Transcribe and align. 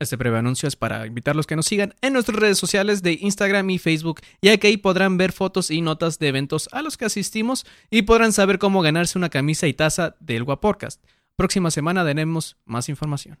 Este 0.00 0.16
breve 0.16 0.38
anuncio 0.38 0.66
es 0.66 0.74
para 0.74 1.06
invitarlos 1.06 1.46
que 1.46 1.54
nos 1.54 1.66
sigan 1.66 1.94
en 2.00 2.12
nuestras 2.14 2.38
redes 2.38 2.58
sociales 2.58 3.02
de 3.02 3.12
Instagram 3.20 3.70
y 3.70 3.78
Facebook, 3.78 4.20
ya 4.42 4.56
que 4.56 4.66
ahí 4.66 4.76
podrán 4.76 5.16
ver 5.16 5.32
fotos 5.32 5.70
y 5.70 5.80
notas 5.82 6.18
de 6.18 6.28
eventos 6.28 6.68
a 6.72 6.82
los 6.82 6.96
que 6.96 7.04
asistimos 7.04 7.64
y 7.90 8.02
podrán 8.02 8.32
saber 8.32 8.58
cómo 8.58 8.82
ganarse 8.82 9.18
una 9.18 9.28
camisa 9.28 9.68
y 9.68 9.74
taza 9.74 10.16
del 10.18 10.44
Guapodcast. 10.44 11.02
Próxima 11.36 11.70
semana 11.70 12.04
tenemos 12.04 12.56
más 12.64 12.88
información. 12.88 13.38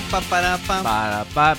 Pa 0.00 0.20
pa 0.20 0.20
para 0.28 0.58
pa. 0.58 0.82
Para 0.82 1.24
pa. 1.34 1.56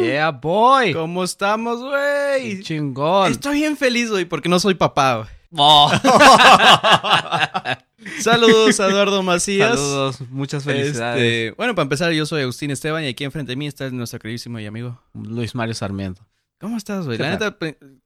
Yeah, 0.00 0.30
boy. 0.30 0.92
¿Cómo 0.94 1.24
estamos, 1.24 1.80
güey? 1.80 2.62
Chingón. 2.62 3.30
Estoy 3.32 3.56
bien 3.56 3.76
feliz 3.76 4.10
hoy 4.10 4.24
porque 4.24 4.48
no 4.48 4.58
soy 4.60 4.74
papá. 4.74 5.16
güey. 5.16 5.28
Oh. 5.54 5.92
Saludos 8.20 8.80
a 8.80 8.88
Eduardo 8.88 9.22
Macías. 9.22 9.70
Saludos, 9.78 10.20
muchas 10.30 10.64
felicidades. 10.64 11.22
Este, 11.22 11.50
bueno, 11.56 11.74
para 11.74 11.82
empezar, 11.84 12.10
yo 12.12 12.24
soy 12.26 12.42
Agustín 12.42 12.70
Esteban 12.70 13.04
y 13.04 13.08
aquí 13.08 13.24
enfrente 13.24 13.52
de 13.52 13.56
mí 13.56 13.66
está 13.66 13.88
nuestro 13.90 14.18
queridísimo 14.18 14.58
y 14.60 14.66
amigo. 14.66 15.00
Luis 15.14 15.54
Mario 15.54 15.74
Sarmiento. 15.74 16.26
¿Cómo 16.60 16.76
estás, 16.78 17.04
güey? 17.06 17.18
¿Qué 17.18 17.24
La 17.24 17.30
neta, 17.30 17.56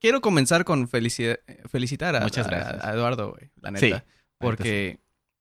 quiero 0.00 0.20
comenzar 0.20 0.64
con 0.64 0.88
felici- 0.88 1.38
felicitar 1.70 2.16
a, 2.16 2.20
Muchas 2.20 2.46
a- 2.46 2.50
gracias. 2.50 2.84
a 2.84 2.92
Eduardo, 2.94 3.30
güey. 3.32 3.50
La 3.60 3.78
Sí, 3.78 3.86
neta. 3.90 4.04
porque 4.38 4.98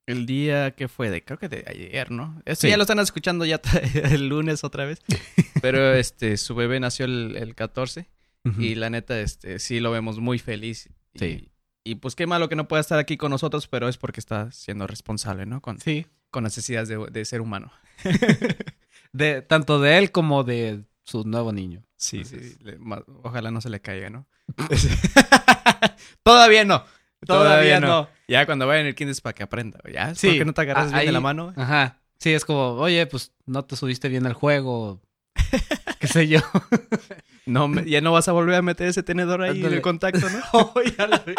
el 0.08 0.26
día 0.26 0.72
que 0.72 0.88
fue 0.88 1.10
de, 1.10 1.24
creo 1.24 1.40
que 1.40 1.50
de 1.50 1.64
ayer, 1.68 2.12
¿no? 2.12 2.42
Esto 2.46 2.62
Sí. 2.68 2.70
ya 2.70 2.78
lo 2.78 2.84
están 2.84 3.00
escuchando 3.00 3.44
ya 3.46 3.60
el 4.12 4.28
lunes 4.30 4.64
otra 4.64 4.86
vez. 4.86 5.02
Pero 5.62 5.94
este, 5.94 6.38
su 6.38 6.54
bebé 6.56 6.80
nació 6.80 7.06
el, 7.06 7.36
el 7.38 7.56
14 7.56 8.08
Ujú. 8.46 8.62
y 8.62 8.76
la 8.76 8.90
neta, 8.90 9.20
este, 9.20 9.60
sí 9.60 9.80
lo 9.80 9.92
vemos 9.92 10.20
muy 10.20 10.40
feliz. 10.40 10.90
Y, 11.14 11.20
Sí. 11.20 11.50
Y 11.88 11.96
pues 11.96 12.16
qué 12.16 12.26
malo 12.28 12.50
que 12.50 12.56
no 12.56 12.68
pueda 12.68 12.82
estar 12.82 12.98
aquí 12.98 13.16
con 13.16 13.30
nosotros, 13.30 13.68
pero 13.68 13.88
es 13.88 13.98
porque 13.98 14.20
está 14.20 14.52
siendo 14.52 14.88
responsable, 14.88 15.46
¿no? 15.46 15.62
Con, 15.62 15.80
Sí. 15.80 16.08
con 16.32 16.44
necesidades 16.44 16.90
de, 16.90 16.98
de 17.12 17.26
ser 17.26 17.42
humano. 17.42 17.72
De, 19.14 19.42
tanto 19.42 19.80
de 19.80 19.98
él 19.98 20.12
como 20.12 20.44
de 20.44 20.84
su 21.04 21.24
nuevo 21.24 21.54
niño. 21.54 21.84
Sí, 21.96 22.26
sí. 22.26 22.58
le- 22.62 22.78
ojalá 23.24 23.50
no 23.50 23.62
se 23.62 23.70
le 23.70 23.80
caiga, 23.80 24.10
¿no? 24.10 24.28
Todavía 26.24 26.66
no. 26.66 26.84
Todavía 27.26 27.80
no. 27.80 28.10
Ya 28.28 28.46
cuando 28.46 28.68
vaya 28.68 28.82
en 28.82 28.88
el 28.88 28.96
kinder 28.96 29.12
es 29.12 29.22
para 29.22 29.34
que 29.34 29.44
aprenda. 29.44 29.80
Ya, 29.92 30.16
Sí. 30.16 30.28
¿Por 30.30 30.38
qué 30.38 30.46
no 30.46 30.54
te 30.54 30.62
agarras 30.62 30.92
bien 30.92 31.06
de 31.06 31.12
la 31.12 31.20
mano? 31.20 31.54
Ajá. 31.56 32.00
Sí, 32.18 32.34
es 32.34 32.46
como, 32.46 32.72
oye, 32.74 33.06
pues 33.08 33.32
no 33.46 33.64
te 33.66 33.76
subiste 33.76 34.10
bien 34.10 34.26
el 34.26 34.34
juego. 34.34 35.02
qué 36.00 36.08
sé 36.08 36.28
yo. 36.28 36.40
No, 37.46 37.72
ya 37.84 38.02
no 38.02 38.12
vas 38.12 38.28
a 38.28 38.32
volver 38.32 38.56
a 38.56 38.62
meter 38.62 38.88
ese 38.88 39.04
tenedor 39.04 39.42
ahí 39.44 39.64
en 39.64 39.74
el 39.74 39.82
contacto, 39.82 40.28
¿no? 40.30 40.40
Oh, 40.54 40.74
ya 40.82 41.08
vi. 41.26 41.36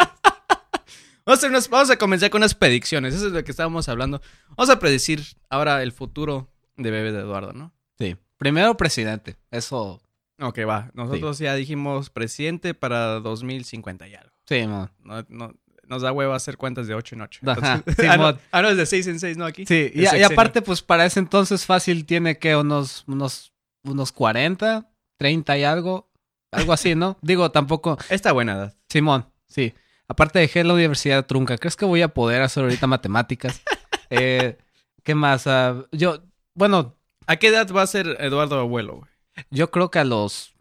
Vamos 1.25 1.43
a, 1.43 1.47
unas- 1.47 1.69
vamos 1.69 1.89
a 1.89 1.97
comenzar 1.97 2.29
con 2.29 2.39
unas 2.39 2.55
predicciones. 2.55 3.13
Eso 3.13 3.27
es 3.27 3.33
lo 3.33 3.43
que 3.43 3.51
estábamos 3.51 3.89
hablando. 3.89 4.21
Vamos 4.55 4.69
a 4.69 4.79
predecir 4.79 5.21
ahora 5.49 5.83
el 5.83 5.91
futuro 5.91 6.49
de 6.77 6.89
bebé 6.91 7.11
de 7.11 7.19
Eduardo, 7.19 7.51
¿no? 7.51 7.73
Sí. 7.99 8.15
Primero 8.37 8.77
presidente. 8.77 9.35
Eso. 9.51 10.01
Ok, 10.39 10.59
va. 10.67 10.89
Nosotros 10.93 11.39
ya 11.39 11.55
dijimos 11.55 12.09
presidente 12.11 12.73
para 12.73 13.19
2050 13.19 14.07
y 14.07 14.15
algo. 14.15 14.31
Sí, 14.45 14.65
man. 14.67 14.89
No, 15.03 15.25
no- 15.27 15.53
nos 15.87 16.01
da 16.01 16.11
hueva 16.11 16.35
hacer 16.35 16.57
cuentas 16.57 16.87
de 16.87 16.95
8 16.95 17.15
en 17.15 17.21
8. 17.21 17.41
Ajá, 17.45 17.83
ah, 18.09 18.17
no, 18.17 18.37
ah, 18.51 18.61
no, 18.61 18.69
es 18.69 18.77
de 18.77 18.85
6 18.85 19.07
en 19.07 19.19
6, 19.19 19.37
¿no? 19.37 19.45
Aquí. 19.45 19.65
Sí, 19.65 19.91
y, 19.93 20.05
aparte, 20.05 20.61
pues 20.61 20.81
para 20.81 21.05
ese 21.05 21.19
entonces 21.19 21.65
fácil 21.65 22.05
tiene 22.05 22.37
que 22.37 22.55
unos, 22.55 23.03
unos, 23.07 23.53
unos 23.83 24.11
40, 24.11 24.89
30 25.17 25.57
y 25.57 25.63
algo. 25.63 26.09
Algo 26.51 26.73
así, 26.73 26.95
¿no? 26.95 27.17
Digo, 27.21 27.51
tampoco. 27.51 27.97
Esta 28.09 28.31
buena 28.31 28.53
edad. 28.53 28.75
Simón, 28.89 29.25
sí. 29.47 29.73
Aparte 30.07 30.39
dejé 30.39 30.63
la 30.63 30.73
universidad 30.73 31.25
trunca. 31.25 31.57
¿Crees 31.57 31.75
que 31.75 31.85
voy 31.85 32.01
a 32.01 32.07
poder 32.09 32.41
hacer 32.41 32.63
ahorita 32.63 32.87
matemáticas? 32.87 33.61
Eh, 34.09 34.57
¿Qué 35.03 35.15
más? 35.15 35.47
Ah, 35.47 35.85
yo, 35.91 36.23
bueno, 36.53 36.97
¿A 37.27 37.35
qué 37.35 37.47
edad 37.47 37.69
va 37.71 37.81
a 37.81 37.87
ser 37.87 38.15
Eduardo 38.21 38.57
abuelo, 38.57 38.99
güey? 38.99 39.11
yo 39.51 39.69
creo 39.69 39.91
que 39.91 39.99
a 39.99 40.05
los. 40.05 40.55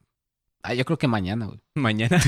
Ah, 0.63 0.75
yo 0.75 0.85
creo 0.85 0.99
que 0.99 1.07
mañana, 1.07 1.47
güey. 1.47 1.61
Mañana. 1.75 2.21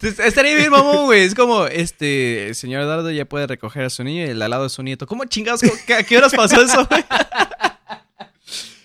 Estaría 0.00 0.56
bien, 0.56 0.70
mamón, 0.70 1.04
güey. 1.06 1.22
Es 1.24 1.34
como, 1.34 1.66
este, 1.66 2.48
el 2.48 2.54
señor 2.54 2.82
Eduardo 2.82 3.10
ya 3.10 3.24
puede 3.24 3.46
recoger 3.46 3.84
a 3.84 3.90
su 3.90 4.04
niño 4.04 4.24
y 4.24 4.28
el 4.30 4.42
al 4.42 4.50
lado 4.50 4.64
de 4.64 4.70
su 4.70 4.82
nieto. 4.82 5.06
¿Cómo 5.06 5.24
chingados? 5.24 5.60
¿Cómo- 5.60 5.72
¿A 5.98 6.02
qué 6.02 6.18
horas 6.18 6.32
pasó 6.34 6.60
eso, 6.62 6.86
güey? 6.86 7.04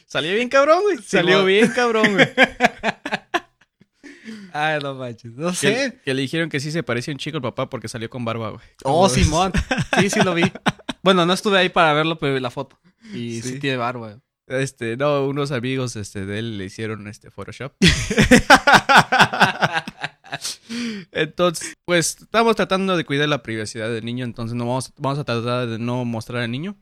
Salió 0.07 0.33
bien 0.33 0.49
cabrón, 0.49 0.81
güey. 0.83 0.97
Salió 1.05 1.45
bien 1.45 1.67
cabrón, 1.69 2.13
güey. 2.13 2.27
Ay, 4.53 4.79
no 4.81 4.95
manches. 4.95 5.31
No 5.33 5.53
sé. 5.53 5.99
que 6.03 6.13
le 6.13 6.21
dijeron 6.23 6.49
que 6.49 6.59
sí 6.59 6.71
se 6.71 6.81
parecía 6.81 7.13
un 7.13 7.19
chico 7.19 7.37
el 7.37 7.43
papá 7.43 7.69
porque 7.69 7.87
salió 7.87 8.09
con 8.09 8.25
barba, 8.25 8.49
güey. 8.49 8.61
Oh, 8.83 9.07
Simón. 9.07 9.51
Sí, 9.99 10.09
sí 10.09 10.21
lo 10.23 10.33
vi. 10.33 10.51
Bueno, 11.03 11.25
no 11.25 11.33
estuve 11.33 11.59
ahí 11.59 11.69
para 11.69 11.93
verlo, 11.93 12.17
pero 12.17 12.33
vi 12.33 12.39
la 12.39 12.49
foto. 12.49 12.79
Y 13.13 13.41
sí, 13.41 13.53
Sí. 13.53 13.59
tiene 13.59 13.77
barba. 13.77 14.19
Este, 14.47 14.97
no, 14.97 15.25
unos 15.27 15.51
amigos 15.51 15.95
este, 15.95 16.25
de 16.25 16.39
él 16.39 16.57
le 16.57 16.65
hicieron 16.65 17.07
este 17.07 17.29
Photoshop. 17.29 17.73
entonces, 21.11 21.73
pues 21.85 22.17
estamos 22.21 22.55
tratando 22.55 22.95
de 22.97 23.03
cuidar 23.05 23.29
la 23.29 23.43
privacidad 23.43 23.89
del 23.89 24.05
niño, 24.05 24.25
entonces 24.25 24.55
no 24.55 24.65
vamos, 24.65 24.93
vamos 24.97 25.19
a 25.19 25.23
tratar 25.23 25.67
de 25.67 25.79
no 25.79 26.05
mostrar 26.05 26.43
al 26.43 26.51
niño. 26.51 26.75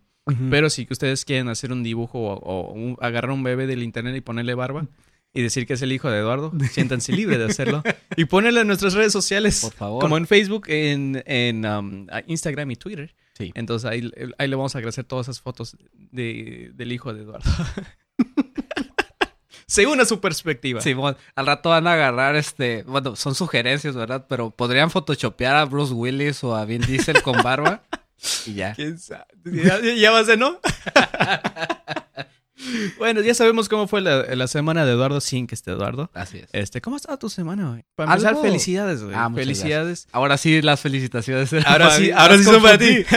Pero 0.49 0.69
si 0.69 0.85
ustedes 0.91 1.23
quieren 1.23 1.47
hacer 1.47 1.71
un 1.71 1.83
dibujo 1.83 2.19
o, 2.19 2.33
o 2.33 2.73
un- 2.73 2.97
agarrar 2.99 3.31
un 3.31 3.43
bebé 3.43 3.65
del 3.65 3.81
internet 3.81 4.13
y 4.13 4.19
ponerle 4.19 4.55
barba 4.55 4.85
y 5.33 5.41
decir 5.41 5.65
que 5.65 5.75
es 5.75 5.81
el 5.81 5.93
hijo 5.93 6.09
de 6.11 6.19
Eduardo, 6.19 6.51
siéntanse 6.71 7.13
libres 7.13 7.37
de 7.39 7.45
hacerlo. 7.45 7.81
Y 8.17 8.25
ponerlo 8.25 8.59
en 8.59 8.67
nuestras 8.67 8.93
redes 8.93 9.13
sociales. 9.13 9.61
Por 9.61 9.71
favor. 9.73 10.01
Como 10.01 10.17
en 10.17 10.27
Facebook, 10.27 10.65
en, 10.67 11.23
en 11.25 11.65
um, 11.65 12.07
Instagram 12.27 12.69
y 12.71 12.75
Twitter. 12.75 13.15
Sí. 13.37 13.53
Entonces 13.55 13.89
ahí, 13.89 14.11
ahí 14.37 14.47
le 14.49 14.55
vamos 14.57 14.75
a 14.75 14.79
agradecer 14.79 15.05
todas 15.05 15.27
esas 15.27 15.39
fotos 15.39 15.77
de, 15.93 16.71
del 16.73 16.91
hijo 16.91 17.13
de 17.13 17.21
Eduardo. 17.21 17.49
Según 19.69 19.99
a 19.99 20.05
su 20.05 20.21
perspectiva. 20.21 20.79
Simón, 20.79 21.17
al 21.35 21.45
rato 21.45 21.69
van 21.69 21.87
a 21.87 21.93
agarrar 21.93 22.37
este, 22.37 22.83
bueno, 22.83 23.17
son 23.17 23.35
sugerencias, 23.35 23.95
¿verdad? 23.95 24.25
Pero 24.29 24.49
podrían 24.49 24.89
photoshopear 24.89 25.57
a 25.57 25.65
Bruce 25.65 25.93
Willis 25.93 26.41
o 26.45 26.55
a 26.55 26.63
Vin 26.63 26.81
Diesel 26.81 27.21
con 27.21 27.43
barba 27.43 27.81
y 28.45 28.53
ya. 28.53 28.73
¿Quién 28.73 28.97
sabe? 28.97 29.25
¿Ya, 29.43 29.79
ya 29.81 30.11
va 30.11 30.19
a 30.19 30.23
ser, 30.23 30.39
no? 30.39 30.59
bueno, 32.97 33.19
ya 33.21 33.33
sabemos 33.33 33.67
cómo 33.67 33.87
fue 33.89 33.99
la, 34.01 34.23
la 34.35 34.47
semana 34.47 34.85
de 34.85 34.93
Eduardo 34.93 35.19
sin 35.19 35.47
que 35.47 35.55
esté 35.55 35.71
Eduardo. 35.71 36.09
Así 36.13 36.37
es. 36.39 36.47
Este, 36.53 36.79
¿cómo 36.79 36.95
estaba 36.95 37.17
tu 37.17 37.29
semana, 37.29 37.67
güey? 37.69 37.83
Para 37.95 38.13
empezar, 38.13 38.33
Algo- 38.35 38.43
felicidades, 38.43 39.03
güey. 39.03 39.15
Ah, 39.15 39.29
felicidades. 39.35 40.07
Ahora 40.13 40.37
sí 40.37 40.61
las 40.61 40.79
felicitaciones. 40.79 41.51
Ahora 41.65 41.91
sí- 41.91 42.11
ahora 42.11 42.37
sí 42.37 42.43
son 42.45 42.61
para 42.61 42.77
confundí. 42.77 43.03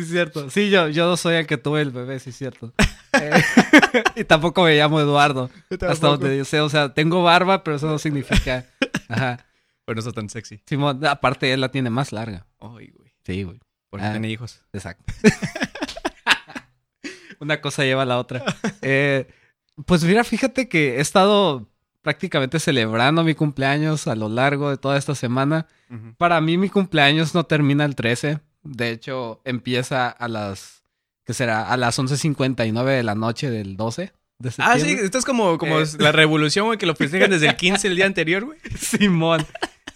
Sí, 0.00 0.06
es 0.06 0.10
cierto. 0.10 0.50
Sí, 0.50 0.70
yo, 0.70 0.88
yo 0.88 1.16
soy 1.16 1.34
el 1.36 1.46
que 1.46 1.56
tuve 1.58 1.82
el 1.82 1.90
bebé, 1.90 2.18
sí, 2.20 2.30
es 2.30 2.36
cierto. 2.36 2.72
Eh, 3.12 3.42
y 4.16 4.22
tampoco 4.24 4.62
me 4.62 4.76
llamo 4.76 5.00
Eduardo. 5.00 5.50
Hasta 5.80 6.06
donde 6.06 6.38
yo 6.38 6.44
sé, 6.44 6.60
o 6.60 6.68
sea, 6.68 6.94
tengo 6.94 7.24
barba, 7.24 7.64
pero 7.64 7.76
eso 7.76 7.88
no 7.88 7.98
significa. 7.98 8.66
Ajá. 9.08 9.44
Pero 9.84 9.96
no 9.96 9.98
está 9.98 10.12
tan 10.12 10.28
sexy. 10.30 10.62
Simón, 10.64 11.04
aparte 11.04 11.52
él 11.52 11.60
la 11.60 11.70
tiene 11.72 11.90
más 11.90 12.12
larga. 12.12 12.46
Ay, 12.60 12.92
güey. 12.96 13.12
Sí, 13.26 13.42
güey. 13.42 13.58
Porque 13.90 14.06
Ah. 14.06 14.12
tiene 14.12 14.30
hijos. 14.30 14.62
Exacto. 14.72 15.12
Una 17.40 17.60
cosa 17.60 17.82
lleva 17.84 18.02
a 18.02 18.06
la 18.06 18.18
otra. 18.18 18.44
Eh, 18.82 19.26
pues 19.86 20.04
mira, 20.04 20.22
fíjate 20.24 20.68
que 20.68 20.98
he 20.98 21.00
estado 21.00 21.66
prácticamente 22.02 22.60
celebrando 22.60 23.24
mi 23.24 23.34
cumpleaños 23.34 24.06
a 24.06 24.14
lo 24.14 24.28
largo 24.28 24.70
de 24.70 24.76
toda 24.76 24.98
esta 24.98 25.14
semana. 25.14 25.66
Para 26.18 26.40
mí 26.40 26.58
mi 26.58 26.68
cumpleaños 26.68 27.34
no 27.34 27.44
termina 27.44 27.84
el 27.84 27.96
13. 27.96 28.38
De 28.62 28.90
hecho, 28.90 29.40
empieza 29.44 30.08
a 30.08 30.28
las... 30.28 30.82
¿Qué 31.24 31.34
será? 31.34 31.70
A 31.70 31.76
las 31.76 31.98
11.59 31.98 32.84
de 32.86 33.02
la 33.02 33.14
noche 33.14 33.50
del 33.50 33.76
12 33.76 34.12
de 34.38 34.52
Ah, 34.58 34.78
sí, 34.78 34.90
esto 34.92 35.18
es 35.18 35.24
como, 35.24 35.58
como 35.58 35.80
Eh. 35.80 35.84
la 35.98 36.12
revolución, 36.12 36.66
güey, 36.66 36.78
que 36.78 36.86
lo 36.86 36.94
festejan 36.94 37.30
desde 37.30 37.46
el 37.48 37.56
15 37.56 37.88
el 37.88 37.96
día 37.96 38.06
anterior, 38.06 38.44
güey. 38.46 38.58
Simón. 38.78 39.46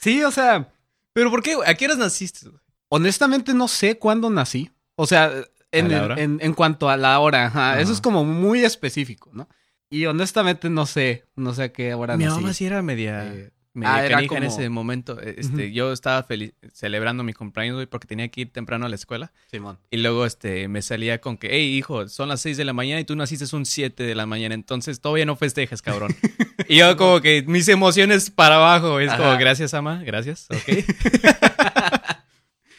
Sí, 0.01 0.23
o 0.23 0.31
sea, 0.31 0.69
Pero 1.15 1.31
¿por 1.31 1.43
qué, 1.43 1.55
güey? 1.55 1.69
¿A 1.69 1.75
qué 1.75 1.87
horas 1.87 1.99
naciste? 1.99 2.49
güey? 2.49 2.61
honestamente 2.91 3.55
no 3.55 3.67
sé 3.69 3.99
cuándo 3.99 4.31
nací. 4.31 4.71
O 4.97 5.07
sea, 5.07 5.33
en, 5.73 5.91
en, 5.91 6.39
en 6.41 6.55
cuanto 6.55 6.89
a 6.89 6.97
la 6.97 7.19
hora, 7.19 7.47
ajá, 7.47 7.73
Ajá. 7.73 7.81
eso 7.81 7.93
es 7.93 8.01
como 8.01 8.25
muy 8.25 8.63
específico, 8.65 9.31
¿no? 9.33 9.49
Y 9.91 10.07
honestamente 10.07 10.71
no 10.71 10.87
sé, 10.87 11.25
no 11.35 11.53
sé 11.55 11.65
a 11.65 11.73
qué 11.73 11.95
hora 11.95 12.17
Mi 12.17 12.25
nací. 12.27 12.37
mamá 12.41 12.53
sí 12.53 12.67
era 12.67 12.83
media... 12.83 13.27
Eh, 13.35 13.51
media 13.75 13.95
ah, 13.95 14.07
era 14.07 14.21
en 14.21 14.45
ese 14.45 14.69
momento. 14.71 15.21
Este, 15.21 15.73
Yo 15.73 15.93
estaba 15.93 16.23
feliz, 16.23 16.55
celebrando 16.73 17.23
mi 17.25 17.33
cumpleaños, 17.33 17.75
güey, 17.75 17.87
porque 17.87 18.07
tenía 18.07 18.29
que 18.29 18.43
ir 18.43 18.53
temprano 18.53 18.87
a 18.87 18.89
la 18.89 18.95
escuela. 18.95 19.33
Simón. 19.51 19.79
Y 19.91 19.99
luego 19.99 20.25
este, 20.25 20.69
me 20.69 20.81
salía 20.81 21.21
con 21.21 21.37
que, 21.37 21.49
hey, 21.51 21.77
hijo, 21.77 22.09
son 22.09 22.29
las 22.29 22.41
6 22.41 22.57
de 22.57 22.65
la 22.65 22.73
mañana 22.73 23.01
y 23.01 23.05
tú 23.05 23.15
naciste 23.17 23.45
un 23.55 23.67
7 23.67 24.03
de 24.03 24.15
la 24.15 24.27
mañana, 24.27 24.55
entonces 24.55 25.01
todavía 25.01 25.27
no 25.27 25.37
festejes, 25.37 25.83
cabrón. 25.83 26.15
y 26.69 26.77
yo 26.77 26.97
como 26.97 27.21
que 27.21 27.43
mis 27.47 27.69
emociones 27.69 28.31
para 28.31 28.57
abajo, 28.57 29.01
es 29.01 29.13
como, 29.13 29.37
gracias, 29.37 29.75
ama, 29.75 30.03
gracias, 30.05 30.49
ok. 30.51 30.85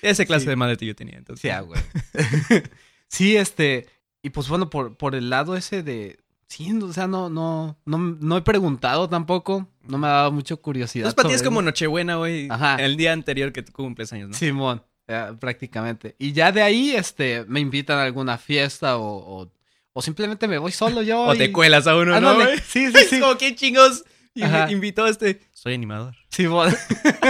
Esa 0.01 0.25
clase 0.25 0.43
Sí. 0.45 0.49
de 0.49 0.55
madre 0.55 0.77
que 0.77 0.85
yo 0.85 0.95
tenía, 0.95 1.17
entonces. 1.17 1.41
Sí, 1.41 1.49
ah, 1.49 1.61
güey. 1.61 1.79
Sí, 3.07 3.37
este, 3.37 3.87
y 4.23 4.31
pues 4.31 4.49
bueno, 4.49 4.69
por, 4.69 4.97
por 4.97 5.13
el 5.15 5.29
lado 5.29 5.55
ese 5.55 5.83
de, 5.83 6.17
sí, 6.55 6.71
o 6.81 6.93
sea, 6.93 7.07
no, 7.07 7.29
no, 7.29 7.77
no, 7.85 7.97
no 7.97 8.37
he 8.37 8.41
preguntado 8.41 9.09
tampoco, 9.09 9.67
no 9.87 9.97
me 9.97 10.07
ha 10.07 10.11
dado 10.11 10.31
mucha 10.31 10.55
curiosidad. 10.55 11.07
Entonces 11.09 11.15
para 11.15 11.29
ti 11.29 11.35
es 11.35 11.43
como. 11.43 11.61
Nochebuena, 11.61 12.15
güey. 12.15 12.47
Ajá. 12.49 12.75
El 12.77 12.97
día 12.97 13.13
anterior 13.13 13.51
que 13.51 13.63
tú 13.63 13.71
cumples 13.71 14.11
años, 14.13 14.29
¿no? 14.29 14.35
Simón, 14.35 14.83
eh, 15.07 15.33
prácticamente. 15.39 16.15
Y 16.19 16.31
ya 16.33 16.51
de 16.51 16.61
ahí, 16.61 16.91
este, 16.95 17.45
me 17.47 17.59
invitan 17.59 17.97
a 17.99 18.03
alguna 18.03 18.37
fiesta 18.37 18.97
o, 18.97 19.41
o, 19.43 19.51
o 19.93 20.01
simplemente 20.01 20.47
me 20.47 20.57
voy 20.57 20.71
solo 20.71 21.01
yo. 21.01 21.21
O 21.23 21.35
te 21.35 21.45
y- 21.45 21.51
cuelas 21.51 21.87
a 21.87 21.95
uno, 21.95 22.19
¿no, 22.19 22.29
Ándale. 22.29 22.45
güey? 22.45 22.57
Sí, 22.59 22.87
sí, 22.91 22.93
Es 22.97 23.09
sí. 23.09 23.19
como, 23.19 23.37
¿qué 23.37 23.55
chingos 23.55 24.03
y 24.33 24.41
me 24.41 24.45
Ajá. 24.47 24.71
invitó 24.71 25.05
a 25.05 25.09
este? 25.09 25.41
Soy 25.53 25.73
animador. 25.73 26.15
Simón. 26.29 26.73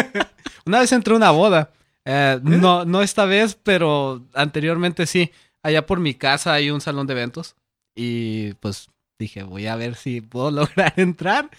Una 0.66 0.80
vez 0.80 0.92
entré 0.92 1.14
a 1.14 1.18
una 1.18 1.32
boda. 1.32 1.72
Eh, 2.06 2.40
no, 2.44 2.86
no 2.86 3.02
esta 3.02 3.26
vez, 3.26 3.58
pero 3.62 4.26
anteriormente 4.34 5.06
sí. 5.06 5.32
Allá 5.64 5.86
por 5.86 6.00
mi 6.00 6.14
casa 6.14 6.54
hay 6.54 6.70
un 6.70 6.82
salón 6.82 7.08
de 7.08 7.14
eventos. 7.14 7.56
Y 7.96 8.54
pues 8.56 8.90
dije, 9.20 9.44
voy 9.44 9.68
a 9.68 9.76
ver 9.76 9.96
si 9.96 10.22
puedo 10.22 10.52
lograr 10.52 10.94
entrar. 10.98 11.50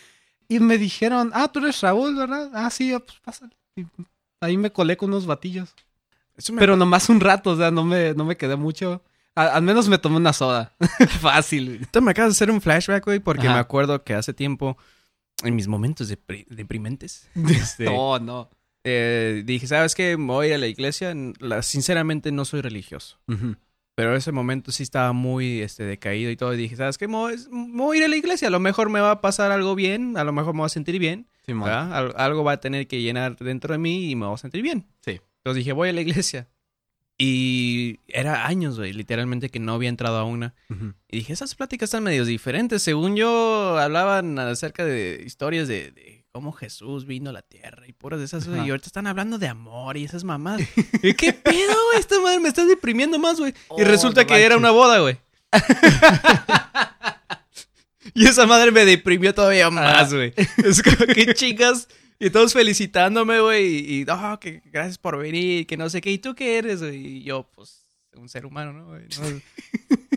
Y 0.48 0.60
me 0.60 0.78
dijeron, 0.78 1.30
ah, 1.34 1.48
tú 1.52 1.58
eres 1.58 1.80
Raúl, 1.80 2.14
¿verdad? 2.16 2.50
Ah, 2.54 2.70
sí, 2.70 2.92
ah, 2.92 3.00
pues 3.00 3.18
pásale. 3.20 3.52
Y 3.74 3.84
ahí 4.40 4.56
me 4.56 4.70
colé 4.72 4.96
con 4.96 5.10
unos 5.10 5.26
batillos. 5.26 5.74
Pero 6.58 6.76
nomás 6.76 7.08
un 7.08 7.18
rato, 7.20 7.50
o 7.50 7.56
sea, 7.56 7.70
no 7.70 7.84
me, 7.84 8.14
no 8.14 8.24
me 8.24 8.36
quedé 8.36 8.56
mucho. 8.56 9.02
A- 9.34 9.48
al 9.56 9.62
menos 9.62 9.88
me 9.88 9.98
tomé 9.98 10.16
una 10.16 10.32
soda. 10.32 10.74
Fácil. 11.20 11.78
Esto 11.82 12.00
me 12.00 12.10
acabas 12.12 12.30
de 12.32 12.36
hacer 12.36 12.50
un 12.50 12.60
flashback, 12.60 13.04
güey, 13.04 13.18
porque 13.20 13.46
Ajá. 13.46 13.54
me 13.54 13.60
acuerdo 13.60 14.04
que 14.04 14.14
hace 14.14 14.32
tiempo, 14.34 14.76
en 15.42 15.56
mis 15.56 15.66
momentos 15.66 16.10
depri- 16.10 16.46
deprimentes, 16.48 17.28
este, 17.48 17.84
No, 17.86 18.18
no. 18.18 18.50
eh, 18.84 19.42
dije, 19.44 19.66
¿sabes 19.66 19.94
qué? 19.94 20.14
Voy 20.16 20.52
a 20.52 20.58
la 20.58 20.66
iglesia. 20.68 21.14
La- 21.40 21.62
sinceramente 21.62 22.30
no 22.32 22.44
soy 22.44 22.60
religioso. 22.60 23.18
Ujú. 23.28 23.56
Pero 23.96 24.10
en 24.10 24.16
ese 24.18 24.30
momento 24.30 24.70
sí 24.70 24.82
estaba 24.84 25.12
muy 25.12 25.62
este, 25.62 25.82
decaído 25.82 26.30
y 26.30 26.36
todo. 26.36 26.54
Y 26.54 26.58
dije, 26.58 26.76
¿sabes 26.76 26.98
qué? 26.98 27.08
Me 27.08 27.14
voy, 27.14 27.34
me 27.50 27.82
voy 27.82 27.96
a 27.96 28.00
ir 28.00 28.04
a 28.04 28.08
la 28.08 28.16
iglesia. 28.16 28.46
A 28.48 28.50
lo 28.52 28.60
mejor 28.60 28.88
me 28.90 29.00
va 29.00 29.10
a 29.10 29.20
pasar 29.20 29.50
algo 29.50 29.74
bien. 29.74 30.16
A 30.16 30.22
lo 30.24 30.32
mejor 30.32 30.52
me 30.54 30.58
voy 30.60 30.66
a 30.66 30.68
sentir 30.68 30.98
bien. 31.00 31.26
¿verdad? 31.64 31.92
Al- 31.94 32.14
algo 32.16 32.44
va 32.44 32.52
a 32.52 32.60
tener 32.60 32.86
que 32.88 33.00
llenar 33.02 33.36
dentro 33.36 33.72
de 33.72 33.78
mí 33.78 34.10
y 34.10 34.14
me 34.14 34.26
voy 34.26 34.34
a 34.34 34.38
sentir 34.38 34.62
bien. 34.62 34.86
Sí. 35.00 35.20
Entonces 35.38 35.56
dije, 35.64 35.72
voy 35.72 35.88
a 35.88 35.92
la 35.92 36.00
iglesia. 36.02 36.46
Y 37.18 38.00
era 38.08 38.46
años, 38.46 38.76
güey, 38.78 38.92
literalmente 38.92 39.48
que 39.48 39.58
no 39.58 39.72
había 39.72 39.88
entrado 39.88 40.18
a 40.18 40.24
una. 40.24 40.54
Y 41.08 41.16
dije, 41.18 41.32
esas 41.32 41.54
pláticas 41.54 41.86
están 41.88 42.02
medio 42.04 42.24
diferentes. 42.26 42.82
Según 42.82 43.16
yo, 43.16 43.78
hablaban 43.78 44.38
acerca 44.38 44.84
de 44.84 45.22
historias 45.24 45.66
de, 45.68 45.92
de 45.92 46.15
cómo 46.36 46.52
Jesús 46.52 47.06
vino 47.06 47.30
a 47.30 47.32
la 47.32 47.40
tierra 47.40 47.88
y 47.88 47.94
puras 47.94 48.18
de 48.18 48.26
esas. 48.26 48.46
güey. 48.46 48.66
Y 48.66 48.68
ahorita 48.68 48.88
están 48.88 49.06
hablando 49.06 49.38
de 49.38 49.48
amor 49.48 49.96
y 49.96 50.04
esas 50.04 50.22
mamás. 50.22 50.60
¿Y 51.02 51.14
¿Qué 51.14 51.32
pedo, 51.32 51.74
güey? 51.86 51.98
Esta 51.98 52.20
madre 52.20 52.40
me 52.40 52.50
está 52.50 52.66
deprimiendo 52.66 53.18
más, 53.18 53.40
güey. 53.40 53.52
y 53.52 53.54
Oh, 53.68 53.82
resulta 53.84 54.20
no 54.20 54.26
que 54.26 54.44
era 54.44 54.58
una 54.58 54.70
boda, 54.70 54.98
güey. 54.98 55.16
y 58.12 58.26
esa 58.26 58.44
madre 58.44 58.70
me 58.70 58.84
deprimió 58.84 59.34
todavía 59.34 59.70
más, 59.70 60.12
güey. 60.12 60.34
Es 60.62 60.82
como, 60.82 61.06
qué 61.06 61.32
chicas. 61.32 61.88
Y 62.18 62.28
todos 62.28 62.52
felicitándome, 62.52 63.40
güey. 63.40 63.64
Y, 63.64 64.02
y, 64.02 64.06
oh, 64.10 64.38
que 64.38 64.60
gracias 64.66 64.98
por 64.98 65.16
venir, 65.16 65.66
que 65.66 65.78
no 65.78 65.88
sé 65.88 66.02
qué. 66.02 66.10
¿Y 66.10 66.18
tú 66.18 66.34
qué 66.34 66.58
eres, 66.58 66.82
güey? 66.82 66.96
Y 66.98 67.22
yo, 67.22 67.50
pues, 67.54 67.86
un 68.14 68.28
ser 68.28 68.44
humano, 68.44 68.74
¿no? 68.74 68.88
güey? 68.88 69.04
No, 69.18 69.40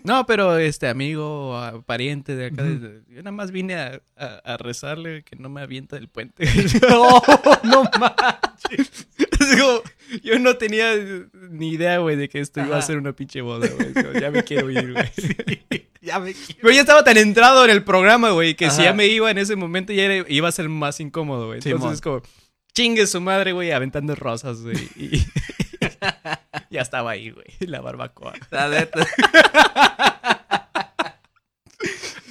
no, 0.03 0.25
pero 0.25 0.57
este 0.57 0.87
amigo, 0.87 1.55
ah, 1.57 1.81
pariente 1.85 2.35
de 2.35 2.47
acá, 2.47 2.63
de- 2.63 3.01
yo 3.09 3.17
nada 3.17 3.31
más 3.31 3.51
vine 3.51 3.75
a, 3.75 4.01
a- 4.17 4.41
a 4.53 4.57
rezarle 4.57 5.23
que 5.23 5.35
no 5.35 5.49
me 5.49 5.61
avienta 5.61 5.95
del 5.95 6.07
puente. 6.09 6.45
No, 6.89 7.21
no 7.63 7.83
manches. 7.99 9.07
Yo 10.23 10.39
no 10.39 10.57
tenía 10.57 10.93
ni 11.49 11.69
idea, 11.69 11.97
güey, 11.99 12.15
de 12.15 12.29
que 12.29 12.39
esto 12.39 12.61
iba 12.61 12.77
a 12.77 12.81
ser 12.81 12.97
una 12.97 13.13
pinche 13.13 13.41
boda, 13.41 13.67
güey. 13.67 14.21
Ya 14.21 14.31
me 14.31 14.43
quiero 14.43 14.69
ir, 14.71 14.93
güey. 14.93 15.85
Ya 16.01 16.17
me 16.19 16.33
quiero. 16.33 16.59
Pero 16.61 16.73
ya 16.73 16.79
estaba 16.81 17.03
tan 17.03 17.17
entrado 17.17 17.65
en 17.65 17.71
el 17.71 17.83
programa, 17.83 18.29
güey, 18.31 18.55
que 18.55 18.69
si 18.71 18.83
ya 18.83 18.93
me 18.93 19.07
iba 19.07 19.29
en 19.29 19.37
ese 19.37 19.55
momento 19.57 19.91
ya 19.91 20.03
era- 20.05 20.25
iba 20.29 20.47
a 20.47 20.51
ser 20.51 20.69
más 20.69 20.99
incómodo, 21.01 21.47
güey. 21.47 21.59
Entonces 21.63 21.91
es 21.93 22.01
como, 22.01 22.21
chingue 22.73 23.05
su 23.05 23.19
madre, 23.19 23.51
güey, 23.51 23.71
aventando 23.71 24.15
rosas, 24.15 24.61
güey. 24.61 24.77
Y 24.95 25.25
ya 26.71 26.81
estaba 26.81 27.11
ahí, 27.11 27.31
güey, 27.31 27.45
la 27.61 27.81
barbacoa. 27.81 28.33
La 28.51 28.69
neta. 28.69 29.05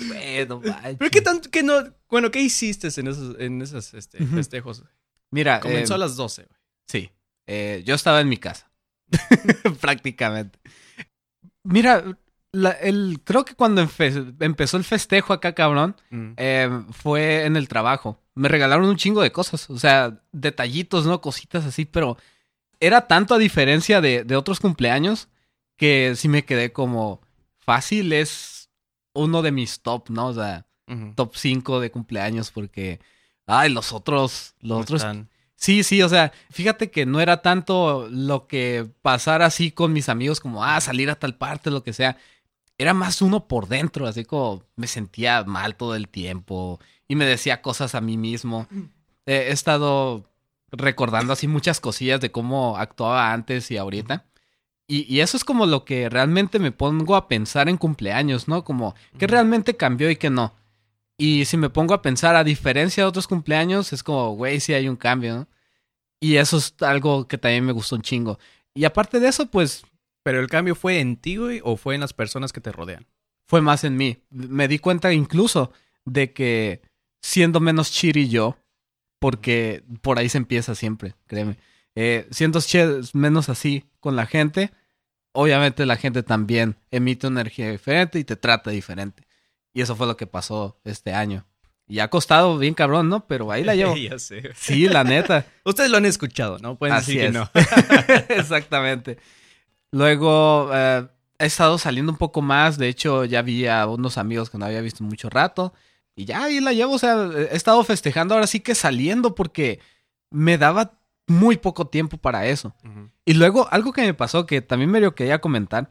bueno, 0.08 0.60
Pero 0.98 1.10
qué 1.10 1.20
tanto, 1.22 1.50
que 1.50 1.62
no, 1.62 1.74
bueno, 2.08 2.30
¿qué 2.30 2.40
hiciste 2.40 2.88
en 3.00 3.08
esos, 3.08 3.36
en 3.38 3.60
esos 3.62 3.94
este, 3.94 4.24
festejos? 4.26 4.84
Mira, 5.30 5.60
Comenzó 5.60 5.94
eh, 5.94 5.96
a 5.96 5.98
las 5.98 6.16
12, 6.16 6.42
güey. 6.44 6.58
sí. 6.88 7.10
eh, 7.46 7.82
yo 7.84 7.94
estaba 7.94 8.20
en 8.20 8.28
mi 8.28 8.36
casa. 8.38 8.70
Prácticamente. 9.80 10.58
Mira, 11.64 12.04
la- 12.52 12.70
el, 12.72 13.20
creo 13.24 13.44
que 13.44 13.54
cuando 13.54 13.82
empe- 13.82 14.34
empezó 14.40 14.76
el 14.76 14.84
festejo 14.84 15.32
acá, 15.32 15.54
cabrón, 15.54 15.96
Mm. 16.10 16.32
eh, 16.36 16.70
fue 16.92 17.44
en 17.44 17.56
el 17.56 17.68
trabajo. 17.68 18.22
Me 18.34 18.48
regalaron 18.48 18.86
un 18.88 18.96
chingo 18.96 19.22
de 19.22 19.32
cosas. 19.32 19.68
O 19.70 19.78
sea, 19.78 20.22
detallitos, 20.32 21.06
¿no? 21.06 21.20
Cositas 21.20 21.64
así, 21.64 21.84
pero 21.84 22.16
era 22.80 23.06
tanto 23.06 23.34
a 23.34 23.38
diferencia 23.38 24.00
de, 24.00 24.24
de 24.24 24.36
otros 24.36 24.60
cumpleaños 24.60 25.28
que 25.76 26.14
sí 26.16 26.28
me 26.28 26.44
quedé 26.44 26.72
como 26.72 27.20
fácil. 27.58 28.12
Es 28.12 28.70
uno 29.14 29.42
de 29.42 29.52
mis 29.52 29.80
top, 29.80 30.10
¿no? 30.10 30.28
O 30.28 30.34
sea, 30.34 30.66
top 31.14 31.34
5 31.36 31.80
de 31.80 31.90
cumpleaños 31.90 32.50
porque... 32.50 33.00
Ay, 33.46 33.70
los 33.72 33.94
otros, 33.94 34.54
los 34.60 34.70
¿Cómo 34.70 34.82
otros 34.82 35.00
están? 35.00 35.30
Sí, 35.54 35.82
sí, 35.82 36.02
o 36.02 36.08
sea, 36.08 36.32
fíjate 36.50 36.90
que 36.90 37.06
no 37.06 37.18
era 37.20 37.40
tanto 37.40 38.06
lo 38.10 38.46
que 38.46 38.86
pasar 39.02 39.42
así 39.42 39.72
con 39.72 39.92
mis 39.92 40.08
amigos 40.08 40.38
como, 40.38 40.62
ah, 40.62 40.80
salir 40.80 41.10
a 41.10 41.18
tal 41.18 41.34
parte, 41.34 41.70
lo 41.70 41.82
que 41.82 41.92
sea. 41.92 42.16
Era 42.76 42.94
más 42.94 43.22
uno 43.22 43.48
por 43.48 43.66
dentro, 43.66 44.06
así 44.06 44.24
como 44.24 44.62
me 44.76 44.86
sentía 44.86 45.42
mal 45.44 45.76
todo 45.76 45.96
el 45.96 46.08
tiempo 46.08 46.78
y 47.08 47.16
me 47.16 47.24
decía 47.24 47.60
cosas 47.60 47.94
a 47.94 48.00
mí 48.00 48.16
mismo. 48.16 48.68
Eh, 49.26 49.48
he 49.48 49.50
estado 49.50 50.30
recordando 50.72 51.32
así 51.32 51.48
muchas 51.48 51.80
cosillas 51.80 52.20
de 52.20 52.30
cómo 52.30 52.76
actuaba 52.76 53.32
antes 53.32 53.70
y 53.70 53.76
ahorita. 53.76 54.24
Y, 54.86 55.12
y 55.12 55.20
eso 55.20 55.36
es 55.36 55.44
como 55.44 55.66
lo 55.66 55.84
que 55.84 56.08
realmente 56.08 56.58
me 56.58 56.72
pongo 56.72 57.16
a 57.16 57.28
pensar 57.28 57.68
en 57.68 57.76
cumpleaños, 57.76 58.48
¿no? 58.48 58.64
Como, 58.64 58.94
¿qué 59.18 59.26
realmente 59.26 59.76
cambió 59.76 60.10
y 60.10 60.16
qué 60.16 60.30
no? 60.30 60.54
Y 61.18 61.44
si 61.46 61.56
me 61.56 61.70
pongo 61.70 61.94
a 61.94 62.02
pensar, 62.02 62.36
a 62.36 62.44
diferencia 62.44 63.02
de 63.02 63.08
otros 63.08 63.26
cumpleaños, 63.26 63.92
es 63.92 64.02
como, 64.02 64.34
güey, 64.34 64.60
sí 64.60 64.72
hay 64.72 64.88
un 64.88 64.96
cambio, 64.96 65.34
¿no? 65.34 65.48
Y 66.20 66.36
eso 66.36 66.56
es 66.56 66.74
algo 66.80 67.28
que 67.28 67.38
también 67.38 67.64
me 67.64 67.72
gustó 67.72 67.96
un 67.96 68.02
chingo. 68.02 68.38
Y 68.74 68.84
aparte 68.84 69.20
de 69.20 69.28
eso, 69.28 69.46
pues 69.46 69.84
¿Pero 70.24 70.40
el 70.40 70.48
cambio 70.48 70.74
fue 70.74 71.00
en 71.00 71.16
ti, 71.16 71.36
güey, 71.36 71.60
o 71.64 71.76
fue 71.78 71.94
en 71.94 72.02
las 72.02 72.12
personas 72.12 72.52
que 72.52 72.60
te 72.60 72.70
rodean? 72.70 73.06
fue 73.48 73.62
más 73.62 73.82
en 73.82 73.96
mí. 73.96 74.18
Me 74.30 74.68
di 74.68 74.78
cuenta 74.78 75.12
incluso 75.12 75.72
de 76.04 76.32
que 76.32 76.82
siendo 77.22 77.60
menos 77.60 77.90
chiri 77.90 78.28
yo, 78.28 78.58
porque 79.18 79.84
por 80.02 80.18
ahí 80.18 80.28
se 80.28 80.38
empieza 80.38 80.74
siempre, 80.74 81.14
créeme. 81.26 81.56
Eh, 81.94 82.28
siendo 82.30 82.60
menos 83.12 83.48
así 83.48 83.84
con 84.00 84.14
la 84.14 84.26
gente, 84.26 84.70
obviamente 85.32 85.84
la 85.86 85.96
gente 85.96 86.22
también 86.22 86.76
emite 86.90 87.26
una 87.26 87.40
energía 87.40 87.70
diferente 87.70 88.18
y 88.18 88.24
te 88.24 88.36
trata 88.36 88.70
diferente. 88.70 89.26
Y 89.72 89.82
eso 89.82 89.96
fue 89.96 90.06
lo 90.06 90.16
que 90.16 90.26
pasó 90.26 90.80
este 90.84 91.12
año. 91.12 91.46
Y 91.88 92.00
ha 92.00 92.08
costado 92.08 92.58
bien 92.58 92.74
cabrón, 92.74 93.08
¿no? 93.08 93.26
Pero 93.26 93.50
ahí 93.50 93.64
la 93.64 93.74
llevo. 93.74 93.96
ya 93.96 94.18
sé. 94.18 94.50
Sí, 94.54 94.88
la 94.88 95.04
neta. 95.04 95.46
Ustedes 95.64 95.90
lo 95.90 95.96
han 95.96 96.04
escuchado, 96.04 96.58
¿no? 96.58 96.76
Pueden 96.76 96.96
Así 96.96 97.16
decir 97.16 97.20
que 97.20 97.26
es. 97.26 97.32
no. 97.34 97.50
Exactamente. 98.34 99.18
Luego 99.90 100.70
eh, 100.72 101.06
he 101.38 101.46
estado 101.46 101.78
saliendo 101.78 102.12
un 102.12 102.18
poco 102.18 102.42
más. 102.42 102.76
De 102.76 102.88
hecho, 102.88 103.24
ya 103.24 103.42
vi 103.42 103.66
a 103.66 103.86
unos 103.86 104.18
amigos 104.18 104.50
que 104.50 104.58
no 104.58 104.66
había 104.66 104.82
visto 104.82 105.02
mucho 105.02 105.30
rato. 105.30 105.72
Y 106.18 106.24
ya 106.24 106.42
ahí 106.42 106.58
la 106.58 106.72
llevo. 106.72 106.94
O 106.94 106.98
sea, 106.98 107.30
he 107.32 107.54
estado 107.54 107.82
festejando 107.84 108.34
ahora 108.34 108.48
sí 108.48 108.58
que 108.58 108.74
saliendo 108.74 109.36
porque 109.36 109.78
me 110.30 110.58
daba 110.58 110.98
muy 111.28 111.58
poco 111.58 111.86
tiempo 111.86 112.18
para 112.18 112.46
eso. 112.46 112.74
Y 113.24 113.34
luego, 113.34 113.68
algo 113.70 113.92
que 113.92 114.02
me 114.02 114.14
pasó 114.14 114.44
que 114.44 114.60
también 114.60 114.90
me 114.90 115.00
lo 115.00 115.14
quería 115.14 115.40
comentar. 115.40 115.90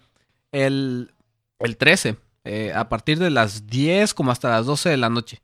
El, 0.51 1.13
el 1.60 1.77
13, 1.77 2.17
eh, 2.43 2.74
a 2.75 2.89
partir 2.89 3.19
de 3.19 3.29
las 3.29 3.67
10 3.67 4.13
como 4.13 4.31
hasta 4.31 4.50
las 4.50 4.65
12 4.65 4.89
de 4.89 4.98
la 4.98 5.10
noche, 5.10 5.41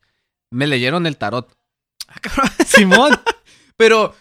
me 0.52 0.68
leyeron 0.68 1.06
el 1.06 1.16
tarot. 1.16 1.56
Ah, 2.10 2.20
cabrón. 2.20 2.52
Simón. 2.66 3.12
Pero, 3.78 4.14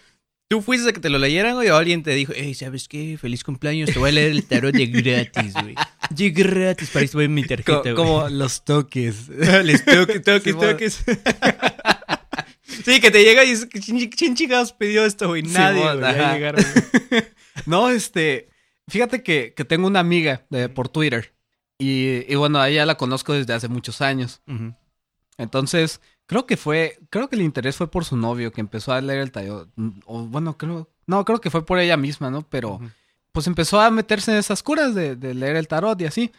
¿tú 0.53 0.61
fuiste 0.61 0.91
a 0.91 0.93
que 0.93 1.01
te 1.01 1.09
lo 1.09 1.19
leyeran, 1.19 1.55
güey? 1.55 1.71
O 1.71 1.77
alguien 1.77 2.03
te 2.03 2.11
dijo, 2.11 2.35
hey, 2.37 2.53
¿sabes 2.53 2.87
qué? 2.87 3.17
Feliz 3.19 3.43
cumpleaños, 3.43 3.91
te 3.91 3.99
voy 3.99 4.11
a 4.11 4.13
leer 4.13 4.33
el 4.33 4.45
tarot 4.45 4.75
de 4.75 4.85
gratis, 4.87 5.55
güey. 5.55 5.75
De 6.11 6.29
gratis, 6.31 6.91
para 6.91 7.07
esto 7.07 7.17
voy 7.17 7.29
mi 7.29 7.43
tarjeta, 7.43 7.73
Co- 7.73 7.81
güey. 7.83 7.95
como 7.95 8.29
los 8.29 8.63
toques. 8.67 9.29
Les 9.65 9.83
toques, 9.83 10.23
toques, 10.23 10.43
Simón. 10.43 10.69
toques. 10.73 11.03
sí, 12.85 13.01
que 13.01 13.11
te 13.11 13.25
llega 13.25 13.45
y 13.45 13.51
dices, 13.51 13.67
¿quién 14.15 14.35
chingados 14.35 14.75
pidió 14.75 15.07
esto, 15.07 15.29
güey? 15.29 15.43
Nadie, 15.43 15.81
Simón, 15.81 16.01
güey. 16.01 16.13
Llegaron, 16.35 16.65
güey. 17.11 17.23
No, 17.67 17.89
este, 17.89 18.51
fíjate 18.89 19.23
que, 19.23 19.55
que 19.57 19.65
tengo 19.65 19.87
una 19.87 20.01
amiga 20.01 20.45
de- 20.51 20.69
por 20.69 20.91
Twitter 20.91 21.35
y, 21.79 22.31
y 22.31 22.35
bueno, 22.35 22.59
a 22.61 22.69
ella 22.69 22.85
la 22.85 22.97
conozco 22.97 23.33
desde 23.33 23.55
hace 23.55 23.69
muchos 23.69 24.03
años. 24.03 24.43
Entonces, 25.39 26.01
creo 26.27 26.47
que 26.47 26.57
fue, 26.57 26.99
creo 27.11 27.29
que 27.29 27.37
el 27.37 27.43
interés 27.43 27.77
fue 27.77 27.91
por 27.91 28.05
su 28.05 28.17
novio 28.17 28.53
que 28.53 28.61
empezó 28.61 28.93
a 28.93 29.01
leer 29.01 29.21
el 29.21 29.33
tarot. 29.33 29.69
O 30.07 30.23
bueno, 30.23 30.57
creo, 30.57 30.89
no, 31.07 31.25
creo 31.25 31.41
que 31.41 31.51
fue 31.51 31.65
por 31.65 31.79
ella 31.79 31.97
misma, 31.97 32.31
¿no? 32.31 32.43
Pero 32.49 32.81
pues 33.33 33.47
empezó 33.47 33.81
a 33.81 33.91
meterse 33.91 34.33
en 34.33 34.39
esas 34.39 34.63
curas 34.63 34.95
de, 34.95 35.17
de 35.17 35.35
leer 35.35 35.57
el 35.57 35.69
tarot 35.69 36.01
y 36.01 36.07
así. 36.07 36.33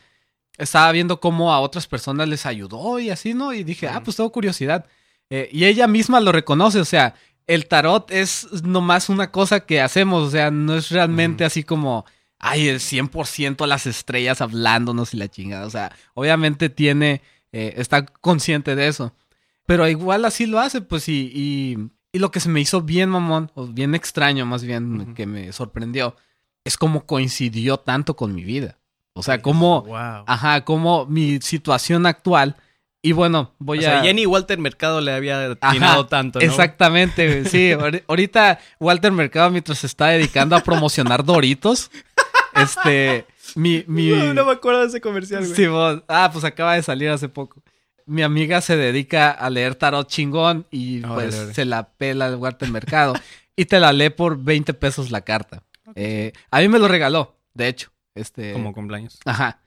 Estaba 0.57 0.91
viendo 0.91 1.19
cómo 1.19 1.51
a 1.51 1.59
otras 1.59 1.87
personas 1.87 2.27
les 2.27 2.45
ayudó 2.45 2.99
y 2.99 3.09
así, 3.09 3.33
¿no? 3.33 3.53
Y 3.53 3.63
dije, 3.63 3.87
ah, 3.87 4.01
pues 4.03 4.17
tengo 4.17 4.31
curiosidad. 4.31 4.85
Eh, 5.29 5.49
y 5.51 5.65
ella 5.65 5.87
misma 5.87 6.19
lo 6.21 6.31
reconoce, 6.31 6.79
o 6.79 6.85
sea, 6.85 7.15
el 7.47 7.67
tarot 7.67 8.11
es 8.11 8.63
nomás 8.63 9.09
una 9.09 9.31
cosa 9.31 9.61
que 9.61 9.81
hacemos, 9.81 10.27
o 10.27 10.29
sea, 10.29 10.51
no 10.51 10.75
es 10.75 10.91
realmente 10.91 11.43
así 11.43 11.63
como, 11.63 12.05
ay, 12.37 12.67
el 12.67 12.79
100% 12.79 13.65
las 13.65 13.87
estrellas 13.87 14.41
hablándonos 14.41 15.13
y 15.13 15.17
la 15.17 15.27
chingada, 15.27 15.65
o 15.65 15.69
sea, 15.69 15.95
obviamente 16.13 16.69
tiene, 16.69 17.21
eh, 17.51 17.73
está 17.77 18.05
consciente 18.05 18.75
de 18.75 18.87
eso, 18.87 19.15
pero 19.65 19.87
igual 19.87 20.25
así 20.25 20.45
lo 20.45 20.59
hace, 20.59 20.81
pues, 20.81 21.07
y, 21.09 21.31
y, 21.33 21.77
y 22.11 22.19
lo 22.19 22.31
que 22.31 22.39
se 22.39 22.49
me 22.49 22.61
hizo 22.61 22.81
bien 22.81 23.09
mamón, 23.09 23.51
o 23.55 23.67
bien 23.67 23.95
extraño 23.95 24.45
más 24.45 24.63
bien, 24.63 25.13
que 25.15 25.25
me 25.25 25.51
sorprendió, 25.51 26.15
es 26.63 26.77
como 26.77 27.05
coincidió 27.05 27.77
tanto 27.77 28.15
con 28.15 28.33
mi 28.33 28.43
vida. 28.43 28.79
O 29.13 29.21
sea, 29.21 29.41
como, 29.41 29.85
ajá, 29.95 30.65
como 30.65 31.05
mi 31.05 31.39
situación 31.39 32.05
actual 32.07 32.55
y 33.05 33.11
bueno, 33.11 33.51
voy 33.59 33.79
o 33.79 33.81
a. 33.81 33.83
Sea, 33.83 34.01
Jenny 34.01 34.25
Walter 34.25 34.57
Mercado 34.57 35.01
le 35.01 35.11
había 35.11 35.51
atinado 35.51 36.07
tanto, 36.07 36.39
¿no? 36.39 36.45
Exactamente, 36.45 37.43
sí. 37.45 37.71
Ahorita 38.07 38.59
Walter 38.79 39.11
Mercado, 39.11 39.51
mientras 39.51 39.79
se 39.79 39.87
está 39.87 40.07
dedicando 40.07 40.55
a 40.55 40.61
promocionar 40.61 41.25
Doritos, 41.25 41.91
este. 42.55 43.25
Mi, 43.55 43.83
mi... 43.87 44.07
No, 44.07 44.45
me 44.45 44.53
acuerdo 44.53 44.79
de 44.79 44.87
ese 44.87 45.01
comercial, 45.01 45.43
güey. 45.43 45.53
Sí, 45.53 45.65
ah, 46.07 46.29
pues 46.31 46.45
acaba 46.45 46.75
de 46.75 46.81
salir 46.81 47.09
hace 47.09 47.27
poco. 47.27 47.61
Mi 48.05 48.21
amiga 48.21 48.61
se 48.61 48.77
dedica 48.77 49.31
a 49.31 49.49
leer 49.49 49.75
tarot 49.75 50.07
chingón 50.07 50.65
y 50.71 51.01
pues 51.01 51.35
se 51.53 51.65
la 51.65 51.89
pela 51.89 52.27
el 52.27 52.35
Walter 52.35 52.69
Mercado 52.69 53.13
y 53.55 53.65
te 53.65 53.79
la 53.79 53.93
lee 53.93 54.09
por 54.09 54.41
20 54.41 54.73
pesos 54.73 55.11
la 55.11 55.21
carta. 55.21 55.63
Eh, 55.95 56.33
a 56.51 56.59
mí 56.59 56.67
me 56.67 56.79
lo 56.79 56.87
regaló, 56.87 57.35
de 57.53 57.67
hecho. 57.67 57.91
Este... 58.15 58.53
Como 58.53 58.73
cumpleaños. 58.73 59.19
Ajá. 59.25 59.59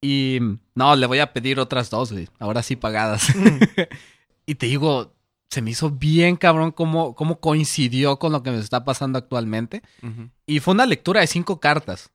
Y 0.00 0.38
no, 0.74 0.94
le 0.96 1.06
voy 1.06 1.18
a 1.18 1.32
pedir 1.32 1.58
otras 1.58 1.90
dos, 1.90 2.12
güey. 2.12 2.28
Ahora 2.38 2.62
sí 2.62 2.76
pagadas. 2.76 3.28
y 4.46 4.54
te 4.54 4.66
digo, 4.66 5.14
se 5.50 5.62
me 5.62 5.70
hizo 5.70 5.90
bien 5.90 6.36
cabrón 6.36 6.70
cómo, 6.70 7.14
cómo 7.14 7.40
coincidió 7.40 8.18
con 8.18 8.32
lo 8.32 8.42
que 8.42 8.50
me 8.50 8.58
está 8.58 8.84
pasando 8.84 9.18
actualmente. 9.18 9.82
Y 10.46 10.60
fue 10.60 10.74
una 10.74 10.86
lectura 10.86 11.20
de 11.20 11.26
cinco 11.26 11.58
cartas. 11.58 12.10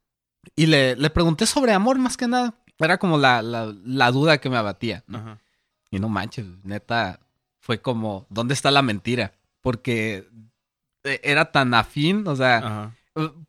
Y 0.56 0.68
le, 0.68 0.96
le, 0.96 1.10
pregunté 1.10 1.46
sobre 1.46 1.74
amor 1.74 1.98
más 1.98 2.18
que 2.18 2.28
nada. 2.28 2.56
Era 2.78 2.98
como 2.98 3.18
la, 3.18 3.42
la, 3.42 3.74
la 3.86 4.12
duda 4.12 4.40
que 4.40 4.50
me 4.50 4.58
abatía. 4.58 5.04
Y 5.94 6.00
no 6.00 6.10
manches, 6.10 6.48
neta, 6.64 7.20
fue 7.60 7.80
como, 7.80 8.26
¿dónde 8.32 8.56
está 8.56 8.72
la 8.72 8.82
mentira? 8.82 9.34
Porque 9.62 10.28
e, 11.04 11.22
era 11.24 11.52
tan 11.52 11.76
afín, 11.76 12.28
o 12.28 12.36
sea, 12.36 12.96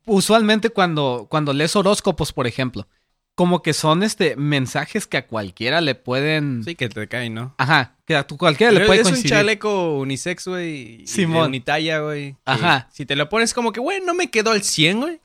usualmente 0.05 0.69
cuando, 0.69 1.25
cuando 1.27 1.53
lees 1.53 1.75
horóscopos, 1.75 2.33
por 2.33 2.45
ejemplo, 2.45 2.87
como 3.33 3.63
que 3.63 3.73
son 3.73 4.03
este 4.03 4.35
mensajes 4.35 5.07
que 5.07 5.17
a 5.17 5.25
cualquiera 5.25 5.81
le 5.81 5.95
pueden. 5.95 6.63
Sí, 6.63 6.75
que 6.75 6.87
te 6.87 7.07
caen, 7.07 7.33
¿no? 7.33 7.55
Ajá, 7.57 7.95
que 8.05 8.15
a 8.15 8.27
tu 8.27 8.37
cualquiera 8.37 8.71
le 8.71 8.85
puede 8.85 9.01
es 9.01 9.11
un 9.11 9.23
chaleco 9.23 9.97
unisex, 9.97 10.47
güey. 10.47 11.07
Simón. 11.07 11.47
Unitalla, 11.47 11.97
güey. 12.01 12.35
Ajá. 12.45 12.89
Si 12.93 13.07
te 13.07 13.15
lo 13.15 13.27
pones 13.27 13.55
como 13.55 13.71
que, 13.71 13.79
güey, 13.79 14.01
no 14.01 14.13
me 14.13 14.29
quedó 14.29 14.51
al 14.51 14.61
100, 14.61 15.01
güey. 15.01 15.19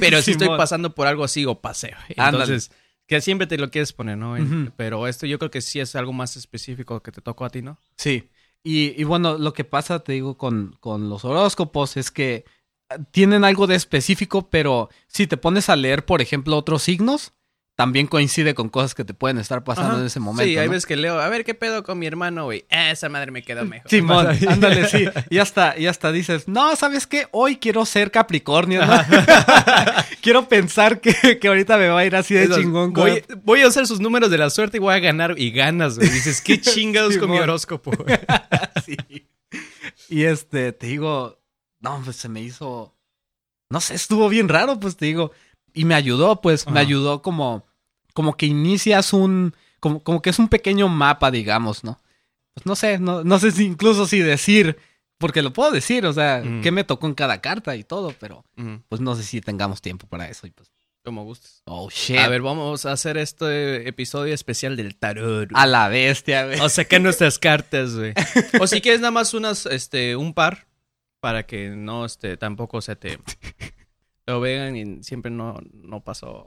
Pero 0.00 0.20
si 0.22 0.32
estoy 0.32 0.48
pasando 0.48 0.94
por 0.94 1.06
algo 1.06 1.24
así 1.24 1.46
o 1.46 1.58
paseo. 1.62 1.96
Entonces, 2.10 2.70
que 3.08 3.20
siempre 3.22 3.46
te 3.46 3.56
lo 3.56 3.70
quieres 3.70 3.92
poner, 3.92 4.18
¿no? 4.18 4.36
Pero 4.76 5.08
esto 5.08 5.26
yo 5.26 5.38
creo 5.38 5.50
que 5.50 5.62
sí 5.62 5.80
es 5.80 5.96
algo 5.96 6.12
más 6.12 6.36
específico 6.36 7.02
que 7.02 7.10
te 7.10 7.22
tocó 7.22 7.46
a 7.46 7.50
ti, 7.50 7.62
¿no? 7.62 7.78
Sí. 7.96 8.28
Y, 8.62 9.00
y 9.00 9.04
bueno, 9.04 9.38
lo 9.38 9.54
que 9.54 9.64
pasa, 9.64 10.00
te 10.00 10.12
digo, 10.12 10.36
con, 10.36 10.76
con 10.78 11.08
los 11.08 11.24
horóscopos 11.24 11.96
es 11.96 12.10
que 12.10 12.44
tienen 13.10 13.44
algo 13.44 13.66
de 13.66 13.76
específico, 13.76 14.50
pero 14.50 14.90
si 15.06 15.26
te 15.26 15.38
pones 15.38 15.70
a 15.70 15.76
leer, 15.76 16.04
por 16.04 16.20
ejemplo, 16.20 16.56
otros 16.56 16.82
signos, 16.82 17.32
también 17.78 18.08
coincide 18.08 18.56
con 18.56 18.70
cosas 18.70 18.92
que 18.96 19.04
te 19.04 19.14
pueden 19.14 19.38
estar 19.38 19.62
pasando 19.62 20.00
en 20.00 20.06
ese 20.06 20.18
momento. 20.18 20.50
Sí, 20.50 20.58
hay 20.58 20.66
veces 20.66 20.84
que 20.84 20.96
leo, 20.96 21.20
a 21.20 21.28
ver 21.28 21.44
qué 21.44 21.54
pedo 21.54 21.84
con 21.84 21.96
mi 21.96 22.08
hermano, 22.08 22.46
güey. 22.46 22.64
Esa 22.68 23.08
madre 23.08 23.30
me 23.30 23.44
quedó 23.44 23.64
mejor. 23.64 23.88
Simón, 23.88 24.26
ándale, 24.48 24.88
sí. 24.88 25.04
Y 25.30 25.38
hasta, 25.38 25.78
y 25.78 25.86
hasta 25.86 26.10
dices, 26.10 26.48
no, 26.48 26.74
¿sabes 26.74 27.06
qué? 27.06 27.28
Hoy 27.30 27.58
quiero 27.58 27.86
ser 27.86 28.10
Capricornio, 28.10 28.84
¿no? 28.84 29.00
quiero 30.22 30.48
pensar 30.48 31.00
que, 31.00 31.38
que, 31.38 31.46
ahorita 31.46 31.78
me 31.78 31.86
va 31.86 32.00
a 32.00 32.04
ir 32.04 32.16
así 32.16 32.34
de 32.34 32.48
chingón. 32.48 32.92
Voy, 32.92 33.22
voy, 33.44 33.62
a 33.62 33.68
usar 33.68 33.86
sus 33.86 34.00
números 34.00 34.28
de 34.28 34.38
la 34.38 34.50
suerte 34.50 34.78
y 34.78 34.80
voy 34.80 34.94
a 34.94 34.98
ganar 34.98 35.36
y 35.38 35.52
ganas, 35.52 35.98
güey. 35.98 36.10
Dices, 36.10 36.40
qué 36.40 36.60
chingados 36.60 37.16
con 37.16 37.30
mi 37.30 37.38
horóscopo, 37.38 37.92
sí. 38.84 38.96
Y 40.08 40.24
este, 40.24 40.72
te 40.72 40.88
digo, 40.88 41.38
no, 41.78 42.02
pues 42.04 42.16
se 42.16 42.28
me 42.28 42.40
hizo. 42.40 42.96
No 43.70 43.80
sé, 43.80 43.94
estuvo 43.94 44.28
bien 44.28 44.48
raro, 44.48 44.80
pues 44.80 44.96
te 44.96 45.06
digo. 45.06 45.30
Y 45.74 45.84
me 45.84 45.94
ayudó, 45.94 46.40
pues, 46.40 46.68
me 46.68 46.80
ayudó 46.80 47.22
como 47.22 47.67
como 48.14 48.36
que 48.36 48.46
inicias 48.46 49.12
un, 49.12 49.54
como, 49.80 50.02
como 50.02 50.22
que 50.22 50.30
es 50.30 50.38
un 50.38 50.48
pequeño 50.48 50.88
mapa, 50.88 51.30
digamos, 51.30 51.84
¿no? 51.84 52.00
Pues 52.54 52.66
no 52.66 52.74
sé, 52.74 52.98
no, 52.98 53.24
no 53.24 53.38
sé 53.38 53.52
si 53.52 53.64
incluso 53.64 54.06
si 54.06 54.20
decir, 54.20 54.78
porque 55.18 55.42
lo 55.42 55.52
puedo 55.52 55.70
decir, 55.70 56.06
o 56.06 56.12
sea, 56.12 56.42
qué 56.62 56.70
me 56.70 56.84
tocó 56.84 57.06
en 57.06 57.14
cada 57.14 57.40
carta 57.40 57.76
y 57.76 57.84
todo, 57.84 58.14
pero 58.18 58.44
pues 58.88 59.00
no 59.00 59.14
sé 59.14 59.22
si 59.22 59.40
tengamos 59.40 59.80
tiempo 59.80 60.06
para 60.06 60.28
eso 60.28 60.46
y 60.46 60.50
pues... 60.50 60.70
Como 61.04 61.24
gustes. 61.24 61.62
Oh, 61.64 61.88
shit. 61.88 62.18
A 62.18 62.28
ver, 62.28 62.42
vamos 62.42 62.84
a 62.84 62.92
hacer 62.92 63.16
este 63.16 63.88
episodio 63.88 64.34
especial 64.34 64.76
del 64.76 64.96
tarot. 64.96 65.48
A 65.54 65.66
la 65.66 65.88
bestia, 65.88 66.44
güey. 66.44 66.60
O 66.60 66.68
sea, 66.68 66.84
que 66.84 66.98
nuestras 66.98 67.38
cartas, 67.38 67.94
güey. 67.94 68.12
O 68.60 68.66
si 68.66 68.82
quieres 68.82 69.00
nada 69.00 69.12
más 69.12 69.32
unas, 69.32 69.64
este, 69.66 70.16
un 70.16 70.34
par, 70.34 70.66
para 71.20 71.46
que 71.46 71.70
no, 71.70 72.04
este, 72.04 72.36
tampoco 72.36 72.82
se 72.82 72.96
te 72.96 73.18
lo 74.28 74.40
vean 74.40 74.76
y 74.76 75.02
siempre 75.02 75.30
no, 75.30 75.58
no 75.72 76.00
pasó. 76.00 76.46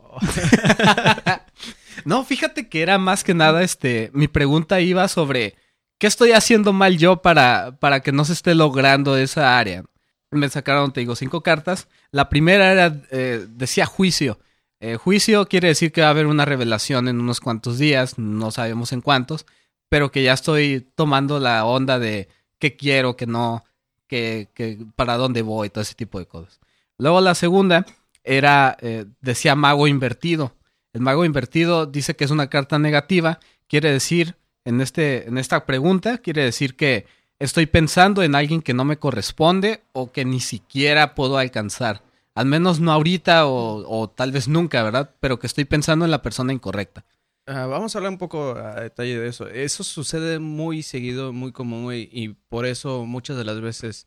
no, 2.05 2.23
fíjate 2.23 2.69
que 2.69 2.83
era 2.83 3.00
más 3.00 3.23
que 3.23 3.33
nada, 3.33 3.63
este, 3.63 4.11
mi 4.13 4.27
pregunta 4.27 4.79
iba 4.81 5.07
sobre 5.07 5.55
qué 5.97 6.05
estoy 6.05 6.31
haciendo 6.31 6.73
mal 6.73 6.97
yo 7.00 7.23
para, 7.23 7.77
para 7.79 8.01
que 8.01 8.11
no 8.11 8.23
se 8.23 8.33
esté 8.33 8.53
logrando 8.53 9.17
esa 9.17 9.57
área. 9.57 9.83
Me 10.29 10.47
sacaron, 10.50 10.93
te 10.93 11.00
digo, 11.00 11.15
cinco 11.15 11.41
cartas. 11.41 11.88
La 12.11 12.29
primera 12.29 12.71
era, 12.71 13.01
eh, 13.09 13.47
decía 13.50 13.88
juicio. 13.88 14.39
Eh, 14.79 14.97
juicio 14.97 15.47
quiere 15.47 15.69
decir 15.69 15.91
que 15.91 16.01
va 16.01 16.07
a 16.07 16.11
haber 16.11 16.27
una 16.27 16.45
revelación 16.45 17.07
en 17.07 17.19
unos 17.19 17.39
cuantos 17.39 17.79
días, 17.79 18.17
no 18.19 18.51
sabemos 18.51 18.93
en 18.93 19.01
cuántos, 19.01 19.45
pero 19.89 20.11
que 20.11 20.23
ya 20.23 20.33
estoy 20.33 20.88
tomando 20.95 21.39
la 21.39 21.65
onda 21.65 22.00
de 22.00 22.29
qué 22.59 22.77
quiero, 22.77 23.15
qué 23.15 23.25
no, 23.25 23.63
que, 24.07 24.50
que 24.53 24.79
para 24.95 25.17
dónde 25.17 25.41
voy, 25.41 25.69
todo 25.69 25.81
ese 25.81 25.95
tipo 25.95 26.19
de 26.19 26.27
cosas. 26.27 26.59
Luego 27.01 27.20
la 27.20 27.34
segunda 27.34 27.88
era, 28.24 28.77
eh, 28.79 29.05
decía 29.22 29.55
mago 29.55 29.88
invertido. 29.88 30.55
El 30.93 31.01
mago 31.01 31.25
invertido 31.25 31.88
dice 31.88 32.15
que 32.15 32.25
es 32.25 32.29
una 32.29 32.48
carta 32.48 32.77
negativa. 32.77 33.39
Quiere 33.67 33.91
decir, 33.91 34.36
en, 34.65 34.81
este, 34.81 35.27
en 35.27 35.39
esta 35.39 35.65
pregunta, 35.65 36.20
quiere 36.20 36.43
decir 36.43 36.75
que 36.75 37.08
estoy 37.39 37.65
pensando 37.65 38.22
en 38.22 38.36
alguien 38.36 38.62
que 38.62 38.75
no 38.75 38.86
me 38.86 39.00
corresponde 39.00 39.81
o 39.93 40.12
que 40.12 40.25
ni 40.25 40.39
siquiera 40.39 41.15
puedo 41.15 41.39
alcanzar. 41.39 42.03
Al 42.36 42.46
menos 42.46 42.79
no 42.79 42.91
ahorita 42.91 43.48
o, 43.48 44.08
tal 44.15 44.31
vez 44.31 44.48
nunca, 44.48 44.84
¿verdad? 44.84 45.10
Pero 45.20 45.39
que 45.39 45.48
estoy 45.48 45.65
pensando 45.65 46.05
en 46.05 46.12
la 46.12 46.22
persona 46.22 46.53
incorrecta. 46.53 47.03
Ah, 47.48 47.65
vamos 47.65 47.96
a 47.96 47.98
hablar 47.98 48.12
un 48.12 48.20
poco 48.20 48.55
a 48.55 48.79
detalle 48.79 49.17
de 49.17 49.27
eso. 49.27 49.48
Eso 49.48 49.84
sucede 49.84 50.38
muy 50.38 50.84
seguido, 50.84 51.34
muy 51.34 51.51
común, 51.51 51.91
y 51.96 52.29
por 52.48 52.67
eso 52.67 53.08
muchas 53.08 53.38
de 53.38 53.43
las 53.43 53.60
veces 53.60 54.05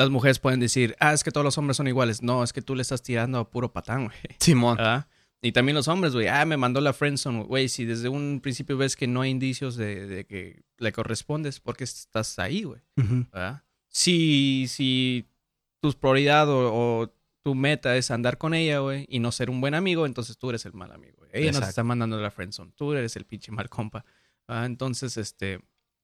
las 0.00 0.10
mujeres 0.10 0.38
pueden 0.38 0.60
decir, 0.60 0.96
ah, 0.98 1.12
es 1.12 1.22
que 1.22 1.30
todos 1.30 1.44
los 1.44 1.58
hombres 1.58 1.76
son 1.76 1.86
iguales. 1.86 2.22
No, 2.22 2.42
es 2.42 2.52
que 2.52 2.62
tú 2.62 2.74
le 2.74 2.82
estás 2.82 3.02
tirando 3.02 3.38
a 3.38 3.50
puro 3.50 3.72
patán, 3.72 4.06
güey. 4.06 4.16
Simón. 4.40 4.78
Y 5.42 5.52
también 5.52 5.74
los 5.74 5.88
hombres, 5.88 6.14
güey, 6.14 6.26
ah, 6.26 6.44
me 6.44 6.56
mandó 6.56 6.80
la 6.80 6.92
friendzone, 6.92 7.44
güey. 7.44 7.68
Si 7.68 7.84
desde 7.84 8.08
un 8.08 8.40
principio 8.42 8.76
ves 8.76 8.96
que 8.96 9.06
no 9.06 9.20
hay 9.20 9.30
indicios 9.30 9.76
de, 9.76 10.26
que 10.28 10.62
le 10.78 10.92
correspondes, 10.92 11.60
¿por 11.60 11.76
qué 11.76 11.84
estás 11.84 12.38
ahí, 12.38 12.64
güey? 12.64 12.80
Si, 13.88 14.66
si 14.68 15.26
tu 15.80 15.92
prioridad 15.92 16.46
o, 16.48 17.12
tu 17.42 17.54
meta 17.54 17.96
es 17.96 18.10
andar 18.10 18.36
con 18.36 18.52
ella, 18.52 18.80
güey, 18.80 19.06
y 19.08 19.18
no 19.18 19.32
ser 19.32 19.48
un 19.48 19.62
buen 19.62 19.74
amigo, 19.74 20.04
entonces 20.04 20.36
tú 20.36 20.50
eres 20.50 20.66
el 20.66 20.74
mal 20.74 20.92
amigo. 20.92 21.24
Ella 21.32 21.52
nos 21.52 21.68
está 21.68 21.82
mandando 21.82 22.20
la 22.20 22.30
friendzone. 22.30 22.72
Tú 22.74 22.92
eres 22.92 23.16
el 23.16 23.24
pinche 23.24 23.50
mal 23.50 23.68
compa. 23.70 24.04
Entonces, 24.46 25.16
este 25.16 25.60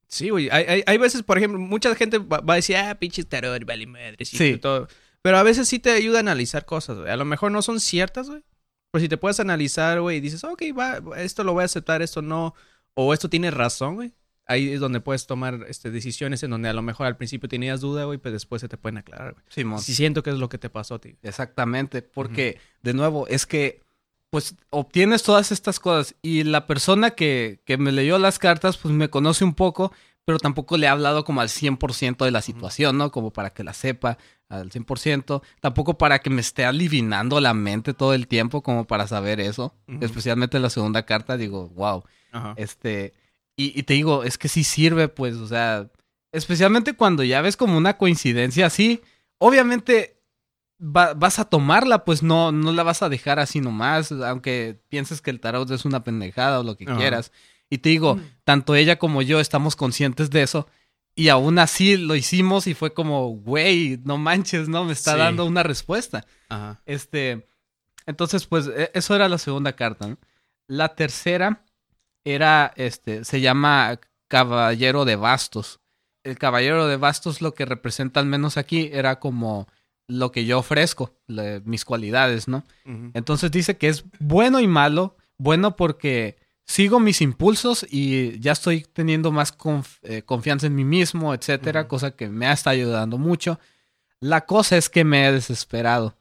Sí, 0.09 0.31
güey. 0.31 0.49
Hay, 0.51 0.83
hay, 0.87 0.99
veces, 0.99 1.23
por 1.23 1.39
ejemplo, 1.39 1.59
mucha 1.59 1.95
gente 1.95 2.19
va, 2.19 2.41
a 2.47 2.55
decir, 2.55 2.77
ah, 2.77 2.97
pinche 2.99 3.25
tarot, 3.25 3.65
vale 3.65 3.87
madre, 3.87 4.25
sí. 4.25 4.57
todo. 4.59 4.89
Pero 5.23 5.39
a 5.39 5.43
veces 5.43 5.69
sí 5.69 5.79
te 5.79 5.91
ayuda 5.91 6.19
a 6.19 6.21
analizar 6.21 6.65
cosas, 6.65 6.99
güey. 6.99 7.11
A 7.11 7.17
lo 7.17 7.25
mejor 7.25 7.51
no 7.51 7.63
son 7.63 7.81
ciertas, 7.81 8.29
güey. 8.29 8.45
Pero 8.93 9.03
si 9.03 9.09
te 9.09 9.17
puedes 9.17 9.41
analizar, 9.41 10.01
güey, 10.01 10.19
y 10.19 10.21
dices, 10.21 10.45
ok, 10.45 10.63
va, 10.79 11.01
esto 11.17 11.43
lo 11.43 11.53
voy 11.53 11.63
a 11.63 11.65
aceptar, 11.65 12.03
esto 12.03 12.23
no. 12.23 12.55
O 12.95 13.13
esto 13.13 13.29
tiene 13.29 13.51
razón, 13.51 13.97
güey. 13.97 14.15
Ahí 14.49 14.73
es 14.73 14.79
donde 14.79 15.01
puedes 15.01 15.27
tomar 15.27 15.67
este, 15.69 15.91
decisiones 15.91 16.45
en 16.45 16.51
donde 16.51 16.69
a 16.69 16.73
lo 16.73 16.81
mejor 16.81 17.07
al 17.07 17.17
principio 17.17 17.49
tenías 17.49 17.81
duda, 17.81 18.05
güey, 18.05 18.19
pero 18.19 18.33
después 18.33 18.61
se 18.61 18.69
te 18.69 18.77
pueden 18.77 18.99
aclarar, 18.99 19.33
güey. 19.33 19.45
Sí, 19.49 19.65
Si 19.85 19.95
siento 19.97 20.23
que 20.23 20.31
es 20.31 20.37
lo 20.37 20.49
que 20.49 20.59
te 20.59 20.71
pasó 20.71 20.95
a 20.95 21.01
ti. 21.01 21.17
Exactamente, 21.23 22.03
porque, 22.03 22.61
de 22.83 22.95
nuevo, 22.95 23.27
es 23.27 23.45
que 23.45 23.83
pues 24.37 24.55
obtienes 24.69 25.23
todas 25.23 25.51
estas 25.51 25.81
cosas 25.81 26.15
y 26.21 26.45
la 26.45 26.67
persona 26.67 27.13
que, 27.13 27.63
que, 27.65 27.79
me 27.79 27.91
leyó 27.91 28.19
las 28.19 28.39
cartas 28.39 28.77
pues 28.77 28.93
me 28.93 29.09
conoce 29.09 29.45
un 29.45 29.55
poco, 29.55 29.95
pero 30.27 30.39
tampoco 30.39 30.77
le 30.77 30.85
he 30.85 30.91
hablado 30.91 31.25
como 31.25 31.41
al 31.41 31.49
100% 31.49 32.23
de 32.23 32.31
la 32.31 32.43
situación, 32.43 32.99
¿no? 32.99 33.11
Como 33.11 33.33
para 33.33 33.49
que 33.49 33.65
la 33.65 33.73
sepa 33.73 34.19
al 34.51 34.69
100%, 34.69 35.41
tampoco 35.61 35.97
para 35.97 36.19
que 36.19 36.29
me 36.29 36.43
esté 36.43 36.67
adivinando 36.67 37.41
la 37.41 37.55
mente 37.55 37.95
todo 37.95 38.13
el 38.13 38.29
tiempo 38.29 38.61
como 38.61 38.87
para 38.87 39.07
saber 39.07 39.41
eso, 39.41 39.75
especialmente 40.03 40.59
en 40.59 40.65
la 40.65 40.69
segunda 40.69 41.07
carta, 41.07 41.39
digo, 41.39 41.71
wow, 41.71 42.05
este, 42.57 43.15
y, 43.57 43.85
te 43.85 43.95
digo, 43.95 44.23
es 44.23 44.37
que 44.37 44.49
sí 44.49 44.65
sirve, 44.65 45.09
pues, 45.09 45.37
o 45.37 45.47
sea, 45.47 45.89
especialmente 46.31 46.93
cuando 46.93 47.25
ya 47.25 47.41
ves 47.41 47.57
como 47.57 47.79
una 47.79 47.97
coincidencia 47.97 48.67
así, 48.67 49.01
obviamente 49.39 50.16
vas 50.79 51.39
a 51.39 51.45
tomarla, 51.47 52.05
pues 52.05 52.23
no, 52.23 52.53
no 52.53 52.73
la 52.73 52.83
vas 52.83 53.03
a 53.03 53.09
dejar 53.09 53.39
así 53.39 53.61
nomás, 53.61 54.13
aunque 54.13 54.81
pienses 54.89 55.23
que 55.23 55.31
el 55.31 55.41
tarot 55.41 55.71
es 55.71 55.85
una 55.85 56.05
pendejada 56.05 56.61
o 56.61 56.63
lo 56.63 56.77
que 56.77 56.85
quieras. 56.85 57.33
Y 57.71 57.79
te 57.79 57.89
digo, 57.89 58.21
tanto 58.45 58.75
ella 58.75 58.99
como 58.99 59.23
yo 59.23 59.41
estamos 59.41 59.77
conscientes 59.77 60.31
de 60.31 60.43
eso. 60.43 60.69
Y 61.15 61.31
aún 61.31 61.59
así 61.59 61.97
lo 61.97 62.15
hicimos 62.15 62.67
y 62.67 62.75
fue 62.75 62.93
como, 62.93 63.29
güey, 63.31 63.99
no 64.05 64.19
manches, 64.19 64.69
¿no? 64.69 64.85
Me 64.85 64.93
está 64.93 65.17
dando 65.17 65.47
una 65.47 65.63
respuesta. 65.63 66.27
Ajá. 66.51 66.83
Este, 66.85 67.49
entonces, 68.05 68.47
pues, 68.47 68.67
e, 68.67 68.91
eso 68.93 69.15
era 69.17 69.29
la 69.29 69.39
segunda 69.39 69.73
carta. 69.73 70.19
La 70.67 70.95
tercera 70.95 71.65
era, 72.23 72.73
este, 72.77 73.25
se 73.25 73.41
llama 73.41 73.99
Caballero 74.29 75.07
de 75.07 75.17
Bastos. 75.17 75.81
El 76.23 76.39
Caballero 76.39 76.87
de 76.87 76.99
Bastos 76.99 77.41
lo 77.41 77.55
que 77.55 77.65
representa 77.65 78.21
al 78.21 78.27
menos 78.27 78.59
aquí 78.59 78.91
era 78.93 79.19
como 79.19 79.69
lo 80.09 80.33
que 80.33 80.45
yo 80.45 80.59
ofrezco, 80.59 81.15
mis 81.65 81.85
cualidades, 81.85 82.49
¿no? 82.49 82.65
Entonces 83.15 83.51
dice 83.51 83.77
que 83.77 83.89
es 83.89 84.05
bueno 84.19 84.61
y 84.61 84.67
malo. 84.67 85.17
Bueno 85.39 85.77
porque 85.77 86.37
sigo 86.65 87.01
mis 87.01 87.21
impulsos 87.21 87.87
y 87.89 88.39
ya 88.41 88.53
estoy 88.53 88.83
teniendo 88.93 89.33
más 89.33 89.57
eh, 90.03 90.23
confianza 90.23 90.67
en 90.67 90.75
mí 90.75 90.85
mismo, 90.85 91.35
etcétera, 91.35 91.89
cosa 91.89 92.11
que 92.13 92.29
me 92.29 92.47
ha 92.47 92.53
estado 92.53 92.75
ayudando 92.75 93.19
mucho. 93.19 93.59
La 94.21 94.47
cosa 94.47 94.77
es 94.77 94.89
que 94.89 95.05
me 95.05 95.27
he 95.27 95.33
desesperado. 95.33 96.17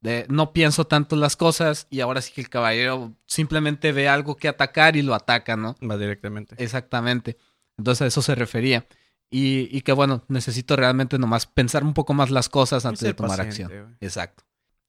De, 0.00 0.24
no 0.30 0.54
pienso 0.54 0.86
tanto 0.86 1.14
las 1.14 1.36
cosas 1.36 1.86
y 1.90 2.00
ahora 2.00 2.22
sí 2.22 2.32
que 2.32 2.40
el 2.40 2.48
caballero 2.48 3.12
simplemente 3.26 3.92
ve 3.92 4.08
algo 4.08 4.34
que 4.36 4.48
atacar 4.48 4.96
y 4.96 5.02
lo 5.02 5.14
ataca, 5.14 5.56
¿no? 5.56 5.76
Va 5.88 5.98
directamente. 5.98 6.54
Exactamente. 6.58 7.36
Entonces 7.76 8.02
a 8.02 8.06
eso 8.06 8.22
se 8.22 8.34
refería. 8.34 8.86
Y, 9.30 9.68
y 9.76 9.82
que 9.82 9.92
bueno, 9.92 10.24
necesito 10.28 10.74
realmente 10.74 11.18
nomás 11.18 11.46
pensar 11.46 11.84
un 11.84 11.94
poco 11.94 12.14
más 12.14 12.30
las 12.30 12.48
cosas 12.48 12.84
antes 12.84 13.02
de 13.02 13.14
tomar 13.14 13.40
acción. 13.40 13.96
Exacto. 14.00 14.44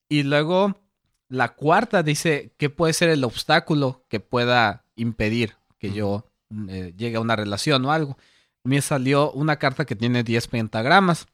Y 0.10 0.24
luego 0.24 0.82
la 1.30 1.56
cuarta 1.56 2.04
dice 2.04 2.54
que 2.58 2.70
puede 2.70 2.94
ser 2.94 3.10
el 3.10 3.24
obstáculo 3.24 4.04
que 4.10 4.20
pueda 4.20 4.86
impedir 4.96 5.56
que 5.78 5.94
yo 5.94 6.26
eh, 6.68 6.94
llegue 6.98 7.16
a 7.16 7.22
una 7.22 7.36
relación 7.36 7.86
o 7.86 7.92
algo. 7.92 8.18
Me 8.64 8.82
salió 8.82 9.32
una 9.32 9.58
carta 9.58 9.86
que 9.86 9.96
tiene 9.96 10.24
10 10.24 10.48
pentagramas 10.48 11.28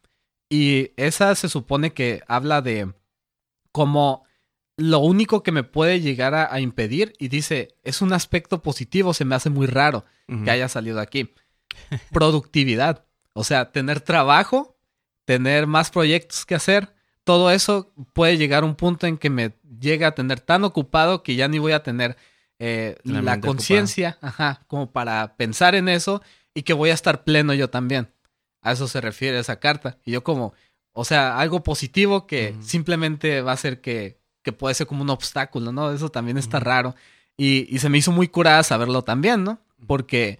y 0.49 0.91
esa 0.97 1.33
se 1.35 1.49
supone 1.49 1.93
que 1.93 2.21
habla 2.27 2.61
de 2.61 2.93
como 3.71 4.23
lo 4.77 4.99
único 4.99 5.41
que 5.41 5.51
me 5.51 5.63
puede 5.63 5.99
llegar 5.99 6.35
a, 6.35 6.59
impedir 6.59 7.13
y 7.17 7.29
dice, 7.29 7.75
es 7.83 8.03
un 8.03 8.13
aspecto 8.13 8.61
positivo, 8.61 9.13
se 9.13 9.25
me 9.25 9.33
hace 9.33 9.49
muy 9.49 9.65
raro 9.65 10.05
que 10.43 10.51
haya 10.51 10.69
salido 10.69 10.99
aquí. 10.99 11.33
Productividad, 12.11 13.05
o 13.33 13.43
sea, 13.43 13.71
tener 13.71 14.01
trabajo, 14.01 14.77
tener 15.25 15.67
más 15.67 15.91
proyectos 15.91 16.45
que 16.45 16.55
hacer, 16.55 16.93
todo 17.23 17.51
eso 17.51 17.93
puede 18.13 18.37
llegar 18.37 18.63
a 18.63 18.65
un 18.65 18.75
punto 18.75 19.05
en 19.05 19.17
que 19.17 19.29
me 19.29 19.53
llegue 19.79 20.05
a 20.05 20.15
tener 20.15 20.39
tan 20.39 20.63
ocupado 20.63 21.23
que 21.23 21.35
ya 21.35 21.47
ni 21.47 21.59
voy 21.59 21.73
a 21.73 21.83
tener 21.83 22.15
eh, 22.59 22.95
la, 23.03 23.39
conciencia, 23.39 24.17
ajá, 24.21 24.63
como 24.67 24.91
para 24.91 25.35
pensar 25.35 25.75
en 25.75 25.89
eso 25.89 26.21
y 26.53 26.63
que 26.63 26.73
voy 26.73 26.89
a 26.89 26.93
estar 26.93 27.23
pleno 27.23 27.53
yo 27.53 27.69
también. 27.69 28.11
A 28.61 28.71
eso 28.71 28.87
se 28.87 29.01
refiere 29.01 29.37
esa 29.37 29.59
carta. 29.59 29.97
Y 30.05 30.11
yo 30.11 30.23
como, 30.23 30.53
o 30.93 31.05
sea, 31.05 31.37
algo 31.37 31.63
positivo 31.63 32.25
que 32.25 32.55
simplemente 32.61 33.41
va 33.41 33.51
a 33.51 33.57
ser 33.57 33.81
que, 33.81 34.19
que 34.41 34.53
puede 34.53 34.73
ser 34.73 34.87
como 34.87 35.03
un 35.03 35.09
obstáculo, 35.09 35.71
¿no? 35.71 35.91
Eso 35.91 36.09
también 36.09 36.37
está 36.37 36.59
raro. 36.59 36.95
Y, 37.35 37.67
y, 37.69 37.79
se 37.79 37.89
me 37.89 37.99
hizo 37.99 38.11
muy 38.11 38.29
curada 38.29 38.63
saberlo 38.63 39.03
también, 39.03 39.43
¿no? 39.43 39.59
Porque 39.85 40.39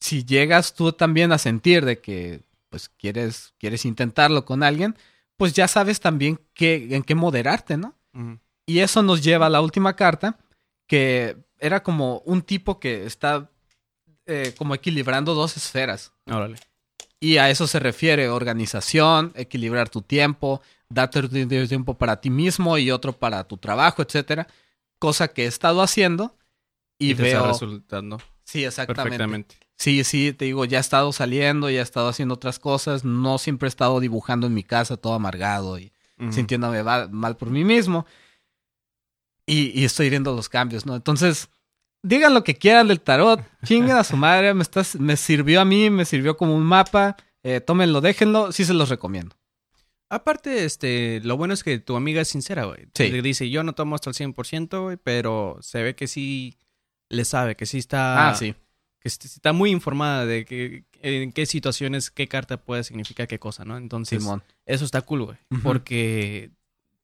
si 0.00 0.24
llegas 0.24 0.74
tú 0.74 0.92
también 0.92 1.32
a 1.32 1.38
sentir 1.38 1.84
de 1.84 2.00
que, 2.00 2.42
pues, 2.68 2.88
quieres, 2.88 3.54
quieres 3.58 3.84
intentarlo 3.84 4.44
con 4.44 4.62
alguien, 4.62 4.96
pues 5.36 5.52
ya 5.52 5.68
sabes 5.68 6.00
también 6.00 6.40
qué, 6.54 6.88
en 6.90 7.02
qué 7.02 7.14
moderarte, 7.14 7.76
¿no? 7.76 7.94
Y 8.66 8.78
eso 8.78 9.02
nos 9.02 9.22
lleva 9.22 9.46
a 9.46 9.50
la 9.50 9.60
última 9.60 9.96
carta, 9.96 10.38
que 10.86 11.36
era 11.58 11.82
como 11.82 12.18
un 12.20 12.42
tipo 12.42 12.78
que 12.78 13.04
está 13.06 13.50
eh, 14.26 14.54
como 14.56 14.74
equilibrando 14.74 15.34
dos 15.34 15.56
esferas. 15.56 16.12
Órale. 16.26 16.58
Y 17.20 17.38
a 17.38 17.50
eso 17.50 17.66
se 17.66 17.78
refiere 17.78 18.28
organización, 18.28 19.32
equilibrar 19.34 19.88
tu 19.88 20.02
tiempo, 20.02 20.62
darte 20.88 21.26
tiempo 21.66 21.94
para 21.94 22.20
ti 22.20 22.30
mismo 22.30 22.78
y 22.78 22.90
otro 22.90 23.12
para 23.12 23.44
tu 23.44 23.56
trabajo, 23.56 24.02
etcétera. 24.02 24.46
Cosa 24.98 25.28
que 25.28 25.44
he 25.44 25.46
estado 25.46 25.82
haciendo 25.82 26.36
y, 26.98 27.14
veo. 27.14 27.46
resultando. 27.46 28.20
Sí, 28.44 28.64
exactamente. 28.64 29.02
Perfectamente. 29.02 29.56
Sí, 29.76 30.04
sí, 30.04 30.32
te 30.32 30.44
digo, 30.44 30.64
ya 30.64 30.78
he 30.78 30.80
estado 30.80 31.12
saliendo, 31.12 31.68
ya 31.68 31.80
he 31.80 31.82
estado 31.82 32.08
haciendo 32.08 32.34
otras 32.34 32.58
cosas. 32.58 33.04
No 33.04 33.38
siempre 33.38 33.66
he 33.66 33.68
estado 33.68 34.00
dibujando 34.00 34.46
en 34.46 34.54
mi 34.54 34.62
casa 34.62 34.96
todo 34.96 35.14
amargado 35.14 35.78
y 35.78 35.92
sintiéndome 36.30 36.82
mal 36.82 37.36
por 37.36 37.50
mí 37.50 37.64
mismo. 37.64 38.06
Y, 39.46 39.84
estoy 39.84 40.08
viendo 40.08 40.34
los 40.34 40.48
cambios, 40.48 40.86
¿no? 40.86 40.94
Entonces, 40.94 41.50
digan 42.02 42.32
lo 42.32 42.44
que 42.44 42.54
quieran 42.54 42.88
del 42.88 43.00
tarot, 43.00 43.40
chinguen 43.64 43.96
a 43.96 44.04
su 44.04 44.16
madre, 44.16 44.54
me, 44.54 44.62
estás, 44.62 44.96
me 44.96 45.16
sirvió 45.16 45.60
a 45.60 45.64
mí, 45.64 45.90
me 45.90 46.04
sirvió 46.04 46.36
como 46.36 46.54
un 46.54 46.64
mapa, 46.64 47.16
eh, 47.42 47.60
tómenlo, 47.60 48.00
déjenlo, 48.00 48.52
sí 48.52 48.64
se 48.64 48.72
los 48.72 48.88
recomiendo. 48.88 49.36
Aparte, 50.08 50.64
este, 50.64 51.20
lo 51.24 51.36
bueno 51.36 51.52
es 51.52 51.64
que 51.64 51.78
tu 51.78 51.96
amiga 51.96 52.22
es 52.22 52.28
sincera, 52.28 52.64
güey. 52.64 52.86
Sí. 52.94 53.08
Le 53.08 53.20
dice, 53.20 53.50
yo 53.50 53.64
no 53.64 53.74
tomo 53.74 53.96
hasta 53.96 54.10
el 54.10 54.16
100%, 54.16 54.82
güey, 54.82 54.96
pero 54.96 55.58
se 55.60 55.82
ve 55.82 55.94
que 55.94 56.06
sí 56.06 56.56
le 57.08 57.24
sabe, 57.24 57.56
que 57.56 57.66
sí 57.66 57.78
está... 57.78 58.28
Ah, 58.28 58.34
sí. 58.34 58.54
Que 59.04 59.08
está 59.08 59.52
muy 59.52 59.70
informada 59.70 60.24
de 60.24 60.46
que, 60.46 60.84
en 61.02 61.30
qué 61.30 61.44
situaciones, 61.44 62.10
qué 62.10 62.26
carta 62.26 62.56
puede 62.56 62.84
significar 62.84 63.28
qué 63.28 63.38
cosa, 63.38 63.66
¿no? 63.66 63.76
Entonces, 63.76 64.26
eso 64.64 64.84
está 64.86 65.02
cool, 65.02 65.24
güey. 65.26 65.36
Porque 65.62 66.50